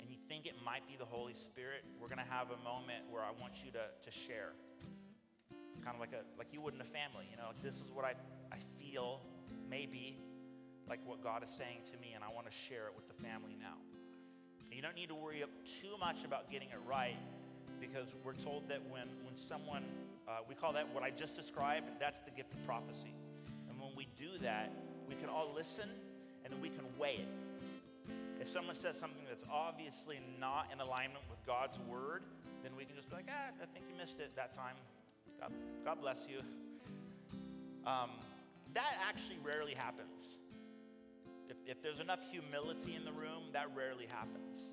and 0.00 0.10
you 0.10 0.16
think 0.28 0.46
it 0.46 0.56
might 0.64 0.84
be 0.88 0.96
the 0.98 1.04
Holy 1.04 1.34
Spirit, 1.34 1.84
we're 2.00 2.08
to 2.08 2.24
have 2.28 2.48
a 2.50 2.58
moment 2.64 3.06
where 3.08 3.22
I 3.22 3.30
want 3.40 3.54
you 3.64 3.70
to, 3.70 3.86
to 4.02 4.10
share. 4.10 4.50
Kind 5.84 5.94
of 5.94 6.00
like, 6.00 6.12
a, 6.12 6.26
like 6.36 6.48
you 6.50 6.60
would 6.60 6.74
in 6.74 6.80
a 6.80 6.90
family, 6.90 7.28
you 7.30 7.36
know, 7.36 7.54
like 7.54 7.62
this 7.62 7.76
is 7.76 7.92
what 7.94 8.04
I, 8.04 8.14
I 8.50 8.58
feel, 8.80 9.20
maybe, 9.70 10.18
like 10.88 11.00
what 11.04 11.22
God 11.22 11.42
is 11.42 11.50
saying 11.50 11.82
to 11.92 11.98
me, 11.98 12.12
and 12.14 12.22
I 12.22 12.28
want 12.32 12.46
to 12.46 12.54
share 12.68 12.86
it 12.86 12.94
with 12.94 13.08
the 13.08 13.18
family 13.22 13.56
now. 13.58 13.78
And 14.64 14.74
you 14.74 14.82
don't 14.82 14.94
need 14.94 15.08
to 15.08 15.14
worry 15.14 15.42
too 15.82 15.96
much 15.98 16.24
about 16.24 16.50
getting 16.50 16.68
it 16.70 16.80
right 16.86 17.16
because 17.80 18.08
we're 18.24 18.34
told 18.34 18.68
that 18.68 18.80
when, 18.90 19.08
when 19.24 19.36
someone, 19.36 19.84
uh, 20.28 20.38
we 20.48 20.54
call 20.54 20.72
that 20.72 20.92
what 20.94 21.02
I 21.02 21.10
just 21.10 21.34
described, 21.34 21.86
that's 22.00 22.20
the 22.20 22.30
gift 22.30 22.52
of 22.52 22.64
prophecy. 22.66 23.14
And 23.68 23.78
when 23.80 23.90
we 23.96 24.08
do 24.18 24.38
that, 24.42 24.72
we 25.08 25.14
can 25.14 25.28
all 25.28 25.52
listen 25.54 25.88
and 26.44 26.52
then 26.52 26.60
we 26.60 26.68
can 26.68 26.84
weigh 26.98 27.26
it. 27.26 27.28
If 28.40 28.48
someone 28.48 28.76
says 28.76 28.98
something 28.98 29.22
that's 29.28 29.44
obviously 29.50 30.20
not 30.38 30.68
in 30.72 30.80
alignment 30.80 31.24
with 31.30 31.44
God's 31.46 31.78
word, 31.80 32.22
then 32.62 32.72
we 32.76 32.84
can 32.84 32.94
just 32.94 33.08
be 33.10 33.16
like, 33.16 33.28
ah, 33.28 33.50
I 33.60 33.66
think 33.66 33.86
you 33.90 33.96
missed 33.96 34.20
it 34.20 34.30
that 34.36 34.54
time. 34.54 34.76
God, 35.40 35.52
God 35.84 36.00
bless 36.00 36.26
you. 36.28 36.40
Um, 37.86 38.10
that 38.74 38.94
actually 39.08 39.38
rarely 39.42 39.74
happens. 39.74 40.38
If, 41.66 41.82
there's 41.82 41.98
enough 41.98 42.20
humility 42.30 42.94
in 42.94 43.04
the 43.04 43.12
room, 43.12 43.50
that 43.52 43.68
rarely 43.74 44.06
happens. 44.06 44.70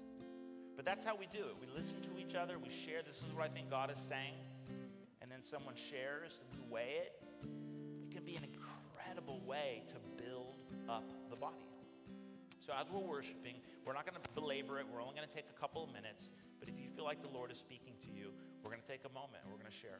But 0.75 0.85
that's 0.85 1.05
how 1.05 1.15
we 1.15 1.27
do 1.27 1.39
it. 1.39 1.55
We 1.59 1.67
listen 1.75 2.01
to 2.01 2.19
each 2.19 2.35
other, 2.35 2.57
we 2.59 2.69
share, 2.69 3.01
this 3.05 3.17
is 3.17 3.33
what 3.33 3.45
I 3.45 3.49
think 3.49 3.69
God 3.69 3.89
is 3.89 3.97
saying, 4.07 4.37
and 5.21 5.31
then 5.31 5.41
someone 5.41 5.75
shares, 5.75 6.39
and 6.39 6.47
we 6.53 6.71
weigh 6.71 7.01
it. 7.01 7.13
It 8.03 8.13
can 8.13 8.23
be 8.23 8.35
an 8.35 8.45
incredible 8.45 9.41
way 9.45 9.83
to 9.87 10.23
build 10.23 10.61
up 10.87 11.09
the 11.29 11.35
body. 11.35 11.65
So 12.59 12.73
as 12.79 12.87
we're 12.89 13.01
worshiping, 13.01 13.55
we're 13.85 13.93
not 13.93 14.05
going 14.05 14.21
to 14.21 14.29
belabor 14.31 14.79
it. 14.79 14.85
We're 14.87 15.01
only 15.01 15.15
going 15.15 15.27
to 15.27 15.33
take 15.33 15.49
a 15.49 15.59
couple 15.59 15.83
of 15.83 15.91
minutes. 15.91 16.29
But 16.59 16.69
if 16.69 16.79
you 16.79 16.87
feel 16.95 17.03
like 17.03 17.21
the 17.21 17.27
Lord 17.27 17.51
is 17.51 17.57
speaking 17.57 17.93
to 18.01 18.07
you, 18.07 18.31
we're 18.63 18.71
going 18.71 18.81
to 18.81 18.87
take 18.87 19.03
a 19.03 19.13
moment 19.13 19.43
and 19.43 19.51
we're 19.51 19.59
going 19.59 19.71
to 19.71 19.77
share. 19.77 19.99